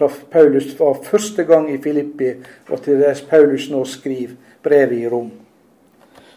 Fra 0.00 0.08
Paulus 0.30 0.78
var 0.78 0.96
første 1.04 1.44
gang 1.44 1.74
i 1.74 1.82
Filippi, 1.82 2.30
og 2.68 2.80
til 2.80 3.02
dess 3.02 3.20
Paulus 3.20 3.66
nå 3.68 3.82
skriver 3.84 4.30
brevet 4.64 4.96
i 4.96 5.08
Rom. 5.08 5.26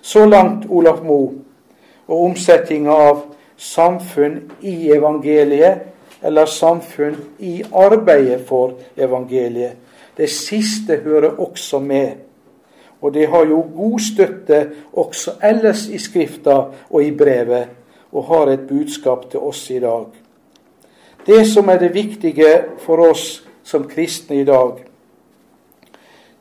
Så 0.02 0.26
langt 0.28 0.66
Olaf 0.70 1.00
Moe 1.00 1.30
og 2.08 2.26
omsettinga 2.26 2.92
av 2.92 3.22
samfunn 3.56 4.36
i 4.68 4.90
evangeliet 4.92 5.86
eller 6.28 6.52
samfunn 6.52 7.16
i 7.40 7.62
arbeidet 7.72 8.42
for 8.50 8.74
evangeliet. 8.98 9.80
Det 10.18 10.28
siste 10.30 11.00
hører 11.06 11.40
også 11.40 11.80
med. 11.80 12.12
Og 13.02 13.14
det 13.14 13.30
har 13.32 13.46
jo 13.48 13.62
god 13.78 14.00
støtte 14.00 14.60
også 14.92 15.38
ellers 15.44 15.86
i 15.88 16.02
Skrifta 16.04 16.58
og 16.90 17.00
i 17.04 17.16
brevet, 17.16 17.72
og 18.12 18.28
har 18.28 18.52
et 18.52 18.68
budskap 18.68 19.30
til 19.32 19.40
oss 19.40 19.70
i 19.72 19.80
dag. 19.80 20.06
Det 21.26 21.48
som 21.48 21.70
er 21.70 21.80
det 21.80 21.94
viktige 21.96 22.54
for 22.84 23.08
oss 23.08 23.40
som 23.64 23.88
kristne 23.90 24.42
i 24.42 24.48
dag, 24.48 24.82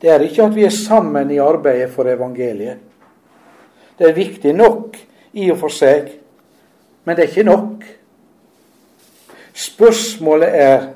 det 0.03 0.11
er 0.11 0.25
ikke 0.27 0.49
at 0.49 0.57
vi 0.57 0.65
er 0.67 0.75
sammen 0.75 1.31
i 1.31 1.39
arbeidet 1.39 1.93
for 1.95 2.09
evangeliet. 2.11 2.81
Det 3.99 4.09
er 4.09 4.17
viktig 4.17 4.55
nok 4.57 4.97
i 5.33 5.47
og 5.53 5.61
for 5.61 5.71
seg, 5.71 6.09
men 7.05 7.17
det 7.17 7.25
er 7.25 7.31
ikke 7.31 7.47
nok. 7.47 7.85
Spørsmålet 9.53 10.59
er 10.59 10.89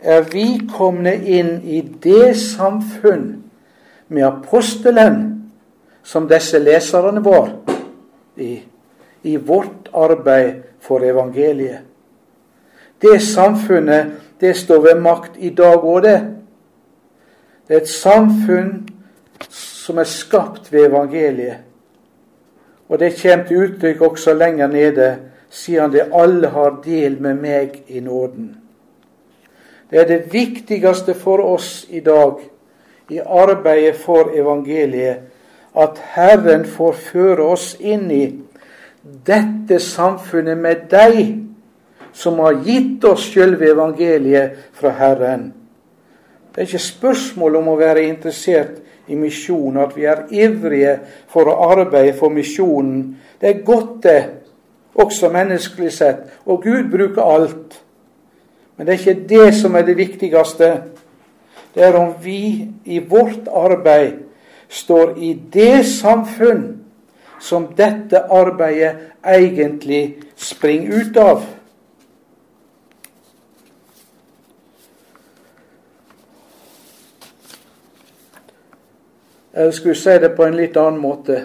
er 0.00 0.24
vi 0.32 0.60
kommet 0.76 1.26
inn 1.28 1.60
i 1.64 1.82
det 1.82 2.32
samfunn 2.40 3.26
med 4.08 4.24
apostelen 4.24 5.18
som 6.02 6.28
disse 6.28 6.58
leserne 6.58 7.20
var 7.24 7.52
i, 8.40 8.54
i 9.22 9.36
vårt 9.36 9.90
arbeid 9.92 10.62
for 10.80 11.04
evangeliet. 11.04 11.84
Det 13.00 13.20
samfunnet, 13.22 14.16
det 14.40 14.54
står 14.56 14.80
ved 14.80 15.00
makt 15.00 15.36
i 15.36 15.50
dag 15.50 15.84
òg, 15.84 16.02
det. 16.02 16.20
Det 17.68 17.76
er 17.76 17.82
et 17.82 17.88
samfunn 17.88 18.88
som 19.50 19.98
er 19.98 20.08
skapt 20.08 20.72
ved 20.72 20.88
evangeliet. 20.88 21.66
Og 22.88 22.98
det 22.98 23.14
kommer 23.22 23.46
til 23.46 23.64
uttrykk 23.64 24.00
også 24.02 24.34
lenger 24.34 24.66
nede, 24.66 25.16
siden 25.50 25.92
det 25.92 26.08
alle 26.14 26.48
har 26.48 26.80
del 26.84 27.20
med 27.22 27.34
meg 27.34 27.82
i 27.88 28.00
nåden. 28.00 28.56
Det 29.90 29.98
er 30.00 30.06
det 30.06 30.32
viktigste 30.32 31.14
for 31.14 31.42
oss 31.42 31.86
i 31.90 32.00
dag 32.00 32.40
i 33.10 33.18
arbeidet 33.18 33.96
for 33.96 34.30
evangeliet, 34.34 35.16
at 35.74 35.98
Herren 36.14 36.64
får 36.66 36.92
føre 36.92 37.46
oss 37.54 37.76
inn 37.80 38.10
i 38.10 38.24
dette 39.26 39.78
samfunnet 39.82 40.58
med 40.58 40.86
deg 40.90 41.49
som 42.12 42.38
har 42.42 42.60
gitt 42.64 43.04
oss 43.04 43.28
sjølve 43.30 43.70
evangeliet 43.70 44.58
fra 44.76 44.92
Herren. 44.98 45.50
Det 46.50 46.62
er 46.62 46.68
ikke 46.68 46.82
spørsmål 46.82 47.60
om 47.60 47.68
å 47.70 47.78
være 47.78 48.08
interessert 48.08 48.80
i 49.10 49.16
misjon, 49.18 49.78
at 49.78 49.94
vi 49.96 50.06
er 50.10 50.24
ivrige 50.30 50.96
for 51.30 51.50
å 51.50 51.58
arbeide 51.70 52.16
for 52.18 52.32
misjonen. 52.34 53.16
Det 53.40 53.48
er 53.48 53.62
godt, 53.66 54.02
det, 54.02 54.20
også 54.94 55.30
menneskelig 55.32 55.92
sett. 55.94 56.26
Og 56.46 56.62
Gud 56.62 56.90
bruker 56.90 57.22
alt. 57.22 57.78
Men 58.76 58.86
det 58.86 58.94
er 58.94 59.00
ikke 59.00 59.28
det 59.28 59.54
som 59.58 59.74
er 59.76 59.86
det 59.86 59.96
viktigste. 59.98 60.70
Det 61.74 61.84
er 61.86 61.98
om 61.98 62.14
vi 62.22 62.68
i 62.84 62.98
vårt 62.98 63.46
arbeid 63.46 64.22
står 64.70 65.16
i 65.18 65.34
det 65.52 65.86
samfunn 65.86 66.64
som 67.40 67.70
dette 67.76 68.20
arbeidet 68.30 68.94
egentlig 69.26 70.20
springer 70.36 71.00
ut 71.00 71.16
av. 71.20 71.42
Eller 79.52 79.70
skulle 79.70 79.94
si 79.94 80.18
det 80.18 80.28
på 80.36 80.44
en 80.46 80.56
litt 80.56 80.76
annen 80.76 81.00
måte 81.00 81.40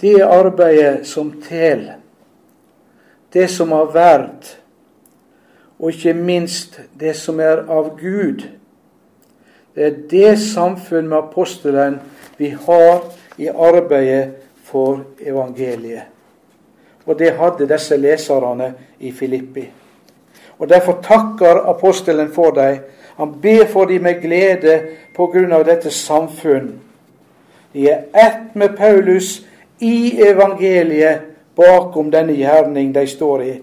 Det 0.00 0.20
arbeidet 0.22 1.06
som 1.06 1.32
teller, 1.42 1.96
det 3.32 3.48
som 3.50 3.72
har 3.74 3.88
verd, 3.90 4.46
og 5.78 5.90
ikke 5.90 6.12
minst 6.14 6.78
det 6.94 7.16
som 7.18 7.40
er 7.42 7.64
av 7.66 7.88
Gud, 7.98 8.44
det 9.74 9.86
er 9.86 9.96
det 10.10 10.38
samfunn 10.38 11.08
med 11.08 11.18
apostelen 11.18 11.98
vi 12.38 12.52
har 12.66 13.02
i 13.36 13.48
arbeidet 13.48 14.36
for 14.62 15.02
evangeliet. 15.18 16.06
Og 17.06 17.18
det 17.18 17.34
hadde 17.38 17.66
disse 17.66 17.96
leserne 17.96 18.72
i 18.98 19.12
Filippi. 19.12 19.64
Og 20.58 20.68
Derfor 20.68 20.98
takker 21.02 21.62
apostelen 21.70 22.30
for 22.34 22.50
dem 22.50 22.82
han 23.18 23.40
ber 23.42 23.64
for 23.66 23.90
dem 23.90 24.02
med 24.02 24.20
glede 24.22 24.74
på 25.14 25.26
grunn 25.26 25.52
av 25.52 25.64
dette 25.66 25.90
samfunn. 25.90 26.76
De 27.72 27.88
er 27.90 28.04
ett 28.14 28.54
med 28.54 28.76
Paulus 28.78 29.40
i 29.82 30.20
evangeliet 30.22 31.24
bakom 31.58 32.12
denne 32.14 32.36
gjerning 32.38 32.92
de 32.94 33.02
står 33.10 33.42
i. 33.42 33.56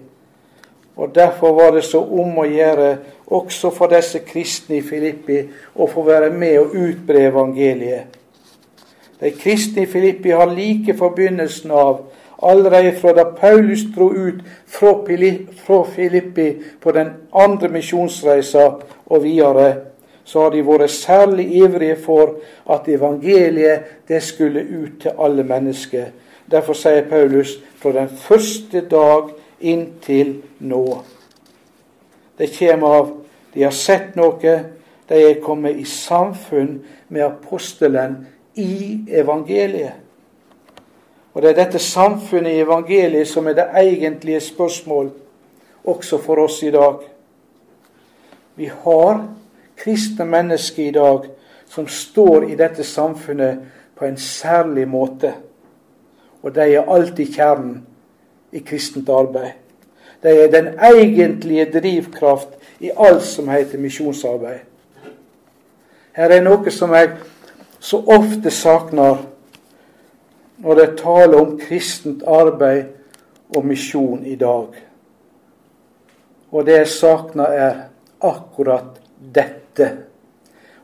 Og 0.96 1.14
Derfor 1.14 1.56
var 1.56 1.72
det 1.72 1.86
så 1.88 2.02
om 2.04 2.36
å 2.38 2.44
gjøre 2.44 2.90
også 3.32 3.70
for 3.72 3.88
disse 3.96 4.20
kristne 4.28 4.76
i 4.76 4.84
Filippi 4.84 5.40
å 5.72 5.88
få 5.88 6.04
være 6.04 6.28
med 6.36 6.58
og 6.60 6.76
utbre 6.76 7.24
evangeliet. 7.30 8.12
De 9.20 9.32
kristne 9.40 9.86
i 9.86 9.88
Filippi 9.88 10.36
har 10.36 10.52
like 10.52 10.98
forbindelsen 11.00 11.72
av 11.72 12.02
Allerede 12.42 12.92
fra 13.00 13.12
da 13.16 13.24
Paulus 13.24 13.86
dro 13.94 14.10
ut 14.10 14.42
fra 14.66 15.84
Filippi 15.84 16.56
på 16.80 16.92
den 16.92 17.10
andre 17.34 17.68
misjonsreisa 17.68 18.66
og 19.06 19.22
videre, 19.22 19.74
så 20.24 20.42
har 20.42 20.50
de 20.50 20.62
vært 20.66 20.90
særlig 20.90 21.46
ivrige 21.56 21.96
for 22.02 22.36
at 22.70 22.88
evangeliet 22.88 24.08
det 24.08 24.22
skulle 24.22 24.64
ut 24.64 25.00
til 25.02 25.12
alle 25.18 25.44
mennesker. 25.46 26.10
Derfor 26.50 26.74
sier 26.74 27.06
Paulus 27.08 27.56
fra 27.78 27.92
den 27.92 28.08
første 28.08 28.80
dag 28.90 29.30
inntil 29.60 30.42
nå. 30.60 31.02
Det 32.38 32.50
kommer 32.58 32.98
av 32.98 33.12
de 33.54 33.62
har 33.64 33.72
sett 33.72 34.16
noe, 34.18 34.56
de 35.08 35.20
er 35.30 35.38
kommet 35.40 35.78
i 35.80 35.86
samfunn 35.88 36.82
med 37.08 37.22
apostelen 37.24 38.18
i 38.54 39.06
evangeliet. 39.08 40.05
Og 41.36 41.42
Det 41.42 41.50
er 41.50 41.64
dette 41.64 41.78
samfunnet 41.78 42.54
i 42.54 42.62
evangeliet 42.64 43.28
som 43.28 43.46
er 43.46 43.52
det 43.52 43.66
egentlige 43.76 44.40
spørsmål 44.40 45.10
også 45.84 46.18
for 46.18 46.40
oss 46.40 46.62
i 46.62 46.70
dag. 46.72 47.02
Vi 48.56 48.70
har 48.84 49.20
kristne 49.76 50.24
mennesker 50.24 50.86
i 50.86 50.94
dag 50.96 51.28
som 51.68 51.88
står 51.88 52.48
i 52.48 52.56
dette 52.56 52.84
samfunnet 52.84 53.58
på 53.98 54.04
en 54.04 54.16
særlig 54.16 54.88
måte. 54.88 55.34
Og 56.42 56.54
de 56.54 56.72
er 56.72 56.88
alltid 56.88 57.34
kjernen 57.34 57.86
i 58.52 58.64
kristent 58.64 59.08
arbeid. 59.12 59.52
De 60.22 60.28
er 60.28 60.50
den 60.50 60.72
egentlige 60.80 61.68
drivkraft 61.80 62.48
i 62.80 62.90
alt 62.96 63.22
som 63.22 63.48
heter 63.48 63.78
misjonsarbeid. 63.78 64.64
Her 66.16 66.32
er 66.32 66.40
noe 66.40 66.70
som 66.72 66.96
jeg 66.96 67.18
så 67.80 68.00
ofte 68.00 68.50
savner 68.50 69.26
når 70.58 70.74
det 70.74 70.98
taler 70.98 71.40
om 71.40 71.56
kristent 71.60 72.22
arbeid 72.26 72.84
og 73.56 73.66
misjon 73.66 74.24
i 74.26 74.36
dag. 74.36 74.66
Og 76.50 76.66
det 76.66 76.78
jeg 76.78 76.88
savner, 76.88 77.44
er 77.44 77.74
akkurat 78.24 79.00
dette. 79.34 79.90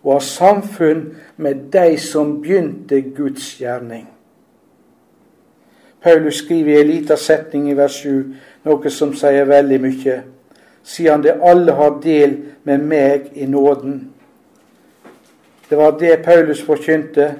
Å 0.03 0.17
ha 0.17 0.23
samfunn 0.25 1.05
med 1.37 1.69
de 1.73 1.97
som 2.03 2.41
begynte 2.43 3.01
Guds 3.15 3.55
gjerning. 3.61 4.09
Paulus 6.03 6.43
skriver 6.43 6.73
i 6.73 6.81
en 6.81 6.89
liten 6.91 7.17
setning 7.17 7.69
i 7.71 7.77
vers 7.79 8.01
7 8.03 8.67
noe 8.67 8.91
som 8.91 9.15
sier 9.15 9.47
veldig 9.47 9.79
mye. 9.83 10.17
Siden 10.83 11.23
det 11.23 11.37
alle 11.39 11.77
har 11.79 12.01
del 12.03 12.35
med 12.67 12.83
meg 12.91 13.31
i 13.39 13.47
nåden. 13.47 14.01
Det 15.71 15.79
var 15.79 15.95
det 16.01 16.25
Paulus 16.27 16.63
forkynte 16.67 17.31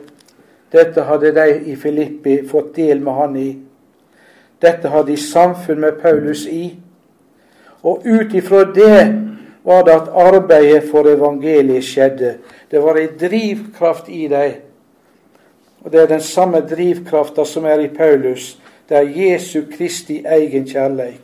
dette 0.73 1.05
hadde 1.05 1.35
de 1.37 1.47
i 1.69 1.77
Filippi 1.77 2.39
fått 2.49 2.75
del 2.77 3.01
med 3.05 3.15
han 3.15 3.37
i. 3.37 3.51
Dette 4.63 4.89
hadde 4.89 5.13
de 5.13 5.21
samfunn 5.21 5.81
med 5.81 6.01
Paulus 6.01 6.47
i. 6.47 6.65
Og 7.83 8.07
ut 8.07 8.35
ifra 8.35 8.65
det 8.75 8.99
var 9.65 9.85
det 9.85 9.95
at 9.95 10.13
arbeidet 10.15 10.85
for 10.91 11.07
evangeliet 11.11 11.85
skjedde. 11.85 12.37
Det 12.71 12.83
var 12.83 12.99
ei 12.99 13.09
drivkraft 13.21 14.09
i 14.09 14.27
dem. 14.31 14.53
Og 15.83 15.93
det 15.93 16.01
er 16.01 16.07
den 16.07 16.23
samme 16.23 16.61
drivkrafta 16.61 17.45
som 17.45 17.67
er 17.67 17.83
i 17.83 17.89
Paulus. 17.89 18.59
Det 18.89 18.97
er 18.97 19.13
Jesu 19.17 19.63
Kristi 19.77 20.23
egen 20.27 20.67
kjærleik. 20.67 21.21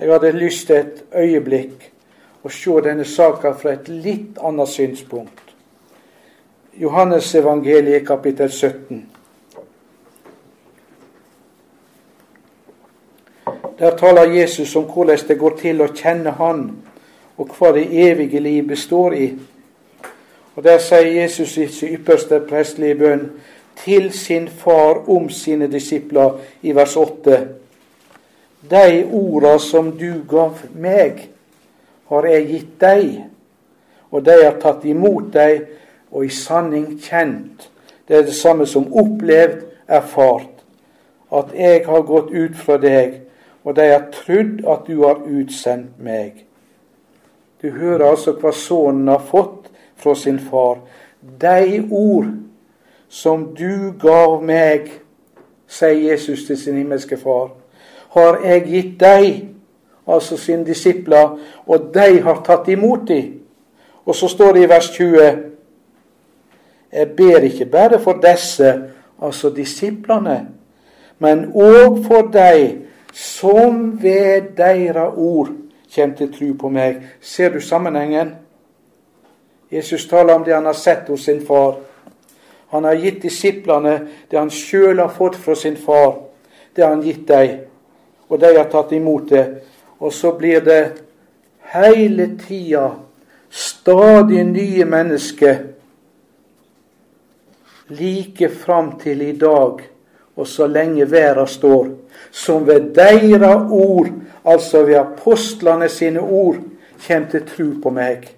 Jeg 0.00 0.12
hadde 0.12 0.32
lyst 0.32 0.66
til 0.66 0.76
et 0.76 1.02
øyeblikk 1.14 1.90
å 2.42 2.48
se 2.48 2.80
denne 2.84 3.04
saka 3.04 3.52
fra 3.52 3.74
et 3.76 3.88
litt 3.88 4.38
annet 4.42 4.68
synspunkt. 4.68 5.49
Johannes 6.80 7.34
evangeliet 7.34 8.06
kapittel 8.06 8.50
17. 8.50 9.06
Der 13.78 13.96
taler 13.96 14.22
Jesus 14.22 14.76
om 14.76 14.84
hvordan 14.84 15.18
det 15.28 15.38
går 15.38 15.58
til 15.58 15.82
å 15.84 15.88
kjenne 15.92 16.32
Han, 16.38 16.62
og 17.36 17.50
hva 17.52 17.74
det 17.76 17.82
evige 17.84 18.40
liv 18.40 18.64
består 18.68 19.12
i. 19.12 19.26
Og 20.56 20.64
Der 20.64 20.78
sier 20.80 21.20
Jesus 21.20 21.58
i 21.58 21.66
sin 21.68 21.98
ypperste 21.98 22.38
prestelige 22.48 22.94
bønn 22.94 23.26
til 23.84 24.08
sin 24.12 24.48
far 24.48 25.02
om 25.08 25.28
sine 25.28 25.68
disipler 25.68 26.38
i 26.62 26.72
vers 26.72 26.96
8. 26.96 27.42
De 28.70 29.04
orda 29.04 29.58
som 29.58 29.92
du 29.98 30.24
gav 30.28 30.64
meg, 30.72 31.28
har 32.08 32.26
jeg 32.26 32.48
gitt 32.48 32.72
deg, 32.80 33.20
og 34.10 34.24
de 34.24 34.38
har 34.44 34.56
tatt 34.64 34.88
imot 34.88 35.28
deg 35.36 35.60
og 36.10 36.24
i 36.24 36.28
sanning 36.28 37.00
kjent. 37.00 37.70
Det 38.08 38.16
er 38.16 38.22
det 38.22 38.34
samme 38.34 38.66
som 38.66 38.92
opplevd, 38.92 39.62
erfart. 39.88 40.64
At 41.32 41.54
jeg 41.54 41.82
har 41.86 42.02
gått 42.02 42.30
ut 42.30 42.56
fra 42.56 42.76
deg, 42.78 43.20
og 43.64 43.76
de 43.76 43.86
har 43.90 44.08
trodd 44.12 44.64
at 44.66 44.86
du 44.86 45.02
har 45.04 45.22
utsendt 45.26 45.98
meg. 46.02 46.44
Du 47.62 47.70
hører 47.70 48.08
altså 48.10 48.32
hva 48.40 48.52
sønnen 48.56 49.08
har 49.08 49.22
fått 49.30 49.68
fra 49.96 50.14
sin 50.14 50.38
far. 50.40 50.80
De 51.40 51.86
ord 51.90 52.32
som 53.08 53.50
du 53.54 53.92
gav 54.00 54.40
meg, 54.42 54.88
sier 55.70 56.10
Jesus 56.10 56.46
til 56.46 56.58
sin 56.58 56.78
himmelske 56.80 57.18
far, 57.20 57.50
har 58.16 58.40
jeg 58.44 58.64
gitt 58.66 58.96
deg, 59.00 59.28
altså 60.06 60.38
sine 60.40 60.66
disipler, 60.66 61.36
og 61.66 61.92
de 61.94 62.20
har 62.24 62.42
tatt 62.46 62.68
imot 62.68 63.06
dem. 63.08 63.36
Og 64.06 64.16
så 64.16 64.28
står 64.28 64.52
det 64.56 64.64
i 64.64 64.70
vers 64.70 64.90
20 64.96 65.49
jeg 66.92 67.08
ber 67.16 67.38
ikke 67.46 67.64
bare 67.64 68.00
for 68.00 68.12
disse, 68.12 68.82
altså 69.22 69.50
disiplene, 69.50 70.48
men 71.18 71.50
òg 71.54 72.00
for 72.06 72.30
dei 72.32 72.78
som 73.12 74.02
ved 74.02 74.56
deira 74.56 75.10
ord 75.16 75.52
kommer 75.94 76.16
til 76.16 76.32
tro 76.32 76.52
på 76.58 76.68
meg. 76.68 77.02
Ser 77.20 77.50
du 77.50 77.60
sammenhengen? 77.60 78.34
Jesus 79.70 80.06
taler 80.08 80.34
om 80.34 80.44
det 80.44 80.54
han 80.54 80.66
har 80.66 80.78
sett 80.78 81.08
hos 81.08 81.24
sin 81.24 81.46
far. 81.46 81.76
Han 82.70 82.84
har 82.84 82.94
gitt 82.94 83.22
disiplene 83.22 83.96
det 84.30 84.38
han 84.38 84.50
sjøl 84.50 84.98
har 84.98 85.10
fått 85.14 85.36
fra 85.36 85.54
sin 85.54 85.76
far. 85.76 86.14
Det 86.76 86.84
har 86.84 86.94
han 86.94 87.02
gitt 87.02 87.28
dem, 87.28 87.58
og 88.28 88.40
de 88.40 88.54
har 88.56 88.70
tatt 88.70 88.92
imot 88.92 89.30
det. 89.30 89.44
Og 89.98 90.12
så 90.12 90.32
blir 90.38 90.60
det 90.64 90.82
hele 91.74 92.30
tida 92.38 92.90
stadig 93.50 94.44
nye 94.46 94.84
mennesker 94.84 95.58
like 97.90 98.48
fram 98.48 98.98
til 99.00 99.22
i 99.22 99.32
dag 99.38 99.82
og 100.36 100.46
så 100.46 100.66
lenge 100.66 101.04
verda 101.10 101.46
står, 101.46 101.86
som 102.30 102.66
ved 102.66 102.94
deira 102.94 103.54
ord, 103.70 104.08
altså 104.44 104.84
ved 104.86 104.94
apostlene 104.94 105.88
sine 105.88 106.20
ord, 106.20 106.56
kjem 107.00 107.26
til 107.30 107.46
tru 107.48 107.66
på 107.82 107.92
meg. 107.92 108.28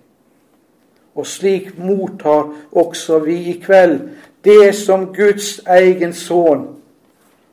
Og 1.15 1.27
slik 1.27 1.75
mottar 1.79 2.49
også 2.73 3.19
vi 3.27 3.37
i 3.53 3.59
kveld 3.63 4.01
det 4.45 4.73
som 4.75 5.11
Guds 5.15 5.61
egen 5.69 6.15
sønn 6.17 6.65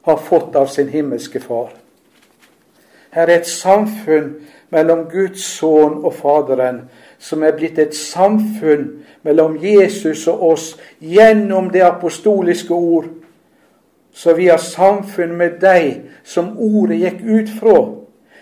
har 0.08 0.22
fått 0.30 0.56
av 0.56 0.70
sin 0.72 0.90
himmelske 0.90 1.42
Far. 1.44 1.74
Her 3.12 3.28
er 3.28 3.42
et 3.42 3.50
samfunn 3.50 4.32
mellom 4.74 5.06
Guds 5.12 5.44
sønn 5.58 6.00
og 6.06 6.14
Faderen 6.18 6.86
som 7.20 7.44
er 7.44 7.56
blitt 7.58 7.80
et 7.80 7.96
samfunn 7.96 9.04
mellom 9.28 9.58
Jesus 9.60 10.28
og 10.32 10.44
oss 10.54 10.68
gjennom 11.00 11.70
det 11.74 11.84
apostoliske 11.84 12.74
ord. 12.74 13.10
Så 14.12 14.34
vi 14.34 14.48
har 14.48 14.58
samfunn 14.58 15.36
med 15.38 15.60
deg 15.62 16.10
som 16.24 16.56
ordet 16.58 17.00
gikk 17.04 17.24
ut 17.24 17.56
fra. 17.60 17.80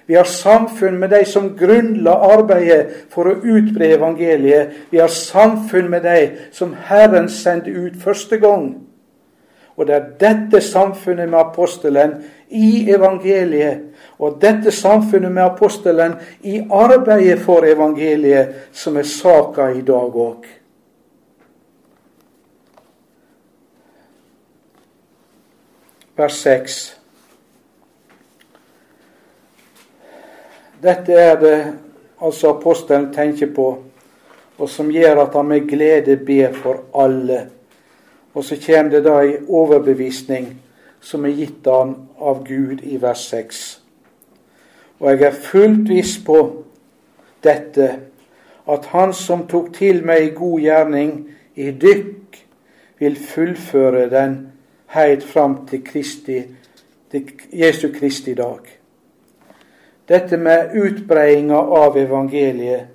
Vi 0.08 0.16
har 0.16 0.24
samfunn 0.24 1.00
med 1.00 1.12
de 1.12 1.26
som 1.28 1.50
grunnla 1.58 2.14
arbeidet 2.30 3.10
for 3.12 3.28
å 3.28 3.40
utbre 3.44 3.92
evangeliet. 3.98 4.70
Vi 4.92 5.02
har 5.02 5.12
samfunn 5.12 5.90
med 5.92 6.06
de 6.08 6.22
som 6.56 6.72
Herren 6.88 7.28
sendte 7.30 7.74
ut 7.76 7.98
første 8.00 8.40
gang. 8.40 8.70
Og 9.76 9.88
det 9.88 9.96
er 9.96 10.06
dette 10.22 10.62
samfunnet 10.64 11.30
med 11.30 11.40
apostelen 11.40 12.16
i 12.50 12.88
evangeliet, 12.90 13.84
og 14.20 14.38
dette 14.42 14.72
samfunnet 14.72 15.32
med 15.32 15.44
apostelen 15.44 16.16
i 16.42 16.60
arbeidet 16.72 17.40
for 17.40 17.66
evangeliet, 17.66 18.70
som 18.72 18.98
er 18.98 19.06
saka 19.06 19.70
i 19.78 19.82
dag 19.86 20.16
òg. 20.16 20.48
vers 26.18 26.34
6. 26.34 27.00
Dette 30.82 31.14
er 31.14 31.36
det 31.40 31.74
altså 32.22 32.50
apostelen 32.56 33.12
tenker 33.14 33.52
på, 33.54 33.68
og 34.58 34.70
som 34.70 34.90
gjør 34.92 35.24
at 35.28 35.36
han 35.38 35.46
med 35.46 35.70
glede 35.70 36.18
ber 36.18 36.54
for 36.58 36.82
alle. 36.98 37.48
Og 38.34 38.44
så 38.44 38.58
kommer 38.66 38.92
det 38.92 39.04
da 39.06 39.20
ei 39.22 39.38
overbevisning 39.48 40.50
som 41.02 41.26
er 41.26 41.38
gitt 41.38 41.70
han 41.70 41.94
av 42.18 42.44
Gud 42.46 42.82
i 42.84 42.98
vers 43.02 43.30
6. 43.30 43.87
Og 45.00 45.12
jeg 45.12 45.22
er 45.28 45.42
fullt 45.42 45.90
viss 45.90 46.18
på 46.26 46.40
dette, 47.44 47.90
at 48.68 48.86
Han 48.86 49.14
som 49.14 49.46
tok 49.48 49.74
til 49.74 50.04
meg 50.06 50.34
god 50.36 50.60
gjerning 50.60 51.12
i 51.56 51.72
dykk, 51.72 52.44
vil 53.00 53.16
fullføre 53.16 54.10
den 54.10 54.38
heilt 54.96 55.24
fram 55.24 55.60
til 55.70 55.84
Kristi 55.86 56.42
til 57.12 57.30
Jesu 57.54 57.92
Kristi 57.94 58.34
dag. 58.34 58.66
Dette 60.08 60.38
med 60.38 60.74
utbreiinga 60.76 61.60
av 61.60 61.98
evangeliet, 62.00 62.88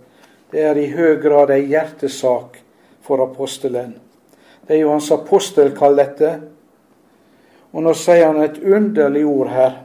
det 0.53 0.61
er 0.61 0.77
i 0.77 0.89
høy 0.93 1.17
grad 1.23 1.53
ei 1.53 1.67
hjertesak 1.69 2.59
for 3.05 3.23
apostelen. 3.25 3.95
Det 4.67 4.77
er 4.77 4.83
jo 4.83 4.93
hans 4.93 5.11
apostelkall, 5.13 5.97
dette. 5.97 6.33
Og 7.73 7.85
nå 7.85 7.95
sier 7.97 8.27
han 8.27 8.43
et 8.45 8.61
underlig 8.61 9.25
ord 9.27 9.49
her. 9.53 9.79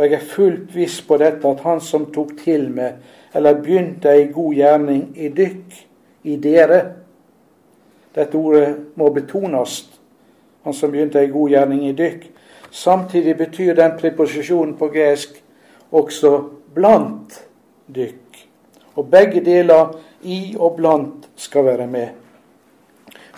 Og 0.00 0.06
jeg 0.06 0.16
er 0.16 0.28
fullt 0.32 0.70
viss 0.72 1.02
på 1.04 1.18
dette, 1.20 1.44
at 1.44 1.60
han 1.60 1.80
som 1.84 2.06
tok 2.08 2.32
til 2.40 2.70
med, 2.72 3.02
eller 3.36 3.58
begynte 3.60 4.08
ei 4.08 4.30
god 4.32 4.54
gjerning 4.56 5.02
i 5.20 5.28
dykk, 5.28 5.74
i 6.24 6.36
dere 6.40 6.80
Dette 8.14 8.34
ordet 8.34 8.96
må 8.98 9.06
betones. 9.14 9.84
Han 10.64 10.74
som 10.74 10.90
begynte 10.90 11.20
ei 11.20 11.28
god 11.30 11.52
gjerning 11.52 11.84
i 11.86 11.92
dykk. 11.94 12.24
Samtidig 12.70 13.36
betyr 13.38 13.76
den 13.78 13.92
preposisjonen 14.00 14.72
på 14.78 14.88
gresk 14.90 15.36
også 15.92 16.32
blant 16.74 17.36
dykk. 17.86 18.40
Og 18.98 19.06
begge 19.12 19.44
deler 19.46 19.94
i 20.26 20.56
og 20.58 20.74
blant 20.80 21.28
skal 21.36 21.68
være 21.68 21.86
med. 21.86 22.08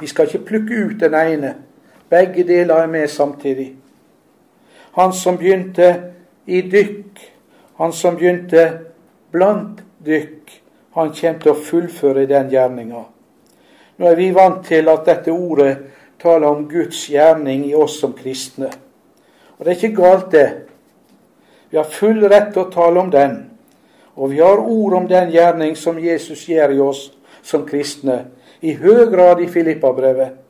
Vi 0.00 0.08
skal 0.08 0.30
ikke 0.30 0.46
plukke 0.46 0.80
ut 0.86 1.04
den 1.04 1.14
ene. 1.20 1.54
Begge 2.08 2.46
deler 2.48 2.86
er 2.86 2.86
med 2.86 3.08
samtidig. 3.08 3.74
Han 4.96 5.12
som 5.12 5.36
begynte 5.36 5.92
i 6.46 6.62
dykk, 6.62 7.20
han 7.78 7.92
som 7.92 8.16
begynte 8.16 8.66
blant 9.32 9.82
dykk, 10.04 10.58
han 10.92 11.12
kommer 11.16 11.40
til 11.40 11.52
å 11.52 11.60
fullføre 11.68 12.26
den 12.28 12.50
gjerninga. 12.52 13.04
Nå 13.96 14.08
er 14.08 14.18
vi 14.18 14.32
vant 14.34 14.64
til 14.66 14.90
at 14.92 15.06
dette 15.06 15.32
ordet 15.32 15.76
taler 16.22 16.48
om 16.50 16.66
Guds 16.68 17.06
gjerning 17.10 17.64
i 17.68 17.74
oss 17.74 17.98
som 18.02 18.12
kristne. 18.16 18.68
Og 19.56 19.64
det 19.64 19.72
er 19.72 19.78
ikke 19.78 20.02
galt, 20.02 20.28
det. 20.32 20.48
Vi 21.70 21.78
har 21.78 21.88
full 21.88 22.20
rett 22.28 22.52
til 22.52 22.66
å 22.66 22.72
tale 22.72 23.00
om 23.00 23.10
den. 23.10 23.38
Og 24.18 24.34
vi 24.34 24.42
har 24.42 24.60
ord 24.60 24.98
om 24.98 25.08
den 25.08 25.30
gjerning 25.32 25.76
som 25.78 26.00
Jesus 26.00 26.44
gjør 26.48 26.74
i 26.74 26.80
oss 26.84 27.06
som 27.42 27.64
kristne, 27.66 28.26
i 28.60 28.74
høy 28.78 29.08
grad 29.10 29.40
i 29.42 29.48
Filippabrevet. 29.50 30.41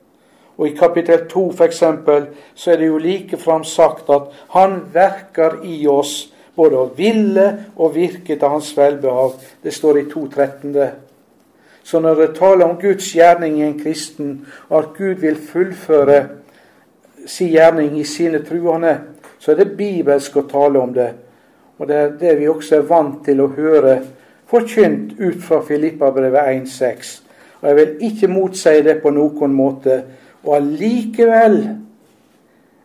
Og 0.57 0.67
i 0.67 0.75
kapittel 0.77 1.25
2 1.29 1.47
f.eks. 1.51 1.83
så 2.55 2.71
er 2.71 2.77
det 2.77 2.87
jo 2.87 2.97
likefram 3.01 3.63
sagt 3.63 4.09
at 4.13 4.29
han 4.53 4.81
verker 4.93 5.61
i 5.65 5.87
oss 5.87 6.33
både 6.55 6.77
å 6.77 6.91
ville 6.97 7.47
og 7.75 7.95
virke 7.95 8.35
til 8.35 8.49
hans 8.49 8.69
velbehag. 8.77 9.39
Det 9.63 9.73
står 9.73 9.99
i 10.03 10.05
2.13. 10.11 10.91
Så 11.83 11.99
når 11.99 12.15
det 12.15 12.35
taler 12.37 12.65
om 12.65 12.77
Guds 12.79 13.09
gjerning 13.15 13.57
i 13.59 13.65
en 13.67 13.79
kristen, 13.79 14.45
og 14.69 14.77
at 14.79 14.93
Gud 14.97 15.23
vil 15.25 15.35
fullføre 15.35 16.19
sin 17.27 17.49
gjerning 17.51 17.97
i 17.99 18.05
sine 18.07 18.43
truende, 18.45 18.97
så 19.39 19.51
er 19.51 19.59
det 19.59 19.77
bibelsk 19.77 20.37
å 20.37 20.47
tale 20.47 20.79
om 20.79 20.93
det. 20.95 21.09
Og 21.81 21.89
det 21.89 21.97
er 21.97 22.13
det 22.19 22.37
vi 22.39 22.47
også 22.47 22.77
er 22.77 22.87
vant 22.87 23.23
til 23.25 23.41
å 23.43 23.51
høre 23.57 23.97
forkynt 24.47 25.17
ut 25.19 25.41
fra 25.43 25.59
Filippabrevet 25.65 26.53
1,6. 26.53 27.13
Og 27.61 27.69
jeg 27.69 27.79
vil 27.79 28.09
ikke 28.09 28.29
motsi 28.31 28.81
det 28.85 28.99
på 29.01 29.11
noen 29.11 29.55
måte. 29.55 29.97
Og 30.43 30.55
allikevel 30.57 31.57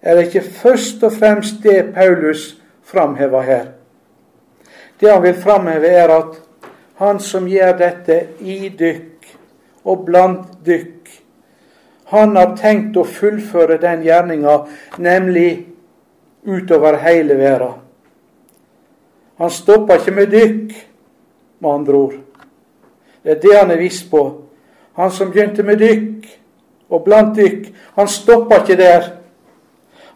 er 0.02 0.14
det 0.14 0.28
ikke 0.28 0.44
først 0.61 1.02
og 1.02 1.12
fremst 1.12 1.62
det 1.62 1.94
Paulus 1.94 2.54
framhever 2.86 3.42
her. 3.42 3.64
Det 5.00 5.11
han 5.12 5.22
vil 5.22 5.34
framheve, 5.34 5.86
er 5.86 6.09
at 6.09 6.38
han 6.98 7.20
som 7.20 7.46
gjør 7.46 7.76
dette 7.78 8.20
i 8.40 8.68
dykk 8.78 9.26
og 9.84 10.06
blant 10.06 10.59
dykk, 10.66 10.94
han 12.09 12.36
har 12.36 12.54
tenkt 12.56 12.96
å 12.96 13.04
fullføre 13.04 13.76
den 13.82 14.00
gjerninga, 14.06 14.54
nemlig 14.96 15.50
utover 16.48 16.96
hele 17.02 17.36
verden. 17.36 17.82
Han 19.38 19.50
stopper 19.52 20.00
ikke 20.00 20.14
med 20.16 20.32
dykk, 20.32 20.72
med 21.61 21.70
andre 21.70 21.98
ord. 21.98 22.14
Det 23.22 23.34
er 23.34 23.42
det 23.42 23.56
han 23.59 23.70
er 23.70 23.82
viss 23.82 24.00
på. 24.09 24.22
Han 24.96 25.12
som 25.12 25.30
begynte 25.30 25.62
med 25.62 25.78
dykk, 25.82 26.24
og 26.89 27.05
blant 27.05 27.36
dykk, 27.36 27.68
han 27.97 28.09
stopper 28.09 28.62
ikke 28.62 28.76
der. 28.76 29.11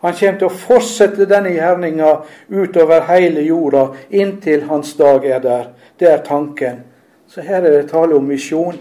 Han 0.03 0.15
kommer 0.19 0.39
til 0.39 0.49
å 0.49 0.57
fortsette 0.65 1.29
denne 1.31 1.53
gjerninga 1.55 2.13
utover 2.51 3.05
hele 3.07 3.45
jorda 3.47 3.91
inntil 4.11 4.65
hans 4.71 4.97
dag 4.99 5.27
er 5.29 5.43
der. 5.45 5.69
Det 5.99 6.09
er 6.11 6.25
tanken. 6.27 6.81
Så 7.29 7.45
her 7.45 7.63
er 7.63 7.77
det 7.77 7.91
tale 7.93 8.17
om 8.17 8.27
misjon. 8.27 8.81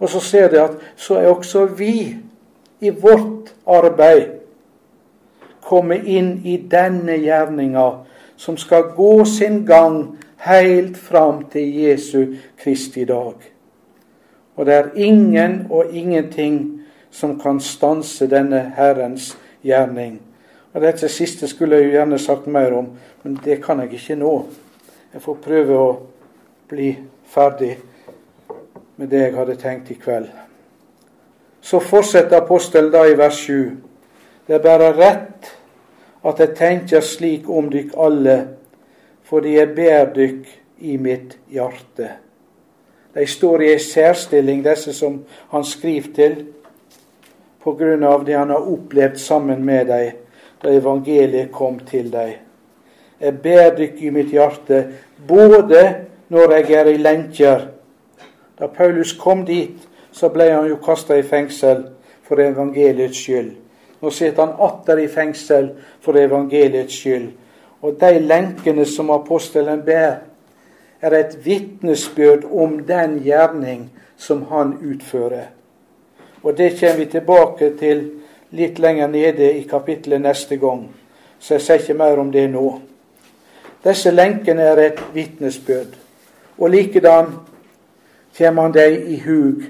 Og 0.00 0.08
så 0.08 0.20
ser 0.20 0.50
de 0.52 0.60
at 0.60 0.76
så 0.96 1.16
er 1.20 1.30
også 1.30 1.64
vi 1.78 2.16
i 2.80 2.90
vårt 2.90 3.54
arbeid 3.66 4.36
kommet 5.64 6.04
inn 6.08 6.40
i 6.44 6.56
denne 6.68 7.16
gjerninga 7.20 7.86
som 8.40 8.56
skal 8.56 8.90
gå 8.96 9.24
sin 9.24 9.64
gang 9.68 10.18
helt 10.44 10.96
fram 10.96 11.44
til 11.52 11.68
Jesu 11.82 12.34
Kristi 12.60 13.04
dag. 13.04 13.34
Og 14.56 14.66
det 14.66 14.74
er 14.74 14.90
ingen 14.96 15.66
og 15.70 15.92
ingenting 15.92 16.79
som 17.10 17.38
kan 17.40 17.60
stanse 17.60 18.26
denne 18.26 18.72
Herrens 18.76 19.36
gjerning. 19.62 20.20
Og 20.72 20.80
Dette 20.80 21.08
siste 21.08 21.48
skulle 21.48 21.76
jeg 21.76 21.88
jo 21.88 21.96
gjerne 21.98 22.18
sagt 22.18 22.46
mer 22.46 22.72
om, 22.78 22.90
men 23.22 23.38
det 23.44 23.58
kan 23.64 23.80
jeg 23.82 23.92
ikke 23.98 24.18
nå. 24.20 24.34
Jeg 25.12 25.22
får 25.22 25.40
prøve 25.42 25.78
å 25.78 25.88
bli 26.70 26.92
ferdig 27.26 27.74
med 28.96 29.10
det 29.10 29.24
jeg 29.24 29.34
hadde 29.34 29.56
tenkt 29.58 29.90
i 29.90 29.98
kveld. 29.98 30.28
Så 31.60 31.80
fortsetter 31.82 32.38
apostelen 32.38 32.92
da 32.92 33.02
i 33.08 33.16
vers 33.18 33.42
7. 33.42 33.76
Det 34.46 34.54
er 34.56 34.62
bare 34.64 34.92
rett 34.96 35.50
at 36.24 36.40
jeg 36.40 36.56
tenker 36.56 37.04
slik 37.04 37.48
om 37.48 37.68
dykk 37.72 37.96
alle, 37.98 38.38
fordi 39.26 39.56
jeg 39.56 39.74
ber 39.74 40.12
dykk 40.14 40.48
i 40.86 40.96
mitt 40.96 41.36
hjerte. 41.50 42.14
De 43.14 43.26
står 43.26 43.62
i 43.62 43.72
ei 43.74 43.82
særstilling, 43.82 44.62
disse 44.64 44.94
som 44.94 45.20
han 45.50 45.64
skriver 45.66 46.14
til 46.14 46.36
av 47.64 48.24
det 48.24 48.34
han 48.34 48.50
har 48.50 48.72
opplevd 48.72 49.18
sammen 49.20 49.64
med 49.64 49.86
deg 49.86 50.14
da 50.62 50.72
evangeliet 50.72 51.52
kom 51.52 51.78
til 51.88 52.10
deg. 52.12 52.38
Jeg 53.20 53.36
ber 53.42 53.74
dykk 53.76 54.00
i 54.00 54.10
mitt 54.10 54.32
hjerte, 54.32 54.84
både 55.28 55.82
når 56.32 56.54
jeg 56.56 56.72
er 56.72 56.88
i 56.88 56.96
lenker. 56.96 57.66
Da 58.58 58.66
Paulus 58.66 59.12
kom 59.12 59.44
dit, 59.44 59.76
så 60.12 60.28
ble 60.28 60.50
han 60.52 60.68
jo 60.68 60.80
kasta 60.84 61.16
i 61.16 61.22
fengsel 61.22 61.84
for 62.24 62.40
evangeliets 62.40 63.20
skyld. 63.20 63.52
Nå 64.00 64.10
sitter 64.10 64.46
han 64.46 64.56
atter 64.64 65.02
i 65.02 65.08
fengsel 65.12 65.70
for 66.00 66.16
evangeliets 66.16 66.96
skyld. 66.96 67.30
Og 67.80 67.96
de 68.00 68.18
lenkene 68.20 68.84
som 68.88 69.12
apostelen 69.12 69.84
ber, 69.84 70.20
er 71.00 71.16
et 71.16 71.38
vitnesbyrd 71.44 72.44
om 72.52 72.82
den 72.84 73.20
gjerning 73.24 73.88
som 74.20 74.44
han 74.50 74.76
utfører. 74.84 75.48
Og 76.42 76.56
det 76.56 76.76
kommer 76.80 76.96
vi 76.96 77.06
tilbake 77.06 77.72
til 77.78 78.04
litt 78.56 78.78
lenger 78.78 79.08
nede 79.08 79.52
i 79.58 79.66
kapittelet 79.68 80.20
neste 80.20 80.56
gang, 80.56 80.86
så 81.38 81.54
jeg 81.54 81.64
sier 81.64 81.82
ikke 81.82 81.98
mer 82.00 82.18
om 82.18 82.32
det 82.32 82.46
nå. 82.50 82.66
Disse 83.84 84.10
lenkene 84.12 84.62
er 84.72 84.82
et 84.84 85.02
vitnesbyrd. 85.14 85.94
Og 86.58 86.70
likedan 86.70 87.30
kommer 88.36 88.62
han 88.62 88.74
dem 88.74 89.06
i 89.08 89.20
hug. 89.24 89.62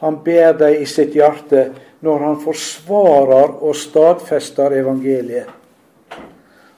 Han 0.00 0.20
ber 0.24 0.52
dem 0.58 0.80
i 0.82 0.86
sitt 0.88 1.12
hjerte 1.16 1.66
når 2.04 2.24
han 2.24 2.40
forsvarer 2.40 3.58
og 3.64 3.76
stadfester 3.76 4.72
evangeliet. 4.80 5.48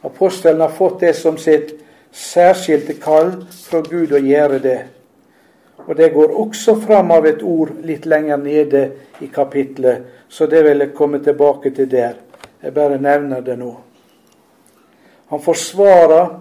Apostelen 0.07 0.61
har 0.61 0.75
fått 0.75 1.01
det 1.01 1.15
som 1.19 1.39
sitt 1.39 1.73
særskilte 2.15 2.95
kall 3.03 3.33
fra 3.51 3.83
Gud 3.83 4.15
å 4.15 4.23
gjøre 4.23 4.61
det. 4.63 4.79
Og 5.87 5.97
det 5.97 6.13
går 6.15 6.35
også 6.41 6.75
fram 6.81 7.11
av 7.15 7.27
et 7.27 7.43
ord 7.43 7.71
litt 7.87 8.07
lenger 8.07 8.37
nede 8.43 8.83
i 9.23 9.29
kapitlet, 9.33 10.03
så 10.29 10.47
det 10.51 10.65
vil 10.67 10.83
jeg 10.83 10.95
komme 10.95 11.21
tilbake 11.23 11.71
til 11.71 11.91
der. 11.91 12.17
Jeg 12.63 12.75
bare 12.75 12.99
nevner 12.99 13.41
det 13.41 13.55
nå. 13.59 13.71
Han 15.31 15.43
forsvarer, 15.43 16.39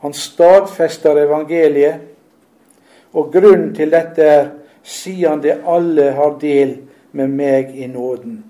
han 0.00 0.12
stadfester 0.16 1.20
evangeliet, 1.20 2.00
og 3.12 3.32
grunnen 3.32 3.74
til 3.74 3.90
dette 3.92 4.24
er 4.24 4.48
siden 4.82 5.42
det 5.42 5.58
alle 5.66 6.12
har 6.16 6.38
del 6.40 6.76
med 7.12 7.28
meg 7.28 7.74
i 7.76 7.86
nåden. 7.86 8.44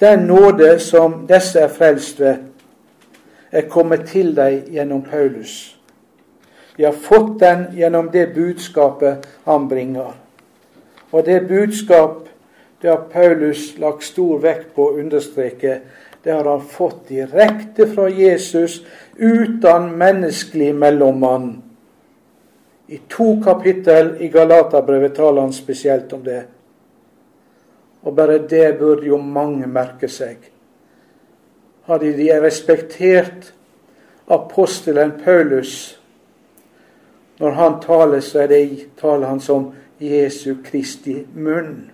Den 0.00 0.26
nåde 0.26 0.78
som 0.82 1.22
disse 1.28 1.60
er 1.60 1.68
frelst 1.72 2.20
ved, 2.20 2.36
er 3.52 3.68
kommet 3.70 4.08
til 4.10 4.34
dem 4.36 4.64
gjennom 4.74 5.02
Paulus. 5.02 5.73
De 6.76 6.84
har 6.84 6.92
fått 6.92 7.38
den 7.40 7.66
gjennom 7.76 8.10
det 8.12 8.34
budskapet 8.34 9.26
han 9.44 9.68
bringer. 9.68 10.14
Og 11.10 11.24
det 11.24 11.48
budskap 11.48 12.28
det 12.80 12.90
har 12.90 13.04
Paulus 13.12 13.78
lagt 13.78 14.02
stor 14.04 14.40
vekt 14.42 14.74
på 14.74 14.90
å 14.90 14.96
understreke. 15.00 15.78
Det 16.22 16.32
har 16.32 16.44
han 16.44 16.64
fått 16.68 17.06
direkte 17.08 17.86
fra 17.88 18.10
Jesus, 18.12 18.82
uten 19.16 19.86
menneskelig 19.98 20.74
mellommann. 20.74 21.62
I 22.86 22.98
to 23.08 23.38
kapittel 23.44 24.16
i 24.20 24.28
Galaterbrevet 24.28 25.14
taler 25.16 25.46
han 25.46 25.52
spesielt 25.56 26.12
om 26.12 26.24
det. 26.24 26.42
Og 28.04 28.12
bare 28.12 28.38
det 28.38 28.78
burde 28.78 29.08
jo 29.08 29.16
mange 29.16 29.66
merke 29.66 30.08
seg. 30.08 30.36
hadde 31.84 32.12
de 32.16 32.30
respektert 32.40 33.52
apostelen 34.28 35.12
Paulus. 35.24 35.98
Når 37.38 37.50
han 37.50 37.80
taler, 37.82 38.20
så 38.20 38.46
det, 38.46 38.86
taler 39.00 39.26
han 39.26 39.40
som 39.40 39.72
Jesu 40.00 40.54
Kristi 40.64 41.26
munn. 41.34 41.90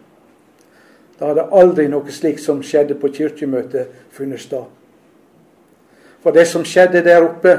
Da 1.20 1.26
hadde 1.30 1.48
aldri 1.52 1.88
noe 1.88 2.12
slikt 2.12 2.42
som 2.44 2.62
skjedde 2.64 2.94
på 3.00 3.08
kirkemøtet, 3.12 3.88
funnet 4.12 4.40
sted. 4.40 4.64
For 6.20 6.32
det 6.36 6.46
som 6.48 6.64
skjedde 6.64 7.04
der 7.04 7.24
oppe, 7.24 7.56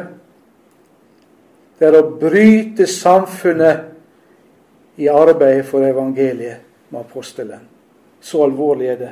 det 1.80 1.88
er 1.90 1.98
å 1.98 2.12
bryte 2.22 2.86
samfunnet 2.90 3.88
i 5.02 5.08
arbeidet 5.10 5.66
for 5.66 5.86
evangeliet 5.86 6.62
med 6.92 7.02
apostelen. 7.02 7.64
Så 8.22 8.44
alvorlig 8.46 8.88
er 8.92 9.00
det. 9.00 9.12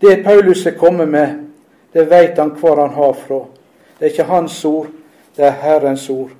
Det 0.00 0.24
Paulus 0.24 0.64
er 0.66 0.78
kommet 0.80 1.08
med, 1.12 1.44
det 1.92 2.06
veit 2.08 2.38
han 2.40 2.54
hvor 2.56 2.80
han 2.80 2.94
har 2.96 3.12
fra. 3.12 3.42
Det 3.98 4.06
er 4.06 4.12
ikke 4.14 4.32
hans 4.32 4.64
ord, 4.64 4.86
det 5.36 5.44
er 5.44 5.58
Herrens 5.60 6.08
ord. 6.10 6.30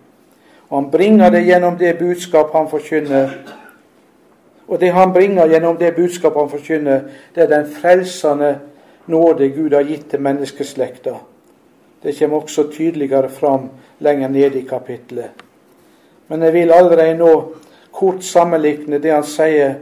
Og 0.71 0.77
han 0.79 0.91
bringer 0.91 1.31
det 1.31 1.45
gjennom 1.45 1.79
det 1.79 1.97
budskap 1.99 2.53
han 2.55 2.68
forkynner. 2.71 3.31
Og 4.68 4.81
det 4.81 4.93
han 4.95 5.12
bringer 5.12 5.51
gjennom 5.51 5.77
det 5.77 5.95
budskap 5.97 6.37
han 6.39 6.51
forkynner, 6.51 7.01
det 7.35 7.43
er 7.43 7.51
den 7.51 7.66
frelsende 7.66 8.59
nåde 9.11 9.49
Gud 9.49 9.75
har 9.75 9.83
gitt 9.83 10.11
til 10.11 10.23
menneskeslekta. 10.23 11.16
Det 12.03 12.14
kommer 12.18 12.43
også 12.43 12.71
tydeligere 12.73 13.29
fram 13.29 13.68
lenger 13.99 14.29
nede 14.29 14.59
i 14.59 14.66
kapittelet. 14.68 15.31
Men 16.29 16.43
jeg 16.43 16.53
vil 16.53 16.73
allerede 16.73 17.18
nå 17.18 17.33
kort 17.93 18.23
sammenligne 18.25 19.01
det 19.03 19.11
han 19.12 19.27
sier 19.27 19.75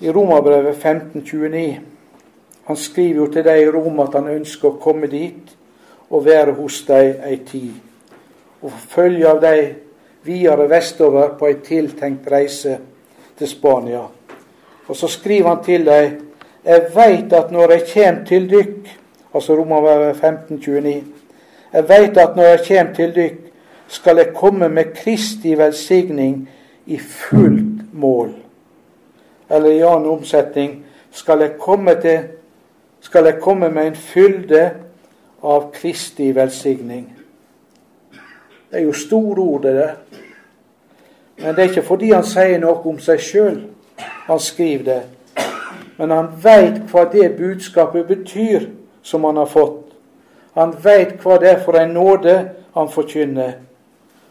i 0.00 0.10
Romerbrevet 0.10 0.78
1529. 0.78 1.80
Han 2.64 2.76
skriver 2.76 3.16
jo 3.16 3.26
til 3.32 3.44
dem 3.44 3.58
i 3.58 3.66
Rom 3.68 3.98
at 4.00 4.14
han 4.14 4.30
ønsker 4.30 4.70
å 4.70 4.78
komme 4.80 5.10
dit 5.10 5.56
og 6.10 6.24
være 6.24 6.54
hos 6.54 6.84
dem 6.86 7.26
ei 7.26 7.40
tid. 7.42 7.74
Og 8.64 8.72
følge 8.72 9.28
av 9.28 9.40
dem 9.44 9.74
videre 10.24 10.68
vestover 10.70 11.34
på 11.38 11.50
ei 11.50 11.58
tiltenkt 11.64 12.30
reise 12.32 12.78
til 13.38 13.48
Spania. 13.48 14.06
Og 14.88 14.96
så 14.96 15.08
skriver 15.08 15.48
han 15.48 15.64
til 15.64 15.86
dem 15.86 16.20
Jeg 16.64 16.86
veit 16.94 17.32
at 17.32 17.50
når 17.52 17.70
jeg 17.72 17.82
kjem 17.86 18.24
til 18.26 18.50
dykk, 18.50 18.88
altså 19.34 19.52
Romerbrevet 19.52 20.16
1529 20.16 21.04
Jeg 21.72 21.88
veit 21.88 22.16
at 22.16 22.36
når 22.36 22.42
jeg 22.42 22.60
kjem 22.64 22.94
til 22.94 23.14
dykk, 23.14 23.40
skal 23.88 24.16
jeg 24.16 24.34
komme 24.34 24.68
med 24.68 24.94
Kristi 24.96 25.58
velsigning 25.58 26.48
i 26.86 26.98
fullt 26.98 27.92
mål. 27.92 28.32
Eller 29.50 29.70
i 29.70 29.82
annen 29.82 30.08
omsetning 30.08 30.84
skal 31.12 31.40
jeg 31.40 31.58
komme 31.58 32.00
til 32.00 32.20
skal 33.04 33.24
jeg 33.24 33.40
komme 33.40 33.68
med 33.70 33.86
en 33.86 33.96
fylde 33.96 34.70
av 35.42 35.68
Kristi 35.74 36.30
velsigning. 36.32 37.04
Det 38.74 38.80
er 38.80 38.86
jo 38.86 38.92
store 38.92 39.40
ord, 39.40 39.62
det. 39.62 39.90
Men 41.36 41.54
det 41.54 41.58
er 41.58 41.68
ikke 41.68 41.82
fordi 41.86 42.08
han 42.10 42.24
sier 42.26 42.58
noe 42.58 42.80
om 42.90 42.96
seg 42.98 43.20
sjøl 43.22 43.60
han 44.26 44.40
skriver 44.42 44.84
det. 44.88 45.44
Men 45.96 46.10
han 46.10 46.32
veit 46.42 46.80
hva 46.90 47.04
det 47.12 47.36
budskapet 47.36 48.08
betyr 48.08 48.64
som 49.02 49.28
han 49.28 49.38
har 49.38 49.46
fått. 49.46 49.92
Han 50.58 50.74
veit 50.82 51.22
hva 51.22 51.36
det 51.38 51.52
er 51.52 51.62
for 51.62 51.78
en 51.78 51.94
nåde 51.94 52.34
han 52.74 52.90
forkynner. 52.90 53.52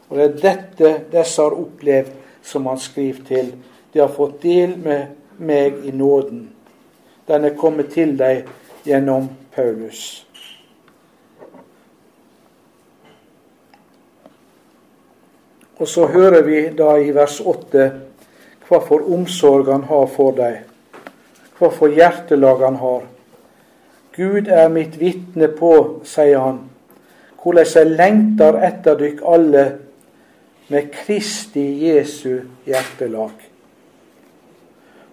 Og 0.10 0.20
det 0.20 0.26
er 0.26 0.36
dette 0.44 0.94
disse 1.16 1.40
har 1.40 1.56
opplevd, 1.56 2.12
som 2.44 2.68
han 2.68 2.84
skriver 2.84 3.24
til. 3.32 3.54
De 3.94 4.04
har 4.04 4.12
fått 4.12 4.42
del 4.44 4.76
med 4.76 5.40
meg 5.40 5.80
i 5.88 5.96
nåden. 5.96 6.50
Den 7.32 7.48
er 7.48 7.56
kommet 7.56 7.96
til 7.96 8.18
deg 8.20 8.44
gjennom 8.84 9.32
Paulus. 9.56 10.26
Og 15.84 15.88
så 15.88 16.06
hører 16.06 16.42
vi 16.42 16.70
da 16.78 16.94
i 16.96 17.10
vers 17.12 17.42
8 17.44 17.86
hva 18.70 18.78
for 18.80 19.02
omsorg 19.12 19.68
han 19.68 19.82
har 19.90 20.06
for 20.08 20.32
deg, 20.38 20.62
hva 21.58 21.68
for 21.76 21.92
hjertelag 21.92 22.62
han 22.64 22.78
har. 22.80 23.02
Gud 24.16 24.48
er 24.48 24.70
mitt 24.72 24.94
vitne 25.02 25.50
på, 25.52 25.74
sier 26.08 26.40
han, 26.40 26.62
hvordan 27.42 27.68
jeg 27.76 27.90
lengter 28.00 28.62
etter 28.64 28.96
dykk 29.02 29.20
alle 29.28 29.64
med 30.72 30.88
Kristi 30.94 31.66
Jesu 31.82 32.46
hjertelag. 32.64 33.34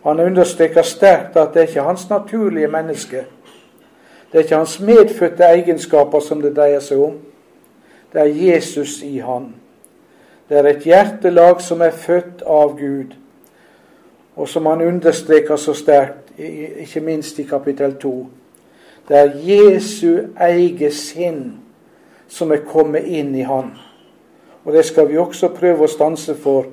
Han 0.05 0.23
understreker 0.23 0.87
sterkt 0.87 1.35
at 1.35 1.51
det 1.51 1.65
er 1.65 1.73
ikke 1.73 1.89
hans 1.89 2.05
naturlige 2.13 2.71
menneske. 2.71 3.25
Det 4.31 4.39
er 4.39 4.47
ikke 4.47 4.63
hans 4.63 4.79
medfødte 4.79 5.51
egenskaper 5.51 6.23
som 6.23 6.47
det 6.47 6.55
dreier 6.61 6.87
seg 6.87 7.03
om. 7.09 7.19
Det 8.15 8.23
er 8.23 8.31
Jesus 8.53 9.01
i 9.03 9.19
han. 9.19 9.51
Det 10.51 10.59
er 10.59 10.67
et 10.67 10.83
hjertelag 10.83 11.61
som 11.63 11.83
er 11.87 11.95
født 11.95 12.41
av 12.43 12.73
Gud, 12.75 13.13
og 14.35 14.49
som 14.49 14.67
han 14.67 14.83
understreker 14.83 15.57
så 15.57 15.77
sterkt, 15.79 16.33
ikke 16.39 17.01
minst 17.07 17.39
i 17.39 17.45
kapittel 17.47 17.95
2. 18.03 18.15
Det 19.09 19.19
er 19.19 19.37
Jesu 19.47 20.35
eget 20.41 20.95
sinn 20.95 21.61
som 22.27 22.51
er 22.51 22.65
kommet 22.67 23.07
inn 23.07 23.31
i 23.39 23.47
han. 23.47 23.71
Og 24.65 24.75
det 24.75 24.85
skal 24.91 25.07
vi 25.07 25.19
også 25.23 25.53
prøve 25.55 25.87
å 25.87 25.91
stanse 25.91 26.35
for 26.35 26.67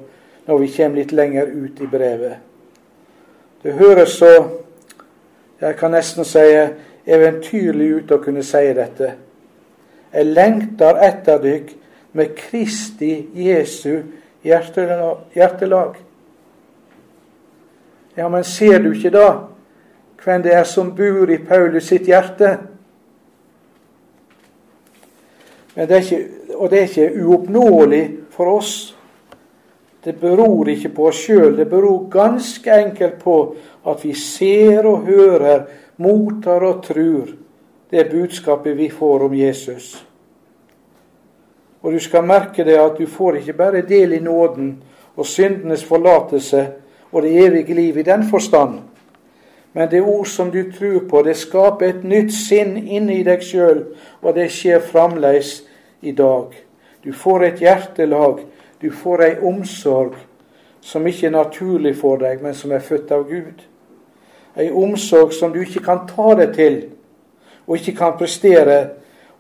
når 0.48 0.64
vi 0.64 0.74
kommer 0.74 1.02
litt 1.04 1.14
lenger 1.14 1.54
ut 1.54 1.82
i 1.82 1.90
brevet. 1.92 2.38
Det 3.64 3.78
høres 3.78 4.18
så 4.18 4.34
Jeg 5.62 5.74
kan 5.76 5.90
nesten 5.92 6.26
si 6.26 6.42
eventyrlig 7.10 7.88
ut 7.96 8.12
å 8.14 8.20
kunne 8.22 8.44
si 8.46 8.60
dette. 8.78 9.08
Jeg 10.14 10.26
lengter 10.26 11.00
etter 11.02 11.42
dykk 11.42 11.72
med 12.12 12.36
Kristi 12.38 13.28
Jesu 13.34 14.02
hjertelag. 14.44 15.96
Ja, 18.16 18.30
men 18.30 18.44
ser 18.44 18.80
du 18.80 18.92
ikke 18.94 19.14
da 19.14 19.30
hvem 20.24 20.44
det 20.44 20.54
er 20.58 20.66
som 20.68 20.90
bor 20.96 21.30
i 21.30 21.38
Paulus 21.38 21.88
sitt 21.92 22.08
hjerte? 22.10 22.58
Det 25.78 26.00
ikke, 26.02 26.20
og 26.58 26.72
det 26.72 26.80
er 26.80 26.88
ikke 26.88 27.22
uoppnåelig 27.22 28.04
for 28.34 28.58
oss. 28.58 28.72
Det 30.04 30.16
beror 30.20 30.68
ikke 30.74 30.90
på 30.90 31.08
oss 31.12 31.20
sjøl, 31.28 31.54
det 31.58 31.70
beror 31.70 32.08
ganske 32.10 32.74
enkelt 32.74 33.20
på 33.22 33.38
at 33.88 34.04
vi 34.04 34.14
ser 34.18 34.88
og 34.90 35.06
hører 35.06 35.68
mottar 36.02 36.66
og 36.66 36.82
trur 36.84 37.30
det 37.92 38.10
budskapet 38.12 38.78
vi 38.78 38.90
får 38.90 39.26
om 39.28 39.36
Jesus. 39.36 40.07
Og 41.82 41.94
du 41.94 42.00
skal 42.00 42.26
merke 42.26 42.66
det 42.66 42.78
at 42.80 42.98
du 42.98 43.08
får 43.08 43.42
ikke 43.42 43.54
bare 43.54 43.82
del 43.82 44.14
i 44.14 44.20
nåden 44.20 44.78
og 45.16 45.26
syndenes 45.26 45.84
forlatelse 45.86 46.68
og 47.12 47.22
det 47.22 47.46
evige 47.46 47.74
liv 47.74 47.98
i 47.98 48.04
den 48.04 48.24
forstand, 48.30 48.80
men 49.74 49.92
det 49.92 50.02
ord 50.02 50.26
som 50.26 50.52
du 50.52 50.72
tror 50.72 51.04
på, 51.10 51.22
det 51.22 51.38
skaper 51.38 51.88
et 51.88 52.04
nytt 52.04 52.34
sinn 52.34 52.76
inni 52.78 53.22
deg 53.24 53.44
sjøl, 53.46 53.84
og 54.22 54.36
det 54.36 54.50
skjer 54.52 54.82
framleis 54.82 55.62
i 56.02 56.12
dag. 56.12 56.52
Du 57.04 57.14
får 57.14 57.44
et 57.44 57.62
hjertelag, 57.62 58.42
du 58.82 58.92
får 58.92 59.24
ei 59.24 59.34
omsorg 59.42 60.18
som 60.82 61.08
ikke 61.08 61.28
er 61.28 61.38
naturlig 61.38 61.96
for 61.96 62.18
deg, 62.18 62.42
men 62.42 62.56
som 62.58 62.72
er 62.72 62.84
født 62.84 63.12
av 63.12 63.28
Gud 63.30 63.68
ei 64.58 64.72
omsorg 64.74 65.34
som 65.34 65.54
du 65.54 65.62
ikke 65.62 65.84
kan 65.86 66.06
ta 66.10 66.34
deg 66.40 66.54
til 66.56 66.78
og 67.68 67.76
ikke 67.78 67.98
kan 67.98 68.16
prestere, 68.18 68.78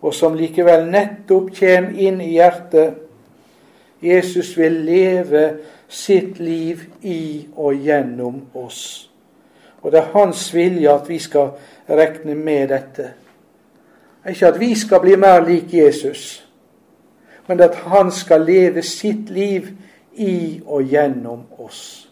og 0.02 0.14
som 0.14 0.36
likevel 0.38 0.86
nettopp 0.92 1.52
kommer 1.58 1.98
inn 1.98 2.22
i 2.22 2.34
hjertet. 2.36 3.04
Jesus 4.02 4.54
vil 4.58 4.82
leve 4.86 5.44
sitt 5.90 6.40
liv 6.40 6.84
i 7.02 7.48
og 7.56 7.76
gjennom 7.82 8.42
oss. 8.54 9.10
Og 9.82 9.92
det 9.92 10.00
er 10.00 10.12
hans 10.14 10.54
vilje 10.54 10.92
at 10.92 11.10
vi 11.10 11.20
skal 11.20 11.50
regne 11.90 12.36
med 12.36 12.68
dette. 12.70 13.12
Ikke 14.28 14.48
at 14.48 14.60
vi 14.60 14.76
skal 14.76 15.02
bli 15.02 15.16
mer 15.16 15.40
lik 15.48 15.74
Jesus, 15.74 16.44
men 17.48 17.62
at 17.64 17.76
han 17.88 18.12
skal 18.12 18.44
leve 18.46 18.84
sitt 18.84 19.30
liv 19.30 19.70
i 20.14 20.62
og 20.66 20.84
gjennom 20.84 21.46
oss. 21.58 22.10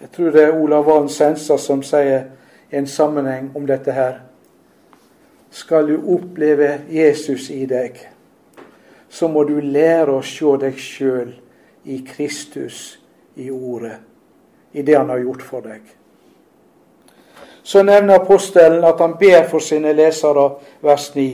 Jeg 0.00 0.10
tror 0.10 0.30
det 0.30 0.42
er 0.42 0.56
Olav 0.56 0.86
Valen 0.86 1.08
Sensa 1.08 1.56
som 1.56 1.82
sier 1.82 2.24
en 2.72 2.86
sammenheng 2.86 3.52
om 3.54 3.66
dette 3.66 3.92
her. 3.92 4.31
Skal 5.52 5.88
du 5.88 6.14
oppleve 6.14 6.78
Jesus 6.88 7.50
i 7.50 7.66
deg, 7.68 7.98
så 9.08 9.28
må 9.28 9.44
du 9.44 9.58
lære 9.60 10.14
å 10.16 10.22
se 10.24 10.56
deg 10.62 10.78
sjøl 10.80 11.34
i 11.84 11.98
Kristus, 12.06 12.98
i 13.36 13.50
Ordet, 13.52 13.98
i 14.72 14.82
det 14.82 14.96
han 14.96 15.12
har 15.12 15.20
gjort 15.20 15.44
for 15.44 15.66
deg. 15.66 15.82
Så 17.62 17.84
nevner 17.84 18.22
apostelen 18.22 18.84
at 18.84 19.00
han 19.04 19.18
ber 19.20 19.44
for 19.50 19.60
sine 19.60 19.92
lesere, 19.94 20.48
vers 20.80 21.10
9. 21.14 21.28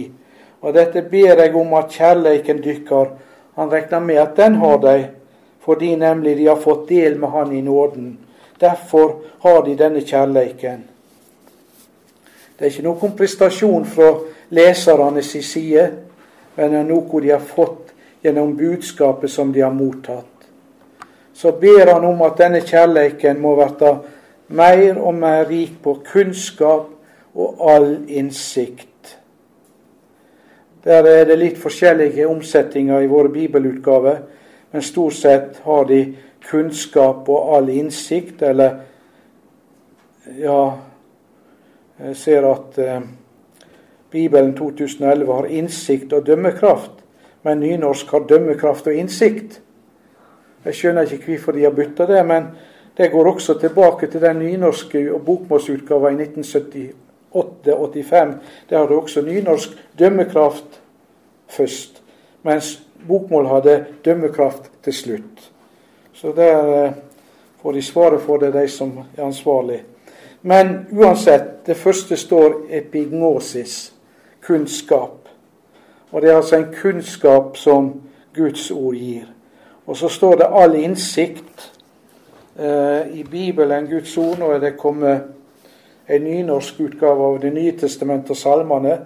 Og 0.61 0.75
dette 0.75 1.05
ber 1.07 1.39
jeg 1.39 1.55
om 1.57 1.73
at 1.79 1.95
kjærleiken 1.95 2.59
dykker. 2.65 3.15
Han 3.55 3.71
regner 3.71 4.03
med 4.03 4.19
at 4.23 4.35
den 4.37 4.59
har 4.59 4.83
de, 4.83 4.97
fordi 5.63 5.95
nemlig 5.97 6.37
de 6.37 6.51
har 6.51 6.59
fått 6.61 6.89
del 6.91 7.19
med 7.19 7.31
Han 7.31 7.53
i 7.53 7.63
nåden 7.63 8.17
Derfor 8.61 9.21
har 9.39 9.63
de 9.63 9.77
denne 9.79 10.01
kjærleiken. 10.01 10.83
Det 12.59 12.67
er 12.67 12.73
ikke 12.73 12.89
noen 12.89 13.13
prestasjon 13.15 13.85
fra 13.87 14.09
lesernes 14.51 15.31
side, 15.47 15.85
men 16.57 16.73
det 16.73 16.81
er 16.81 16.89
noe 16.89 17.21
de 17.23 17.31
har 17.31 17.45
fått 17.45 17.93
gjennom 18.25 18.57
budskapet 18.59 19.31
som 19.31 19.53
de 19.55 19.63
har 19.63 19.71
mottatt. 19.71 20.49
Så 21.35 21.53
ber 21.55 21.93
han 21.93 22.05
om 22.05 22.23
at 22.27 22.41
denne 22.41 22.65
kjærleiken 22.67 23.39
må 23.39 23.55
bli 23.61 23.93
mer 24.49 24.99
og 24.99 25.15
mer 25.15 25.45
rik 25.47 25.77
på 25.85 26.01
kunnskap 26.03 26.89
og 27.39 27.63
all 27.71 27.93
innsikt. 28.09 29.19
Der 30.83 31.07
er 31.07 31.25
det 31.29 31.39
litt 31.39 31.59
forskjellige 31.63 32.27
omsetninger 32.27 33.05
i 33.05 33.11
våre 33.11 33.31
bibelutgaver, 33.31 34.19
men 34.73 34.83
stort 34.83 35.15
sett 35.15 35.63
har 35.63 35.87
de 35.87 36.03
kunnskap 36.51 37.29
og 37.29 37.55
all 37.55 37.71
innsikt, 37.71 38.43
eller 38.43 38.81
ja 40.43 40.88
ser 42.15 42.47
at 42.47 42.79
eh, 42.79 43.01
Bibelen 44.11 44.57
2011 44.57 45.33
har 45.33 45.47
innsikt 45.47 46.13
og 46.13 46.27
dømmekraft, 46.27 46.91
men 47.43 47.61
nynorsk 47.61 48.11
har 48.11 48.21
dømmekraft 48.29 48.87
og 48.87 48.95
innsikt. 48.95 49.61
Jeg 50.65 50.75
skjønner 50.75 51.13
ikke 51.13 51.33
hvorfor 51.33 51.53
de 51.57 51.65
har 51.65 51.77
bytta 51.77 52.07
det, 52.07 52.27
men 52.27 52.45
det 52.99 53.13
går 53.13 53.33
også 53.33 53.59
tilbake 53.61 54.07
til 54.11 54.21
den 54.21 54.39
nynorske 54.43 55.05
bokmålsutgava 55.27 56.11
i 56.11 56.15
1978-85. 56.15 58.35
Der 58.71 58.79
hadde 58.79 58.97
også 58.97 59.23
nynorsk 59.23 59.69
dømmekraft 59.99 60.81
først, 61.49 62.03
mens 62.43 62.83
bokmål 63.09 63.47
hadde 63.47 63.85
dømmekraft 64.05 64.71
til 64.83 64.93
slutt. 64.93 65.53
Så 66.13 66.33
der 66.37 66.85
eh, 66.85 66.93
får 67.63 67.73
de 67.73 67.83
svaret 67.83 68.23
for 68.23 68.37
det, 68.37 68.53
de 68.53 68.69
som 68.69 68.99
er 69.17 69.25
ansvarlige. 69.25 69.83
Men 70.43 70.87
uansett, 70.93 71.67
det 71.67 71.77
første 71.77 72.17
står 72.17 72.61
epignosis, 72.71 73.93
kunnskap. 74.41 75.29
Og 76.13 76.23
det 76.23 76.31
er 76.31 76.37
altså 76.37 76.57
en 76.57 76.75
kunnskap 76.83 77.57
som 77.57 78.01
Guds 78.35 78.71
ord 78.71 78.95
gir. 78.95 79.27
Og 79.87 79.97
så 79.97 80.09
står 80.09 80.35
det 80.35 80.47
all 80.53 80.75
innsikt 80.75 81.73
eh, 82.59 83.19
i 83.19 83.25
Bibelen, 83.31 83.87
Guds 83.87 84.17
ord. 84.17 84.39
Nå 84.39 84.53
er 84.53 84.59
det 84.59 84.77
kommet 84.79 85.21
en 86.09 86.25
nynorsk 86.25 86.81
utgave 86.81 87.25
av 87.25 87.41
Det 87.41 87.53
nye 87.53 87.73
testamentet 87.77 88.31
og 88.31 88.37
salmene. 88.37 88.99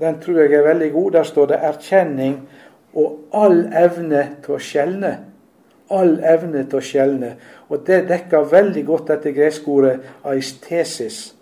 Den 0.00 0.20
tror 0.20 0.40
jeg 0.40 0.52
er 0.52 0.66
veldig 0.66 0.92
god. 0.92 1.10
Der 1.10 1.22
står 1.22 1.46
det 1.46 1.60
erkjenning 1.62 2.40
og 2.94 3.18
all 3.32 3.66
evne 3.74 4.28
til 4.44 4.56
å 4.56 4.62
skjelne 4.62 5.12
all 5.90 6.18
evne 6.24 6.64
til 6.68 6.78
å 6.78 6.84
skjelne. 6.84 7.34
Og 7.68 7.84
det 7.86 8.04
dekker 8.08 8.48
veldig 8.50 8.84
godt 8.86 9.10
dette 9.12 9.32
greske 9.36 9.68
ordet 9.70 9.98
aistesis, 10.24 11.34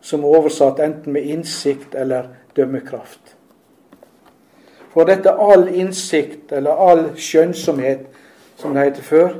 som 0.00 0.24
er 0.24 0.38
oversatt 0.38 0.80
enten 0.84 1.16
med 1.16 1.26
innsikt 1.32 1.94
eller 1.94 2.30
dømmekraft. 2.56 3.34
For 4.92 5.04
dette 5.04 5.32
all 5.32 5.68
innsikt, 5.68 6.52
eller 6.56 6.78
all 6.80 7.02
skjønnsomhet, 7.20 8.06
som 8.56 8.72
det 8.72 8.86
heter 8.86 9.04
før, 9.04 9.34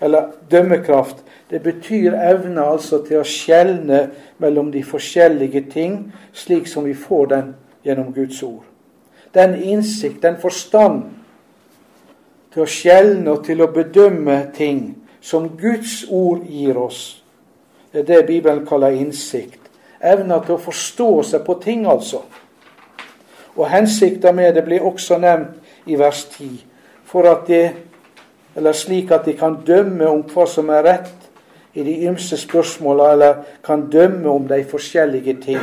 eller 0.00 0.28
dømmekraft, 0.50 1.24
det 1.50 1.62
betyr 1.62 2.14
evne 2.14 2.62
altså 2.62 3.00
til 3.06 3.20
å 3.20 3.26
skjelne 3.26 4.04
mellom 4.42 4.70
de 4.72 4.84
forskjellige 4.86 5.64
ting, 5.72 5.98
slik 6.32 6.68
som 6.70 6.86
vi 6.86 6.94
får 6.94 7.26
den 7.32 7.50
gjennom 7.84 8.12
Guds 8.14 8.42
ord. 8.42 8.62
Den 9.34 9.56
innsikt, 9.62 10.22
den 10.22 10.38
forstand, 10.40 11.02
til 12.54 12.62
å 12.62 12.70
skjelne 12.70 13.32
og 13.32 13.42
til 13.48 13.64
å 13.64 13.72
bedømme 13.74 14.38
ting 14.54 14.94
som 15.24 15.48
Guds 15.58 16.04
ord 16.06 16.44
gir 16.46 16.78
oss. 16.78 17.24
Det 17.90 18.04
er 18.04 18.06
det 18.06 18.26
Bibelen 18.28 18.62
kaller 18.66 18.94
innsikt. 18.94 19.58
Evna 19.98 20.38
til 20.44 20.54
å 20.54 20.62
forstå 20.62 21.08
seg 21.26 21.42
på 21.46 21.56
ting, 21.62 21.86
altså. 21.90 22.20
Og 23.56 23.66
hensikta 23.70 24.32
med 24.34 24.54
det 24.54 24.64
blir 24.66 24.84
også 24.86 25.18
nevnt 25.18 25.90
i 25.90 25.98
vers 25.98 26.24
10. 26.36 26.60
For 27.10 27.26
at 27.30 27.46
det, 27.48 27.64
eller 28.54 28.76
slik 28.76 29.10
at 29.14 29.26
de 29.26 29.34
kan 29.38 29.56
dømme 29.66 30.06
om 30.10 30.22
hva 30.28 30.46
som 30.50 30.70
er 30.70 30.86
rett 30.86 31.74
i 31.74 31.82
de 31.82 31.94
ymse 32.06 32.36
spørsmåla, 32.38 33.08
eller 33.12 33.40
kan 33.64 33.88
dømme 33.90 34.30
om 34.30 34.46
de 34.50 34.60
forskjellige 34.70 35.34
ting. 35.42 35.62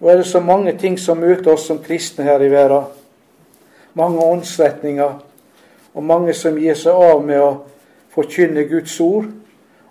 Nå 0.00 0.08
er 0.08 0.20
det 0.20 0.26
så 0.26 0.40
mange 0.40 0.76
ting 0.78 0.98
som 0.98 1.18
møter 1.18 1.54
oss 1.54 1.66
som 1.66 1.82
kristne 1.82 2.24
her 2.28 2.42
i 2.42 2.52
verden. 2.52 2.86
Mange 3.98 4.22
åndsretninger 4.22 5.18
og 5.94 6.04
mange 6.04 6.34
som 6.34 6.58
gir 6.58 6.74
seg 6.78 6.94
av 6.94 7.22
med 7.24 7.40
å 7.42 7.50
forkynne 8.14 8.64
Guds 8.70 8.94
ord. 9.00 9.30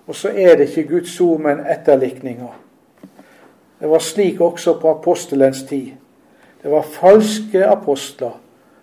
Og 0.08 0.16
så 0.16 0.32
er 0.34 0.56
det 0.58 0.70
ikke 0.70 0.88
Guds 0.96 1.14
ord, 1.22 1.40
men 1.44 1.66
etterlikninger. 1.70 2.54
Det 3.80 3.90
var 3.90 4.04
slik 4.04 4.42
også 4.42 4.80
på 4.80 4.92
apostelens 4.92 5.64
tid. 5.70 5.94
Det 6.64 6.72
var 6.72 6.82
falske 6.84 7.66
apostler. 7.66 8.40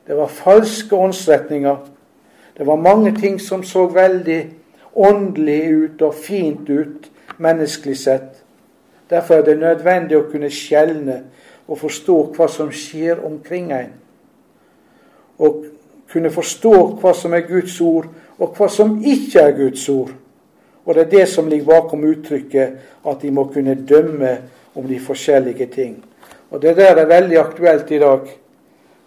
Det 0.06 0.16
var 0.16 0.30
falske 0.32 0.96
åndsretninger. 0.96 1.76
Det 2.56 2.66
var 2.66 2.76
mange 2.76 3.12
ting 3.20 3.40
som 3.40 3.62
så 3.62 3.86
veldig 3.86 4.40
åndelig 4.94 5.60
ut 5.70 6.02
og 6.02 6.14
fint 6.14 6.70
ut 6.70 7.10
menneskelig 7.38 7.96
sett. 7.98 8.44
Derfor 9.10 9.34
er 9.34 9.42
det 9.42 9.58
nødvendig 9.60 10.16
å 10.16 10.28
kunne 10.30 10.50
skjelne 10.50 11.20
og 11.66 11.78
forstå 11.78 12.16
hva 12.36 12.48
som 12.50 12.70
skjer 12.72 13.20
omkring 13.26 13.72
en. 13.74 13.92
Og 15.38 15.66
kunne 16.16 16.32
forstå 16.32 16.76
hva 16.96 17.12
som 17.12 17.34
er 17.36 17.44
Guds 17.44 17.76
ord, 17.84 18.06
og 18.40 18.56
hva 18.56 18.68
som 18.72 18.96
ikke 19.04 19.42
er 19.42 19.56
Guds 19.58 19.84
ord. 19.92 20.14
Og 20.86 20.94
det 20.94 21.02
er 21.02 21.10
det 21.10 21.26
som 21.28 21.48
ligger 21.48 21.66
bakom 21.66 22.06
uttrykket 22.08 22.78
at 23.06 23.20
de 23.22 23.30
må 23.30 23.44
kunne 23.52 23.74
dømme 23.88 24.36
om 24.74 24.86
de 24.88 25.00
forskjellige 25.00 25.66
ting. 25.74 25.98
Og 26.50 26.62
det 26.62 26.76
der 26.76 26.96
er 26.96 27.10
veldig 27.10 27.38
aktuelt 27.38 27.90
i 27.90 27.98
dag. 27.98 28.32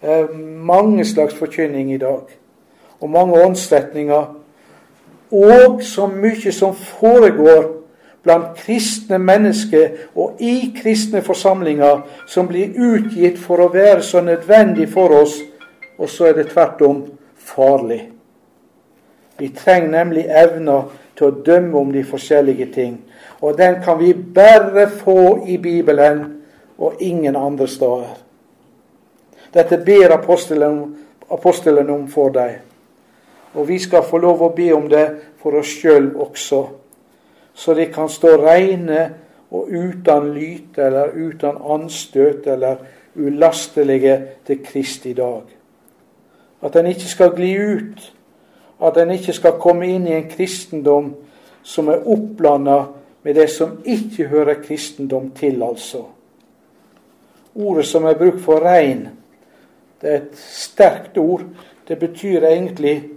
Det 0.01 0.09
er 0.09 0.27
mange 0.45 1.05
slags 1.05 1.33
forkynning 1.33 1.93
i 1.93 1.97
dag. 1.97 2.29
Og 2.99 3.09
mange 3.09 3.41
åndsretninger. 3.45 4.35
Og 5.31 5.83
så 5.83 6.07
mye 6.07 6.51
som 6.51 6.75
foregår 6.75 7.63
blant 8.23 8.57
kristne 8.57 9.17
mennesker 9.17 9.89
og 10.15 10.37
i 10.39 10.73
kristne 10.81 11.21
forsamlinger, 11.21 12.01
som 12.27 12.47
blir 12.47 12.75
utgitt 12.75 13.39
for 13.39 13.63
å 13.63 13.71
være 13.73 14.03
så 14.03 14.21
nødvendig 14.21 14.89
for 14.93 15.15
oss 15.23 15.39
og 15.99 16.09
så 16.09 16.29
er 16.29 16.39
det 16.39 16.47
tvert 16.53 16.81
om 16.81 17.03
farlig. 17.35 18.09
Vi 19.39 19.49
trenger 19.55 19.91
nemlig 19.91 20.25
evner 20.27 20.87
til 21.15 21.27
å 21.27 21.43
dømme 21.45 21.77
om 21.79 21.91
de 21.91 22.03
forskjellige 22.07 22.69
ting. 22.73 22.97
Og 23.41 23.57
den 23.57 23.81
kan 23.83 23.99
vi 23.99 24.13
bare 24.13 24.87
få 24.89 25.45
i 25.47 25.57
Bibelen 25.57 26.23
og 26.77 27.03
ingen 27.03 27.35
andre 27.35 27.67
steder. 27.67 28.17
Dette 29.53 29.77
ber 29.83 30.15
apostelen, 30.15 30.81
apostelen 31.31 31.89
om 31.89 32.07
for 32.07 32.31
deg. 32.35 32.59
Og 33.53 33.67
vi 33.67 33.79
skal 33.79 34.05
få 34.07 34.19
lov 34.21 34.43
å 34.45 34.53
be 34.55 34.69
om 34.75 34.87
det 34.91 35.07
for 35.41 35.59
oss 35.59 35.71
sjøl 35.81 36.11
også, 36.19 36.61
så 37.55 37.73
de 37.75 37.87
kan 37.91 38.11
stå 38.11 38.35
reine 38.39 38.99
og 39.51 39.71
uten 39.73 40.29
lyte 40.35 40.85
eller 40.85 41.15
uten 41.15 41.57
anstøt 41.57 42.47
eller 42.47 42.83
ulastelige 43.15 44.19
til 44.47 44.61
Kristi 44.63 45.15
dag. 45.17 45.58
At 46.61 46.75
en 46.75 46.85
ikke 46.85 47.07
skal 47.07 47.35
gli 47.35 47.53
ut. 47.57 48.13
At 48.83 48.97
en 48.97 49.11
ikke 49.11 49.33
skal 49.33 49.59
komme 49.59 49.87
inn 49.87 50.07
i 50.07 50.15
en 50.15 50.29
kristendom 50.29 51.13
som 51.63 51.87
er 51.91 52.07
oppblanda 52.07 52.79
med 53.23 53.35
det 53.35 53.49
som 53.51 53.79
ikke 53.85 54.27
hører 54.31 54.61
kristendom 54.63 55.31
til, 55.35 55.63
altså. 55.63 56.05
Ordet 57.55 57.85
som 57.85 58.05
er 58.05 58.17
brukt 58.17 58.41
for 58.41 58.63
rein, 58.63 59.09
det 60.01 60.09
er 60.09 60.21
et 60.21 60.37
sterkt 60.39 61.17
ord. 61.17 61.43
Det 61.87 61.99
betyr 61.99 62.45
egentlig 62.47 63.09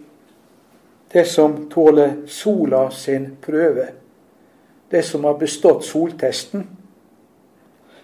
det 1.13 1.27
som 1.29 1.69
tåler 1.71 2.13
sola 2.27 2.91
sin 2.91 3.37
prøve. 3.43 3.87
Det 4.91 5.05
som 5.05 5.25
har 5.25 5.39
bestått 5.39 5.85
soltesten. 5.85 6.67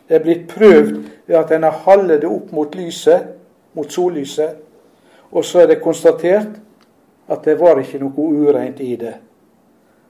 Det 0.09 0.17
er 0.17 0.23
blitt 0.23 0.47
prøvd 0.49 0.95
ved 1.27 1.37
at 1.37 1.51
en 1.53 1.63
har 1.63 1.83
hallet 1.85 2.23
det 2.23 2.31
opp 2.31 2.53
mot 2.53 2.75
lyset, 2.75 3.27
mot 3.73 3.93
sollyset. 3.93 4.57
Og 5.33 5.45
så 5.45 5.61
er 5.61 5.67
det 5.67 5.83
konstatert 5.83 6.61
at 7.29 7.45
det 7.45 7.59
var 7.61 7.81
ikke 7.81 8.01
noe 8.01 8.29
ureint 8.49 8.81
i 8.81 8.97
det. 8.97 9.15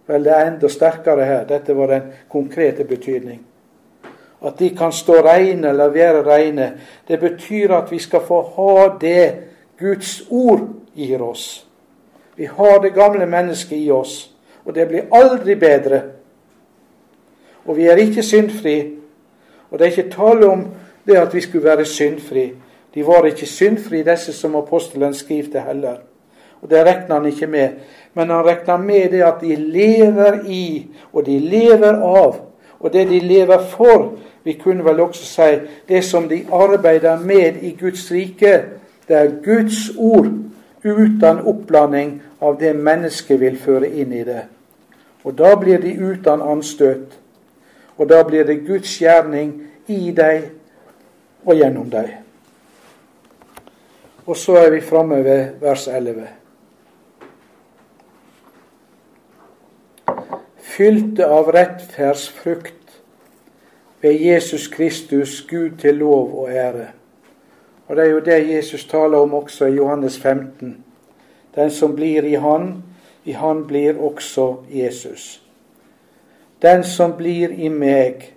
Vel, 0.09 0.25
det 0.25 0.33
er 0.33 0.47
enda 0.47 0.69
sterkere 0.73 1.25
her. 1.27 1.45
Dette 1.49 1.77
var 1.77 1.91
den 1.93 2.13
konkrete 2.31 2.85
betydning. 2.85 3.41
At 4.47 4.59
de 4.59 4.71
kan 4.77 4.93
stå 4.93 5.21
reine 5.27 5.69
eller 5.69 5.91
være 5.91 6.23
reine, 6.23 6.73
det 7.09 7.21
betyr 7.21 7.75
at 7.75 7.91
vi 7.91 7.99
skal 7.99 8.21
få 8.21 8.43
ha 8.55 8.99
det 9.01 9.35
Guds 9.79 10.23
ord 10.31 10.69
gir 10.95 11.23
oss. 11.23 11.67
Vi 12.37 12.45
har 12.45 12.79
det 12.79 12.95
gamle 12.95 13.27
mennesket 13.27 13.77
i 13.77 13.91
oss, 13.91 14.31
og 14.65 14.75
det 14.75 14.89
blir 14.89 15.11
aldri 15.13 15.55
bedre. 15.55 16.03
Og 17.67 17.77
vi 17.77 17.87
er 17.87 17.97
ikke 17.97 18.23
syndfri. 18.23 18.95
Og 19.71 19.79
det 19.79 19.87
er 19.87 19.91
ikke 19.91 20.11
tale 20.11 20.47
om 20.47 20.65
det 21.07 21.17
at 21.17 21.35
vi 21.35 21.41
skulle 21.41 21.65
være 21.65 21.85
syndfri. 21.85 22.53
De 22.95 23.07
var 23.07 23.27
ikke 23.27 23.47
syndfrie, 23.47 24.05
disse 24.05 24.33
som 24.33 24.57
apostelen 24.57 25.15
skriver 25.15 25.51
til 25.51 25.61
heller. 25.61 25.97
Og 26.63 26.71
Det 26.71 26.85
regner 26.87 27.15
han 27.15 27.27
ikke 27.27 27.47
med. 27.47 27.69
Men 28.15 28.31
han 28.31 28.47
regner 28.47 28.77
med 28.77 29.11
det 29.11 29.23
at 29.23 29.41
de 29.41 29.57
lever 29.57 30.45
i, 30.47 30.87
og 31.13 31.27
de 31.27 31.39
lever 31.39 32.03
av. 32.03 32.41
Og 32.81 32.93
det 32.93 33.09
de 33.09 33.21
lever 33.21 33.59
for, 33.71 34.13
Vi 34.43 34.53
kunne 34.53 34.85
vel 34.85 35.01
også 35.01 35.25
si 35.25 35.59
det 35.89 36.05
som 36.05 36.29
de 36.29 36.47
arbeider 36.53 37.19
med 37.21 37.57
i 37.63 37.77
Guds 37.81 38.13
rike. 38.13 38.63
Det 39.09 39.17
er 39.17 39.43
Guds 39.45 39.91
ord 39.97 40.29
uten 40.85 41.41
oppblanding 41.45 42.23
av 42.41 42.57
det 42.61 42.77
mennesket 42.77 43.41
vil 43.41 43.59
føre 43.59 43.91
inn 43.91 44.13
i 44.13 44.23
det. 44.25 44.43
Og 45.25 45.39
da 45.39 45.55
blir 45.61 45.83
de 45.83 45.93
uten 46.01 46.41
anstøt. 46.41 47.19
Og 47.99 48.09
da 48.09 48.23
blir 48.23 48.47
det 48.47 48.67
Guds 48.67 48.99
gjerning 49.03 49.53
i 49.87 50.15
deg 50.17 50.49
og 51.45 51.57
gjennom 51.57 51.91
deg. 51.91 52.28
Og 54.29 54.37
så 54.37 54.57
er 54.57 54.71
vi 54.71 54.81
framme 54.81 55.25
ved 55.25 55.47
vers 55.61 55.87
11. 55.89 56.27
Fylte 60.61 61.25
av 61.27 61.49
rettferdsfrukt 61.57 62.99
ved 64.03 64.21
Jesus 64.21 64.67
Kristus, 64.69 65.47
Gud 65.49 65.79
til 65.81 65.95
lov 65.95 66.35
og 66.43 66.51
ære. 66.51 66.91
Og 67.87 67.97
Det 67.97 68.05
er 68.05 68.11
jo 68.11 68.19
det 68.21 68.51
Jesus 68.57 68.85
taler 68.85 69.19
om 69.19 69.35
også 69.35 69.67
i 69.67 69.75
Johannes 69.75 70.19
15. 70.19 70.85
Den 71.55 71.71
som 71.71 71.97
blir 71.97 72.23
i 72.23 72.35
Han, 72.35 72.83
i 73.25 73.33
Han 73.33 73.67
blir 73.67 73.99
også 73.99 74.57
Jesus. 74.71 75.43
Den 76.63 76.85
som 76.85 77.17
blir 77.17 77.49
i 77.49 77.69
meg, 77.69 78.35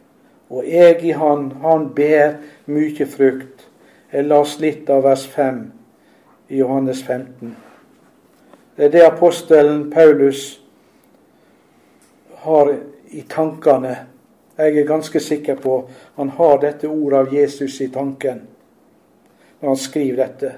og 0.50 0.64
jeg 0.68 1.04
i 1.04 1.12
Han, 1.12 1.52
han 1.62 1.90
ber 1.96 2.32
mye 2.66 3.06
frukt. 3.06 3.68
Jeg 4.14 4.24
las 4.24 4.60
litt 4.60 4.90
av 4.90 5.04
vers 5.04 5.28
5 5.28 5.81
i 6.52 6.58
Johannes 6.58 7.04
15. 7.04 7.56
Det 8.78 8.86
er 8.86 8.90
det 8.90 9.04
apostelen 9.06 9.92
Paulus 9.92 10.62
har 12.44 12.74
i 13.12 13.22
tankene. 13.30 13.96
Jeg 14.58 14.78
er 14.78 14.88
ganske 14.88 15.20
sikker 15.20 15.56
på 15.56 15.78
han 16.16 16.30
har 16.36 16.60
dette 16.60 16.90
ordet 16.92 17.20
av 17.20 17.34
Jesus 17.34 17.80
i 17.82 17.88
tanken 17.88 18.44
når 19.62 19.70
han 19.70 19.80
skriver 19.80 20.20
dette. 20.26 20.52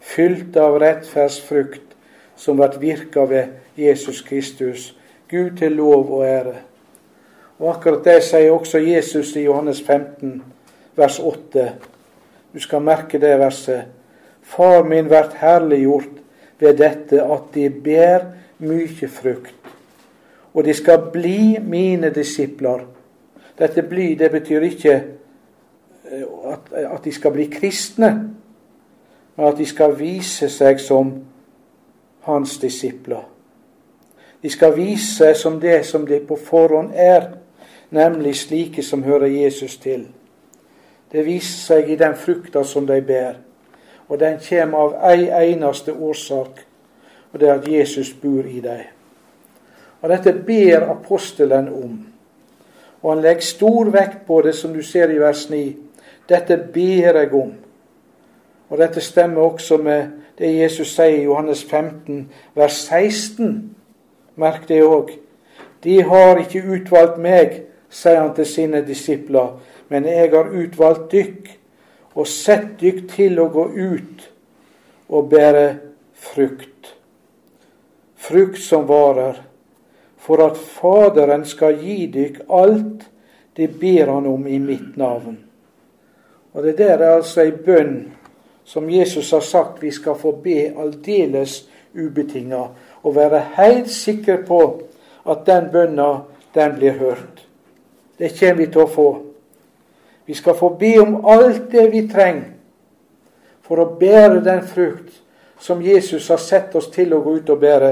Fylt 0.00 0.56
av 0.56 0.78
rettferdsfrukt 0.78 1.96
som 2.36 2.60
blir 2.60 2.78
virka 2.80 3.26
ved 3.26 3.76
Jesus 3.76 4.22
Kristus, 4.22 4.94
Gud 5.28 5.56
til 5.58 5.80
lov 5.82 6.12
og 6.12 6.24
ære. 6.24 6.56
Og 7.58 7.74
akkurat 7.74 8.04
det 8.04 8.20
sier 8.24 8.52
også 8.54 8.78
Jesus 8.78 9.34
i 9.36 9.48
Johannes 9.48 9.82
15, 9.82 10.42
vers 10.96 11.18
8. 11.18 11.72
Du 12.54 12.60
skal 12.60 12.82
merke 12.82 13.18
det 13.18 13.38
verset. 13.38 13.99
Far 14.50 14.82
min 14.88 15.10
vært 15.10 15.38
herliggjort 15.38 16.18
ved 16.60 16.78
dette 16.80 17.22
at 17.22 17.50
de 17.54 17.68
ber 17.70 18.26
mye 18.58 19.08
frukt. 19.08 19.54
Og 20.54 20.64
de 20.66 20.74
skal 20.74 21.06
bli 21.12 21.58
mine 21.62 22.10
disipler. 22.10 22.82
Dette 23.58 23.82
bli, 23.86 24.14
det 24.18 24.30
betyr 24.32 24.66
ikke 24.66 24.94
eh, 24.94 26.24
at, 26.52 26.72
at 26.74 27.04
de 27.04 27.12
skal 27.12 27.34
bli 27.36 27.46
kristne, 27.52 28.10
men 29.36 29.46
at 29.46 29.58
de 29.58 29.66
skal 29.68 29.94
vise 29.98 30.48
seg 30.50 30.80
som 30.82 31.12
hans 32.26 32.56
disipler. 32.58 33.22
De 34.42 34.50
skal 34.50 34.74
vise 34.76 35.12
seg 35.14 35.36
som 35.36 35.60
det 35.60 35.84
som 35.86 36.06
de 36.08 36.18
på 36.24 36.36
forhånd 36.36 36.90
er, 36.96 37.28
nemlig 37.90 38.34
slike 38.40 38.82
som 38.82 39.04
hører 39.04 39.28
Jesus 39.28 39.76
til. 39.78 40.08
Det 41.12 41.24
viser 41.26 41.60
seg 41.66 41.90
i 41.90 41.98
den 42.00 42.16
frukta 42.16 42.64
som 42.64 42.86
de 42.88 43.00
ber. 43.04 43.38
Og 44.10 44.18
den 44.18 44.40
kommer 44.42 44.78
av 44.78 45.12
ei 45.12 45.28
eneste 45.30 45.92
årsak, 45.94 46.64
og 47.32 47.40
det 47.40 47.48
er 47.48 47.60
at 47.60 47.68
Jesus 47.70 48.10
bor 48.22 48.42
i 48.42 48.58
dem. 48.60 48.88
Og 50.02 50.08
Dette 50.10 50.32
ber 50.32 50.88
apostelen 50.90 51.68
om. 51.68 51.98
Og 53.02 53.12
han 53.14 53.22
legger 53.22 53.46
stor 53.46 53.90
vekt 53.94 54.24
på 54.26 54.40
det, 54.42 54.54
som 54.54 54.74
du 54.74 54.82
ser 54.82 55.12
i 55.14 55.20
vers 55.20 55.44
9. 55.50 55.76
Dette 56.28 56.56
ber 56.56 57.20
jeg 57.20 57.34
om. 57.34 57.52
Og 58.70 58.78
Dette 58.78 59.00
stemmer 59.00 59.42
også 59.42 59.76
med 59.76 60.08
det 60.38 60.50
Jesus 60.58 60.94
sier 60.96 61.20
i 61.20 61.24
Johannes 61.24 61.62
15, 61.64 62.30
vers 62.54 62.82
16. 62.88 63.76
Merk 64.34 64.66
det 64.68 64.82
òg. 64.82 65.14
De 65.84 66.02
har 66.02 66.40
ikke 66.40 66.64
utvalgt 66.66 67.18
meg, 67.20 67.62
sier 67.90 68.20
han 68.20 68.34
til 68.34 68.46
sine 68.46 68.82
disipler, 68.86 69.58
men 69.88 70.06
jeg 70.06 70.30
har 70.34 70.50
utvalgt 70.50 71.12
dykk 71.12 71.59
og 72.14 72.26
sett 72.26 72.78
dykk 72.80 73.04
til 73.12 73.38
å 73.40 73.48
gå 73.52 73.66
ut 73.76 74.26
og 75.10 75.30
bære 75.30 75.66
frukt. 76.14 76.94
Frukt 78.20 78.60
som 78.62 78.86
varer, 78.88 79.38
for 80.20 80.42
at 80.44 80.58
Faderen 80.60 81.46
skal 81.48 81.78
gi 81.80 82.04
dykk 82.12 82.42
alt 82.48 83.06
det 83.56 83.68
ber 83.80 84.12
han 84.12 84.26
om 84.26 84.46
i 84.46 84.58
mitt 84.58 84.96
navn. 84.96 85.38
Og 86.52 86.62
Det 86.62 86.78
der 86.78 86.98
er 86.98 87.16
altså 87.16 87.42
ei 87.44 87.50
bønn 87.52 88.12
som 88.64 88.90
Jesus 88.90 89.30
har 89.32 89.40
sagt 89.40 89.82
vi 89.82 89.90
skal 89.90 90.14
få 90.14 90.32
be 90.32 90.72
aldeles 90.78 91.64
ubetinga, 91.94 92.68
og 93.02 93.14
være 93.14 93.42
helt 93.56 93.90
sikre 93.90 94.36
på 94.46 94.60
at 95.26 95.46
den 95.46 95.70
bønna, 95.72 96.22
den 96.54 96.76
blir 96.76 96.92
hørt. 96.92 97.46
Det 98.18 98.30
kommer 98.38 98.54
vi 98.54 98.66
til 98.66 98.84
å 98.84 98.90
få. 98.90 99.08
Vi 100.30 100.34
skal 100.34 100.54
få 100.54 100.68
be 100.68 100.98
om 101.00 101.24
alt 101.24 101.70
det 101.70 101.88
vi 101.90 102.04
trenger 102.08 102.52
for 103.66 103.80
å 103.82 103.86
bære 103.98 104.36
den 104.46 104.60
frukt 104.62 105.16
som 105.58 105.80
Jesus 105.82 106.28
har 106.30 106.38
sett 106.38 106.74
oss 106.78 106.86
til 106.94 107.16
å 107.16 107.18
gå 107.24 107.32
ut 107.40 107.48
og 107.50 107.58
bære. 107.58 107.88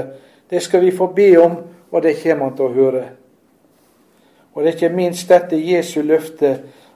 Det 0.47 0.61
skal 0.63 0.85
vi 0.85 0.93
få 0.95 1.09
be 1.11 1.25
om, 1.35 1.57
og 1.91 2.05
det 2.05 2.13
kommer 2.21 2.45
han 2.45 2.53
til 2.55 2.63
å 2.63 2.77
høre. 2.77 3.01
Og 4.53 4.63
det 4.63 4.69
er 4.69 4.77
ikke 4.77 4.89
minst 4.95 5.27
dette 5.27 5.59
Jesu 5.59 5.97
løfte 5.99 6.53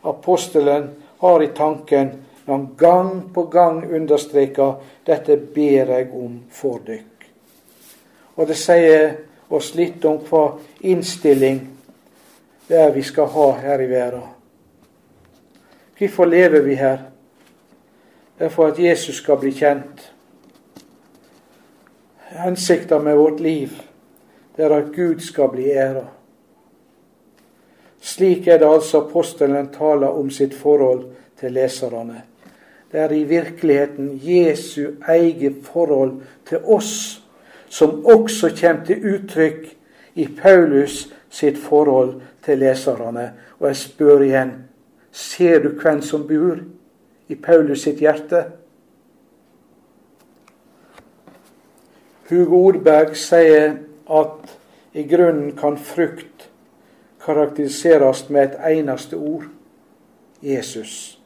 apostelen 0.08 0.86
har 1.20 1.44
i 1.44 1.50
tanken 1.58 2.14
når 2.46 2.54
han 2.54 2.64
gang 2.80 3.10
på 3.36 3.44
gang 3.52 3.82
understreker 3.84 4.78
dette 5.04 5.36
ber 5.58 5.92
jeg 5.92 6.08
om 6.22 6.38
for 6.52 6.80
dykk. 6.88 7.28
Og 8.40 8.48
det 8.48 8.56
sier 8.64 9.12
oss 9.52 9.74
litt 9.76 10.08
om 10.08 10.24
hva 10.24 10.46
innstilling 10.88 11.60
det 12.72 12.80
er 12.80 12.96
vi 12.96 13.04
skal 13.04 13.28
ha 13.36 13.50
her 13.60 13.84
i 13.84 13.90
verden. 13.92 14.24
Hvorfor 15.98 16.26
lever 16.26 16.62
vi 16.62 16.76
her? 16.76 16.98
Det 18.40 18.46
er 18.46 18.50
for 18.50 18.68
at 18.68 18.80
Jesus 18.80 19.16
skal 19.16 19.38
bli 19.38 19.52
kjent. 19.52 20.14
Hensikten 22.34 23.04
med 23.04 23.16
vårt 23.16 23.40
liv 23.40 23.70
det 24.56 24.66
er 24.66 24.76
at 24.76 24.92
Gud 24.96 25.20
skal 25.20 25.50
bli 25.50 25.70
æra. 25.72 26.06
Slik 28.02 28.48
er 28.48 28.58
det 28.58 28.68
altså 28.68 29.02
apostelen 29.02 29.70
taler 29.74 30.08
om 30.08 30.30
sitt 30.30 30.54
forhold 30.54 31.06
til 31.40 31.52
leserne. 31.52 32.22
Det 32.92 33.00
er 33.00 33.12
i 33.12 33.24
virkeligheten 33.24 34.20
Jesu 34.24 34.92
eget 35.08 35.56
forhold 35.64 36.22
til 36.46 36.58
oss 36.58 37.24
som 37.70 38.06
også 38.06 38.52
kommer 38.62 38.86
til 38.86 39.16
uttrykk 39.16 39.78
i 40.16 40.28
Paulus 40.28 41.08
sitt 41.30 41.58
forhold 41.58 42.22
til 42.46 42.58
leserne. 42.58 43.32
Og 43.60 43.68
jeg 43.68 43.76
spør 43.76 44.22
igjen 44.22 44.52
ser 45.14 45.62
du 45.64 45.70
hvem 45.78 46.02
som 46.02 46.28
bor 46.28 46.60
i 47.30 47.36
Paulus 47.36 47.86
sitt 47.86 48.02
hjerte? 48.02 48.44
Hugo 52.30 52.64
Ordberg 52.70 53.14
sier 53.20 53.76
at 54.10 54.54
i 54.94 55.04
grunnen 55.06 55.54
kan 55.58 55.78
frukt 55.78 56.48
karakteriseres 57.24 58.26
med 58.30 58.44
et 58.44 58.80
eneste 58.80 59.18
ord 59.18 59.46
Jesus. 60.42 61.20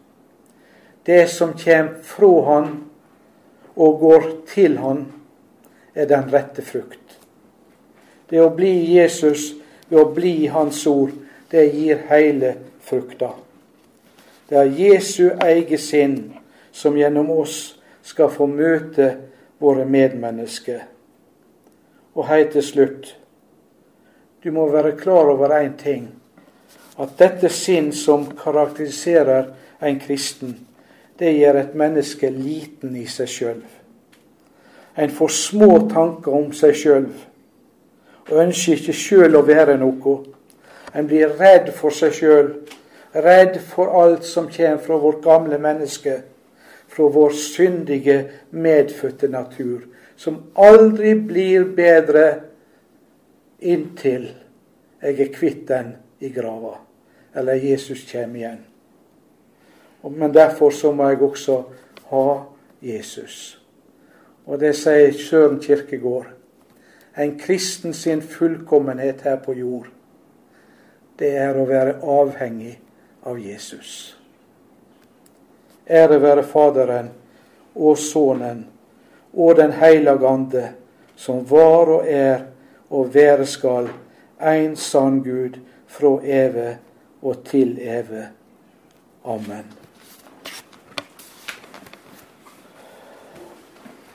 Det 1.05 1.29
som 1.31 1.55
kommer 1.55 1.95
fra 2.03 2.33
Han 2.51 2.69
og 3.75 3.99
går 3.99 4.23
til 4.47 4.77
Han, 4.77 5.05
er 5.95 6.05
den 6.05 6.33
rette 6.33 6.61
frukt. 6.61 7.19
Det 8.29 8.41
å 8.43 8.51
bli 8.53 8.93
Jesus 8.93 9.53
ved 9.89 9.99
å 10.01 10.11
bli 10.13 10.47
Hans 10.51 10.83
ord, 10.87 11.15
det 11.51 11.69
gir 11.73 12.03
hele 12.09 12.55
frukta. 12.83 13.31
Det 14.49 14.57
er 14.57 14.75
Jesu 14.79 15.29
eget 15.43 15.81
sinn 15.83 16.17
som 16.71 16.97
gjennom 16.97 17.29
oss 17.31 17.77
skal 18.05 18.31
få 18.31 18.47
møte 18.47 19.09
våre 19.59 19.85
medmennesker. 19.85 20.85
Og 22.15 22.27
helt 22.29 22.53
til 22.55 22.63
slutt 22.63 23.15
du 24.43 24.51
må 24.53 24.67
være 24.71 24.95
klar 24.97 25.27
over 25.27 25.51
én 25.57 25.73
ting. 25.77 26.07
At 26.99 27.17
dette 27.19 27.49
sinn 27.49 27.91
som 27.93 28.25
karakteriserer 28.37 29.49
en 29.81 29.99
kristen, 29.99 30.55
det 31.19 31.33
gjør 31.35 31.59
et 31.59 31.75
menneske 31.75 32.29
liten 32.29 32.95
i 32.95 33.05
seg 33.09 33.29
sjøl. 33.29 33.59
En 34.97 35.11
får 35.13 35.33
små 35.33 35.71
tanker 35.91 36.33
om 36.33 36.53
seg 36.55 36.77
sjøl 36.77 37.09
og 38.27 38.39
ønsker 38.43 38.77
ikke 38.77 38.95
sjøl 38.95 39.37
å 39.37 39.43
være 39.45 39.77
noe. 39.79 40.15
En 40.93 41.07
blir 41.07 41.35
redd 41.39 41.69
for 41.75 41.93
seg 41.93 42.15
sjøl, 42.15 42.49
redd 43.23 43.59
for 43.61 43.91
alt 44.01 44.25
som 44.25 44.49
kommer 44.51 44.77
fra 44.77 44.97
vårt 44.97 45.23
gamle 45.23 45.59
menneske, 45.59 46.21
fra 46.87 47.07
vår 47.13 47.29
syndige, 47.29 48.17
medfødte 48.49 49.27
natur, 49.27 49.87
som 50.15 50.43
aldri 50.55 51.13
blir 51.13 51.65
bedre 51.77 52.27
inntil 53.59 54.29
jeg 55.01 55.19
er 55.21 55.33
kvitt 55.33 55.67
den 55.67 55.95
i 56.19 56.29
grava. 56.29 56.77
eller 57.35 57.53
Jesus 57.53 58.11
kommer 58.11 58.35
igjen. 58.35 58.65
Men 60.01 60.33
derfor 60.33 60.69
så 60.69 60.91
må 60.91 61.09
jeg 61.09 61.21
også 61.21 61.63
ha 62.09 62.43
Jesus. 62.81 63.61
Og 64.45 64.59
det 64.59 64.75
sier 64.75 65.11
Søren 65.13 65.59
Kirkegård. 65.61 66.31
En 67.17 67.39
kristen 67.39 67.93
sin 67.93 68.21
fullkommenhet 68.21 69.21
her 69.21 69.35
på 69.35 69.53
jord, 69.53 69.87
det 71.19 71.35
er 71.37 71.57
å 71.57 71.65
være 71.65 71.99
avhengig 72.01 72.79
av 73.27 73.39
Jesus. 73.39 74.15
Ære 75.87 76.19
være 76.19 76.43
Faderen 76.43 77.09
og 77.75 77.97
Sønnen 77.99 78.65
og 79.33 79.55
Den 79.55 79.71
hellige 79.71 80.27
Ande, 80.27 80.67
som 81.15 81.43
var 81.49 81.91
og 81.99 82.07
er 82.07 82.47
og 82.89 83.13
være 83.13 83.45
skal 83.45 83.89
en 84.41 84.75
sann 84.75 85.21
Gud 85.23 85.59
fra 85.87 86.13
evig 86.23 86.77
og 87.21 87.43
til 87.47 87.77
evig. 87.81 88.27
Amen. 89.25 89.76